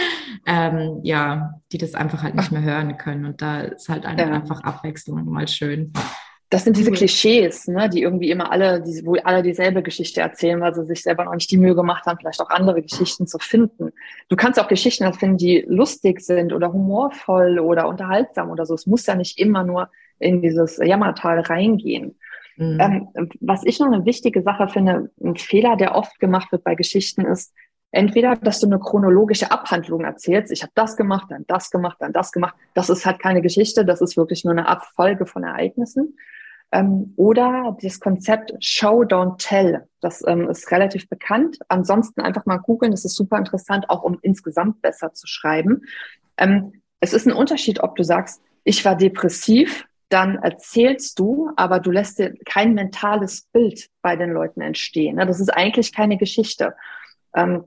ähm, 0.46 1.00
ja, 1.02 1.54
die 1.72 1.78
das 1.78 1.94
einfach 1.94 2.22
halt 2.22 2.36
nicht 2.36 2.52
mehr 2.52 2.62
hören 2.62 2.96
können. 2.98 3.24
Und 3.24 3.42
da 3.42 3.62
ist 3.62 3.88
halt 3.88 4.04
ja. 4.04 4.10
einfach 4.10 4.60
Abwechslung 4.60 5.24
mal 5.24 5.48
schön. 5.48 5.92
Das 6.48 6.62
sind 6.62 6.76
diese 6.76 6.92
Klischees, 6.92 7.66
ne, 7.66 7.88
die 7.88 8.02
irgendwie 8.02 8.30
immer 8.30 8.52
alle, 8.52 8.80
die, 8.80 9.04
wo 9.04 9.16
alle 9.16 9.42
dieselbe 9.42 9.82
Geschichte 9.82 10.20
erzählen, 10.20 10.60
weil 10.60 10.74
sie 10.74 10.84
sich 10.84 11.02
selber 11.02 11.24
noch 11.24 11.34
nicht 11.34 11.50
die 11.50 11.56
Mühe 11.56 11.74
gemacht 11.74 12.06
haben, 12.06 12.18
vielleicht 12.18 12.40
auch 12.40 12.50
andere 12.50 12.82
Geschichten 12.82 13.26
zu 13.26 13.38
finden. 13.38 13.92
Du 14.28 14.36
kannst 14.36 14.60
auch 14.60 14.68
Geschichten 14.68 15.12
finden, 15.12 15.38
die 15.38 15.64
lustig 15.66 16.20
sind 16.20 16.52
oder 16.52 16.72
humorvoll 16.72 17.58
oder 17.58 17.88
unterhaltsam 17.88 18.50
oder 18.50 18.64
so. 18.64 18.74
Es 18.74 18.86
muss 18.86 19.06
ja 19.06 19.16
nicht 19.16 19.40
immer 19.40 19.64
nur 19.64 19.90
in 20.20 20.40
dieses 20.40 20.76
Jammertal 20.76 21.40
reingehen. 21.40 22.16
Mhm. 22.56 22.78
Ähm, 22.80 23.28
was 23.40 23.64
ich 23.64 23.80
noch 23.80 23.86
eine 23.86 24.04
wichtige 24.04 24.42
Sache 24.42 24.68
finde, 24.68 25.10
ein 25.22 25.36
Fehler, 25.36 25.76
der 25.76 25.94
oft 25.94 26.18
gemacht 26.20 26.52
wird 26.52 26.64
bei 26.64 26.74
Geschichten, 26.74 27.22
ist, 27.22 27.52
entweder, 27.90 28.36
dass 28.36 28.60
du 28.60 28.66
eine 28.66 28.78
chronologische 28.78 29.50
Abhandlung 29.50 30.04
erzählst, 30.04 30.52
ich 30.52 30.62
habe 30.62 30.72
das 30.74 30.96
gemacht, 30.96 31.26
dann 31.30 31.44
das 31.46 31.70
gemacht, 31.70 31.96
dann 32.00 32.12
das 32.12 32.32
gemacht. 32.32 32.54
Das 32.74 32.88
ist 32.90 33.06
halt 33.06 33.18
keine 33.18 33.42
Geschichte, 33.42 33.84
das 33.84 34.00
ist 34.00 34.16
wirklich 34.16 34.44
nur 34.44 34.52
eine 34.52 34.68
Abfolge 34.68 35.26
von 35.26 35.44
Ereignissen. 35.44 36.16
Ähm, 36.76 37.14
oder 37.16 37.76
das 37.80 38.00
Konzept 38.00 38.52
Show, 38.60 39.02
Don't 39.02 39.38
Tell. 39.38 39.88
Das 40.00 40.22
ähm, 40.26 40.50
ist 40.50 40.70
relativ 40.70 41.08
bekannt. 41.08 41.58
Ansonsten 41.68 42.20
einfach 42.20 42.44
mal 42.44 42.58
googeln, 42.58 42.92
das 42.92 43.06
ist 43.06 43.16
super 43.16 43.38
interessant, 43.38 43.88
auch 43.88 44.02
um 44.02 44.18
insgesamt 44.20 44.82
besser 44.82 45.14
zu 45.14 45.26
schreiben. 45.26 45.86
Ähm, 46.36 46.82
es 47.00 47.14
ist 47.14 47.26
ein 47.26 47.32
Unterschied, 47.32 47.80
ob 47.80 47.96
du 47.96 48.02
sagst, 48.02 48.42
ich 48.64 48.84
war 48.84 48.94
depressiv, 48.94 49.86
dann 50.10 50.36
erzählst 50.36 51.18
du, 51.18 51.50
aber 51.56 51.80
du 51.80 51.90
lässt 51.90 52.18
dir 52.18 52.34
kein 52.44 52.74
mentales 52.74 53.48
Bild 53.52 53.88
bei 54.02 54.16
den 54.16 54.30
Leuten 54.32 54.60
entstehen. 54.60 55.16
Das 55.16 55.40
ist 55.40 55.50
eigentlich 55.50 55.94
keine 55.94 56.18
Geschichte. 56.18 56.74
Ähm, 57.34 57.64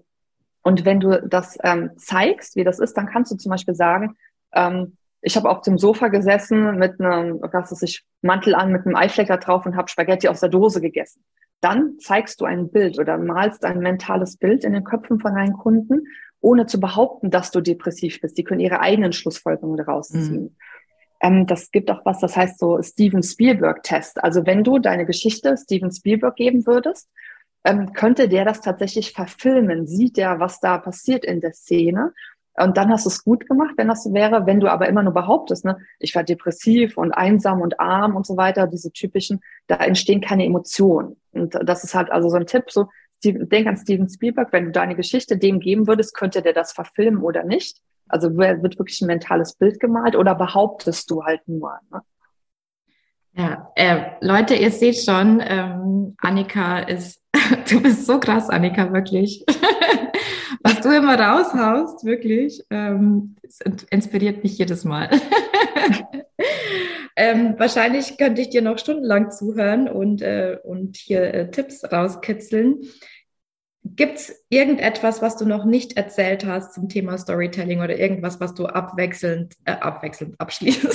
und 0.62 0.86
wenn 0.86 1.00
du 1.00 1.20
das 1.28 1.58
ähm, 1.64 1.92
zeigst, 1.98 2.56
wie 2.56 2.64
das 2.64 2.78
ist, 2.78 2.96
dann 2.96 3.08
kannst 3.08 3.32
du 3.32 3.38
zum 3.38 3.50
Beispiel 3.50 3.76
sagen, 3.76 4.18
ähm, 4.54 4.98
ich 5.22 5.36
habe 5.36 5.50
auf 5.50 5.62
dem 5.62 5.78
Sofa 5.78 6.08
gesessen 6.08 6.78
mit 6.78 7.00
einem, 7.00 7.40
was 7.42 7.72
ist 7.72 7.84
ich, 7.84 8.06
Mantel 8.22 8.56
an, 8.56 8.72
mit 8.72 8.86
einem 8.86 8.96
Eiflecker 8.96 9.38
drauf 9.38 9.66
und 9.66 9.76
habe 9.76 9.90
Spaghetti 9.90 10.28
aus 10.28 10.40
der 10.40 10.50
Dose 10.50 10.82
gegessen. 10.82 11.24
Dann 11.62 12.00
zeigst 12.00 12.40
du 12.40 12.46
ein 12.46 12.72
Bild 12.72 13.00
oder 13.00 13.18
malst 13.18 13.66
ein 13.66 13.80
mentales 13.80 14.38
Bild 14.38 14.64
in 14.64 14.74
den 14.74 14.86
Köpfen 14.86 15.20
von 15.20 15.36
deinen 15.36 15.54
Kunden, 15.54 16.08
ohne 16.40 16.68
zu 16.68 16.80
behaupten, 16.80 17.32
dass 17.32 17.52
du 17.52 17.60
depressiv 17.60 18.22
bist. 18.22 18.38
Die 18.38 18.46
können 18.46 18.62
ihre 18.62 18.80
eigenen 18.80 19.12
Schlussfolgerungen 19.12 19.78
daraus 19.78 20.08
ziehen. 20.08 20.44
Mhm. 20.44 20.56
Ähm, 21.22 21.48
das 21.48 21.72
gibt 21.72 21.92
auch 21.92 22.06
was, 22.06 22.20
das 22.20 22.38
heißt 22.38 22.60
so 22.60 22.82
Steven 22.82 23.24
Spielberg-Test. 23.24 24.24
Also 24.24 24.46
wenn 24.46 24.64
du 24.64 24.80
deine 24.80 25.06
Geschichte 25.06 25.58
Steven 25.58 25.92
Spielberg 25.92 26.38
geben 26.38 26.66
würdest, 26.66 27.10
ähm, 27.66 27.92
könnte 27.92 28.30
der 28.30 28.46
das 28.46 28.62
tatsächlich 28.62 29.12
verfilmen? 29.12 29.86
Sieht 29.86 30.16
der, 30.16 30.40
was 30.40 30.62
da 30.62 30.78
passiert 30.78 31.26
in 31.26 31.42
der 31.42 31.52
Szene? 31.52 32.14
Und 32.60 32.78
dann 32.78 32.90
hast 32.90 33.06
du 33.06 33.10
es 33.10 33.24
gut 33.24 33.48
gemacht, 33.48 33.76
wenn 33.78 33.88
das 33.88 34.12
wäre. 34.14 34.46
Wenn 34.46 34.60
du 34.60 34.68
aber 34.70 34.88
immer 34.88 35.04
nur 35.04 35.14
behauptest, 35.14 35.66
ne, 35.66 35.78
ich 36.00 36.14
war 36.16 36.24
depressiv 36.24 36.98
und 36.98 37.12
einsam 37.14 37.62
und 37.62 37.80
arm 37.80 38.16
und 38.16 38.26
so 38.26 38.38
weiter, 38.38 38.68
diese 38.68 38.92
typischen, 38.92 39.42
da 39.68 39.76
entstehen 39.76 40.22
keine 40.22 40.46
Emotionen. 40.46 41.16
Und 41.32 41.58
das 41.64 41.84
ist 41.84 41.96
halt 41.96 42.12
also 42.12 42.30
so 42.30 42.36
ein 42.36 42.48
Tipp, 42.48 42.66
so, 42.70 42.88
denk 43.24 43.68
an 43.68 43.78
Steven 43.78 44.10
Spielberg, 44.10 44.52
wenn 44.52 44.66
du 44.66 44.72
deine 44.72 44.96
Geschichte 44.96 45.38
dem 45.38 45.60
geben 45.60 45.88
würdest, 45.88 46.16
könnte 46.16 46.42
der 46.42 46.54
das 46.54 46.72
verfilmen 46.72 47.22
oder 47.22 47.44
nicht? 47.44 47.82
Also 48.08 48.36
wird 48.36 48.80
wirklich 48.80 49.02
ein 49.02 49.08
mentales 49.08 49.54
Bild 49.54 49.80
gemalt 49.80 50.16
oder 50.16 50.36
behauptest 50.36 51.10
du 51.12 51.24
halt 51.24 51.42
nur? 51.48 51.80
Ne? 51.92 52.02
Ja, 53.34 53.72
äh, 53.76 54.12
Leute, 54.22 54.56
ihr 54.56 54.72
seht 54.72 54.98
schon, 54.98 55.42
ähm, 55.46 56.16
Annika 56.18 56.80
ist, 56.80 57.24
du 57.70 57.82
bist 57.82 58.06
so 58.06 58.20
krass, 58.20 58.50
Annika, 58.50 58.92
wirklich. 58.92 59.46
Was 60.62 60.82
du 60.82 60.90
immer 60.96 61.18
raushaust, 61.18 62.04
wirklich, 62.04 62.64
ähm, 62.70 63.36
inspiriert 63.90 64.44
mich 64.44 64.58
jedes 64.58 64.84
Mal. 64.84 65.10
ähm, 67.16 67.56
wahrscheinlich 67.58 68.18
könnte 68.18 68.42
ich 68.42 68.50
dir 68.50 68.62
noch 68.62 68.78
stundenlang 68.78 69.32
zuhören 69.32 69.88
und, 69.88 70.22
äh, 70.22 70.58
und 70.64 70.98
hier 70.98 71.34
äh, 71.34 71.52
Tipps 71.52 71.84
rauskitzeln. 71.90 72.82
Gibt 73.84 74.18
es 74.18 74.46
irgendetwas, 74.50 75.22
was 75.22 75.38
du 75.38 75.46
noch 75.46 75.64
nicht 75.64 75.96
erzählt 75.96 76.46
hast 76.46 76.74
zum 76.74 76.90
Thema 76.90 77.18
Storytelling 77.18 77.80
oder 77.80 77.98
irgendwas, 77.98 78.42
was 78.42 78.54
du 78.54 78.66
abwechselnd, 78.66 79.56
äh, 79.64 79.72
abwechselnd, 79.72 80.40
abschließend, 80.40 80.94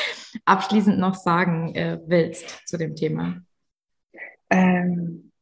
abschließend 0.44 0.98
noch 0.98 1.16
sagen 1.16 1.74
äh, 1.74 1.98
willst 2.06 2.68
zu 2.68 2.78
dem 2.78 2.94
Thema? 2.94 3.42
Ähm, 4.50 5.32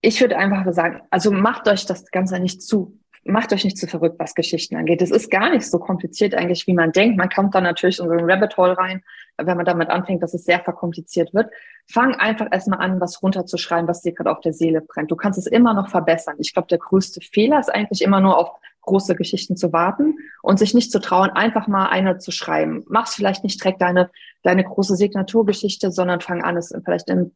ich 0.00 0.20
würde 0.20 0.36
einfach 0.36 0.70
sagen, 0.72 1.02
also 1.10 1.30
macht 1.30 1.68
euch 1.68 1.86
das 1.86 2.10
Ganze 2.10 2.40
nicht 2.40 2.60
zu 2.62 2.98
macht 3.24 3.52
euch 3.52 3.64
nicht 3.64 3.78
zu 3.78 3.86
verrückt, 3.86 4.18
was 4.18 4.34
Geschichten 4.34 4.76
angeht. 4.76 5.00
Es 5.00 5.10
ist 5.10 5.30
gar 5.30 5.50
nicht 5.50 5.68
so 5.70 5.78
kompliziert 5.78 6.34
eigentlich, 6.34 6.66
wie 6.66 6.74
man 6.74 6.92
denkt. 6.92 7.16
Man 7.16 7.28
kommt 7.28 7.54
dann 7.54 7.62
natürlich 7.62 7.98
in 7.98 8.06
so 8.06 8.12
ein 8.12 8.28
Rabbit 8.28 8.56
Hole 8.56 8.76
rein, 8.76 9.02
wenn 9.38 9.56
man 9.56 9.66
damit 9.66 9.90
anfängt, 9.90 10.22
dass 10.22 10.34
es 10.34 10.44
sehr 10.44 10.60
verkompliziert 10.60 11.32
wird. 11.32 11.50
Fang 11.90 12.14
einfach 12.16 12.48
erstmal 12.50 12.80
an, 12.80 13.00
was 13.00 13.22
runterzuschreiben, 13.22 13.88
was 13.88 14.02
dir 14.02 14.12
gerade 14.12 14.30
auf 14.30 14.40
der 14.40 14.52
Seele 14.52 14.80
brennt. 14.80 15.10
Du 15.10 15.16
kannst 15.16 15.38
es 15.38 15.46
immer 15.46 15.74
noch 15.74 15.88
verbessern. 15.88 16.36
Ich 16.38 16.52
glaube, 16.52 16.68
der 16.68 16.78
größte 16.78 17.20
Fehler 17.20 17.60
ist 17.60 17.72
eigentlich 17.72 18.02
immer 18.02 18.20
nur 18.20 18.36
auf 18.36 18.50
große 18.82 19.14
Geschichten 19.14 19.56
zu 19.56 19.72
warten 19.72 20.16
und 20.42 20.58
sich 20.58 20.74
nicht 20.74 20.90
zu 20.90 21.00
trauen, 21.00 21.30
einfach 21.30 21.68
mal 21.68 21.86
eine 21.86 22.18
zu 22.18 22.32
schreiben. 22.32 22.84
Mach's 22.88 23.14
vielleicht 23.14 23.44
nicht 23.44 23.62
direkt 23.62 23.80
deine, 23.80 24.10
deine 24.42 24.64
große 24.64 24.96
Signaturgeschichte, 24.96 25.92
sondern 25.92 26.20
fang 26.20 26.42
an, 26.42 26.56
es 26.56 26.74
vielleicht 26.84 27.08
im 27.08 27.32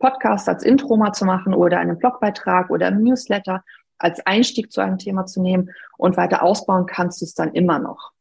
Podcast 0.00 0.48
als 0.48 0.64
Intro 0.64 0.96
mal 0.96 1.12
zu 1.12 1.24
machen 1.24 1.54
oder 1.54 1.78
einen 1.78 1.98
Blogbeitrag 1.98 2.70
oder 2.70 2.88
im 2.88 3.04
Newsletter 3.04 3.62
als 4.00 4.24
Einstieg 4.26 4.72
zu 4.72 4.80
einem 4.80 4.98
Thema 4.98 5.26
zu 5.26 5.40
nehmen 5.40 5.70
und 5.96 6.16
weiter 6.16 6.42
ausbauen 6.42 6.86
kannst 6.86 7.20
du 7.20 7.24
es 7.26 7.34
dann 7.34 7.52
immer 7.52 7.78
noch. 7.78 8.12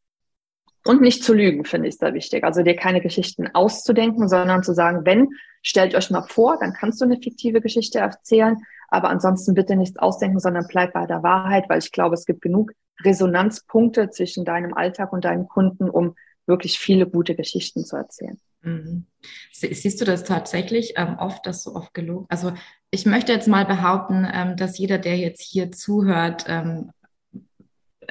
Und 0.86 1.02
nicht 1.02 1.24
zu 1.24 1.34
lügen, 1.34 1.66
finde 1.66 1.88
ich 1.88 1.98
sehr 1.98 2.14
wichtig. 2.14 2.44
Also 2.44 2.64
dir 2.64 2.76
keine 2.76 3.02
Geschichten 3.02 3.48
auszudenken, 3.54 4.30
sondern 4.30 4.64
zu 4.64 4.74
sagen, 4.74 5.06
wenn, 5.06 5.30
stellt 5.62 5.96
euch 5.96 6.10
mal 6.10 6.24
vor, 6.24 6.58
dann 6.60 6.74
kannst 6.74 7.02
du 7.02 7.06
eine 7.06 7.18
fiktive 7.18 7.62
Geschichte 7.62 8.00
erzählen, 8.00 8.58
aber 8.88 9.10
ansonsten 9.10 9.54
bitte 9.54 9.76
nichts 9.76 9.98
ausdenken, 10.00 10.40
sondern 10.40 10.66
bleib 10.68 10.94
bei 10.94 11.06
der 11.06 11.24
Wahrheit, 11.24 11.66
weil 11.70 11.80
ich 11.80 11.92
glaube, 11.92 12.16
es 12.16 12.26
gibt 12.26 12.42
genug 12.42 12.72
Resonanzpunkte 13.04 14.10
zwischen 14.10 14.46
deinem 14.46 14.74
Alltag 14.74 15.14
und 15.14 15.26
deinen 15.26 15.48
Kunden, 15.48 15.90
um 15.90 16.16
wirklich 16.46 16.80
viele 16.80 17.08
gute 17.08 17.36
Geschichten 17.36 17.86
zu 17.86 17.96
erzählen. 17.96 18.40
Mhm. 18.62 19.05
Siehst 19.51 19.99
du 20.01 20.05
das 20.05 20.24
tatsächlich 20.24 20.93
ähm, 20.97 21.18
oft, 21.20 21.45
dass 21.45 21.64
so 21.64 21.76
oft 21.76 21.93
gelogen? 21.93 22.26
Also 22.30 22.53
ich 22.91 23.05
möchte 23.05 23.32
jetzt 23.32 23.47
mal 23.47 23.66
behaupten, 23.66 24.28
ähm, 24.32 24.57
dass 24.57 24.78
jeder, 24.78 24.97
der 24.97 25.18
jetzt 25.18 25.41
hier 25.41 25.72
zuhört, 25.72 26.45
ähm, 26.47 26.91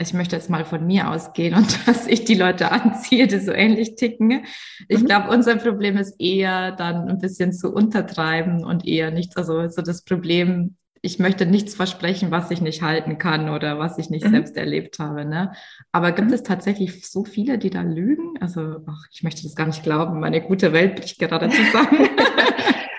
ich 0.00 0.14
möchte 0.14 0.36
jetzt 0.36 0.48
mal 0.48 0.64
von 0.64 0.86
mir 0.86 1.10
ausgehen 1.10 1.54
und 1.54 1.78
dass 1.86 2.06
ich 2.06 2.24
die 2.24 2.34
Leute 2.34 2.70
anziehe, 2.70 3.26
die 3.26 3.38
so 3.38 3.52
ähnlich 3.52 3.96
ticken. 3.96 4.44
Ich 4.88 5.00
mhm. 5.00 5.06
glaube, 5.06 5.30
unser 5.30 5.56
Problem 5.56 5.96
ist 5.96 6.14
eher 6.18 6.72
dann 6.72 7.08
ein 7.08 7.18
bisschen 7.18 7.52
zu 7.52 7.72
untertreiben 7.72 8.64
und 8.64 8.86
eher 8.86 9.10
nichts, 9.10 9.36
also 9.36 9.68
so 9.68 9.82
das 9.82 10.02
Problem, 10.02 10.76
ich 11.02 11.18
möchte 11.18 11.46
nichts 11.46 11.74
versprechen, 11.74 12.30
was 12.30 12.50
ich 12.50 12.60
nicht 12.60 12.82
halten 12.82 13.18
kann 13.18 13.48
oder 13.48 13.78
was 13.78 13.98
ich 13.98 14.10
nicht 14.10 14.24
mhm. 14.24 14.30
selbst 14.30 14.56
erlebt 14.56 14.98
habe. 14.98 15.24
Ne? 15.24 15.52
Aber 15.92 16.12
gibt 16.12 16.28
mhm. 16.28 16.34
es 16.34 16.42
tatsächlich 16.42 17.08
so 17.08 17.24
viele, 17.24 17.58
die 17.58 17.70
da 17.70 17.82
lügen? 17.82 18.34
Also, 18.40 18.78
ach, 18.86 19.04
ich 19.10 19.22
möchte 19.22 19.42
das 19.42 19.54
gar 19.54 19.66
nicht 19.66 19.82
glauben. 19.82 20.20
Meine 20.20 20.40
gute 20.40 20.72
Welt 20.72 20.96
bricht 20.96 21.18
gerade 21.18 21.48
zusammen. 21.48 22.08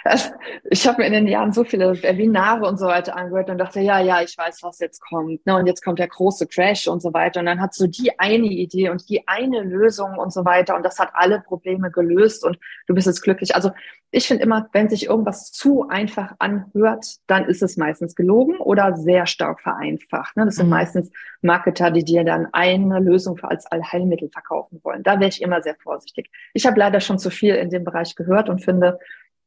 Also, 0.09 0.31
ich 0.71 0.87
habe 0.87 1.01
mir 1.01 1.07
in 1.07 1.13
den 1.13 1.27
Jahren 1.27 1.53
so 1.53 1.63
viele 1.63 2.01
Webinare 2.01 2.65
und 2.65 2.79
so 2.79 2.87
weiter 2.87 3.15
angehört 3.15 3.49
und 3.49 3.59
dachte, 3.59 3.79
ja, 3.79 3.99
ja, 3.99 4.21
ich 4.21 4.35
weiß, 4.35 4.63
was 4.63 4.79
jetzt 4.79 5.01
kommt. 5.01 5.45
Ne? 5.45 5.55
Und 5.55 5.67
jetzt 5.67 5.83
kommt 5.83 5.99
der 5.99 6.07
große 6.07 6.47
Crash 6.47 6.87
und 6.87 7.01
so 7.01 7.13
weiter. 7.13 7.41
Und 7.41 7.45
dann 7.45 7.61
hat 7.61 7.75
so 7.75 7.85
die 7.85 8.17
eine 8.19 8.47
Idee 8.47 8.89
und 8.89 9.07
die 9.07 9.27
eine 9.27 9.61
Lösung 9.61 10.17
und 10.17 10.33
so 10.33 10.45
weiter. 10.45 10.75
Und 10.75 10.83
das 10.83 10.97
hat 10.97 11.11
alle 11.13 11.41
Probleme 11.41 11.91
gelöst 11.91 12.43
und 12.43 12.57
du 12.87 12.95
bist 12.95 13.05
jetzt 13.05 13.21
glücklich. 13.21 13.53
Also 13.53 13.69
ich 14.11 14.27
finde 14.27 14.43
immer, 14.43 14.67
wenn 14.71 14.89
sich 14.89 15.05
irgendwas 15.05 15.51
zu 15.51 15.87
einfach 15.87 16.33
anhört, 16.39 17.17
dann 17.27 17.45
ist 17.45 17.61
es 17.61 17.77
meistens 17.77 18.15
gelogen 18.15 18.57
oder 18.57 18.95
sehr 18.97 19.27
stark 19.27 19.61
vereinfacht. 19.61 20.35
Ne? 20.35 20.45
Das 20.45 20.55
sind 20.55 20.65
mhm. 20.65 20.71
meistens 20.71 21.11
Marketer, 21.41 21.91
die 21.91 22.03
dir 22.03 22.23
dann 22.23 22.47
eine 22.51 22.99
Lösung 22.99 23.39
als 23.41 23.67
Allheilmittel 23.67 24.29
verkaufen 24.29 24.79
wollen. 24.83 25.03
Da 25.03 25.19
wäre 25.19 25.29
ich 25.29 25.43
immer 25.43 25.61
sehr 25.61 25.75
vorsichtig. 25.75 26.31
Ich 26.55 26.65
habe 26.65 26.79
leider 26.79 26.99
schon 26.99 27.19
zu 27.19 27.29
viel 27.29 27.53
in 27.53 27.69
dem 27.69 27.83
Bereich 27.83 28.15
gehört 28.15 28.49
und 28.49 28.63
finde, 28.63 28.97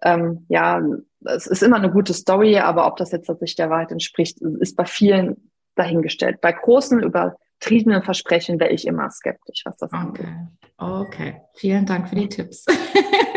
ähm, 0.02 0.44
ja, 0.48 0.80
es 1.24 1.46
ist 1.46 1.62
immer 1.62 1.76
eine 1.76 1.90
gute 1.90 2.14
Story, 2.14 2.58
aber 2.58 2.86
ob 2.86 2.96
das 2.96 3.12
jetzt 3.12 3.26
tatsächlich 3.26 3.56
der 3.56 3.70
Wahrheit 3.70 3.92
entspricht, 3.92 4.40
ist 4.40 4.76
bei 4.76 4.84
vielen 4.84 5.50
dahingestellt. 5.74 6.40
Bei 6.40 6.52
großen, 6.52 7.02
übertriebenen 7.02 8.02
Versprechen 8.02 8.60
wäre 8.60 8.70
ich 8.70 8.86
immer 8.86 9.10
skeptisch, 9.10 9.62
was 9.64 9.76
das 9.76 9.92
angeht. 9.92 10.26
Okay, 10.76 11.42
vielen 11.54 11.86
Dank 11.86 12.08
für 12.08 12.16
die 12.16 12.28
Tipps. 12.28 12.66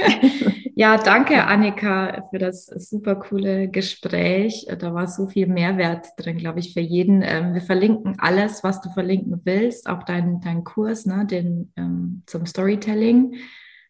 ja, 0.75 0.97
danke 0.97 1.45
Annika 1.45 2.23
für 2.31 2.39
das 2.39 2.65
super 2.65 3.15
coole 3.17 3.67
Gespräch. 3.67 4.65
Da 4.79 4.93
war 4.93 5.07
so 5.07 5.27
viel 5.27 5.45
Mehrwert 5.45 6.07
drin, 6.17 6.37
glaube 6.37 6.59
ich, 6.59 6.73
für 6.73 6.79
jeden. 6.81 7.21
Ähm, 7.21 7.53
wir 7.53 7.61
verlinken 7.61 8.15
alles, 8.19 8.63
was 8.63 8.81
du 8.81 8.89
verlinken 8.89 9.41
willst, 9.43 9.87
auch 9.87 10.03
deinen 10.03 10.41
dein 10.41 10.63
Kurs, 10.63 11.05
ne, 11.05 11.27
den 11.29 11.71
ähm, 11.75 12.23
zum 12.25 12.47
Storytelling. 12.47 13.35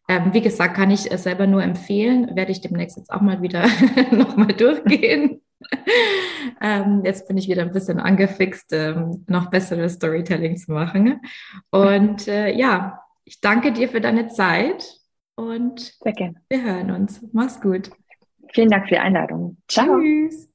Ähm, 0.08 0.34
wie 0.34 0.42
gesagt, 0.42 0.76
kann 0.76 0.92
ich 0.92 1.12
es 1.12 1.24
selber 1.24 1.48
nur 1.48 1.64
empfehlen. 1.64 2.36
Werde 2.36 2.52
ich 2.52 2.62
demnächst 2.62 2.98
jetzt 2.98 3.12
auch 3.12 3.22
mal 3.22 3.42
wieder 3.42 3.66
nochmal 4.12 4.54
durchgehen. 4.54 5.42
ähm, 6.62 7.02
jetzt 7.04 7.28
bin 7.28 7.38
ich 7.38 7.48
wieder 7.48 7.64
ein 7.64 7.72
bisschen 7.72 8.00
angefixt, 8.00 8.72
ähm, 8.74 9.26
noch 9.28 9.50
bessere 9.50 9.90
Storytelling 9.90 10.58
zu 10.58 10.72
machen. 10.72 11.22
Und 11.72 12.28
äh, 12.28 12.56
ja, 12.56 13.02
ich 13.24 13.42
danke 13.42 13.72
dir 13.72 13.90
für 13.90 14.02
deine 14.02 14.28
Zeit 14.28 15.00
und 15.36 15.94
wir 16.50 16.64
hören 16.64 16.92
uns. 16.92 17.22
Mach's 17.34 17.60
gut. 17.60 17.90
Vielen 18.54 18.70
Dank 18.70 18.84
für 18.84 18.96
die 18.96 19.00
Einladung. 19.00 19.58
Ciao. 19.68 20.00
Tschüss. 20.00 20.55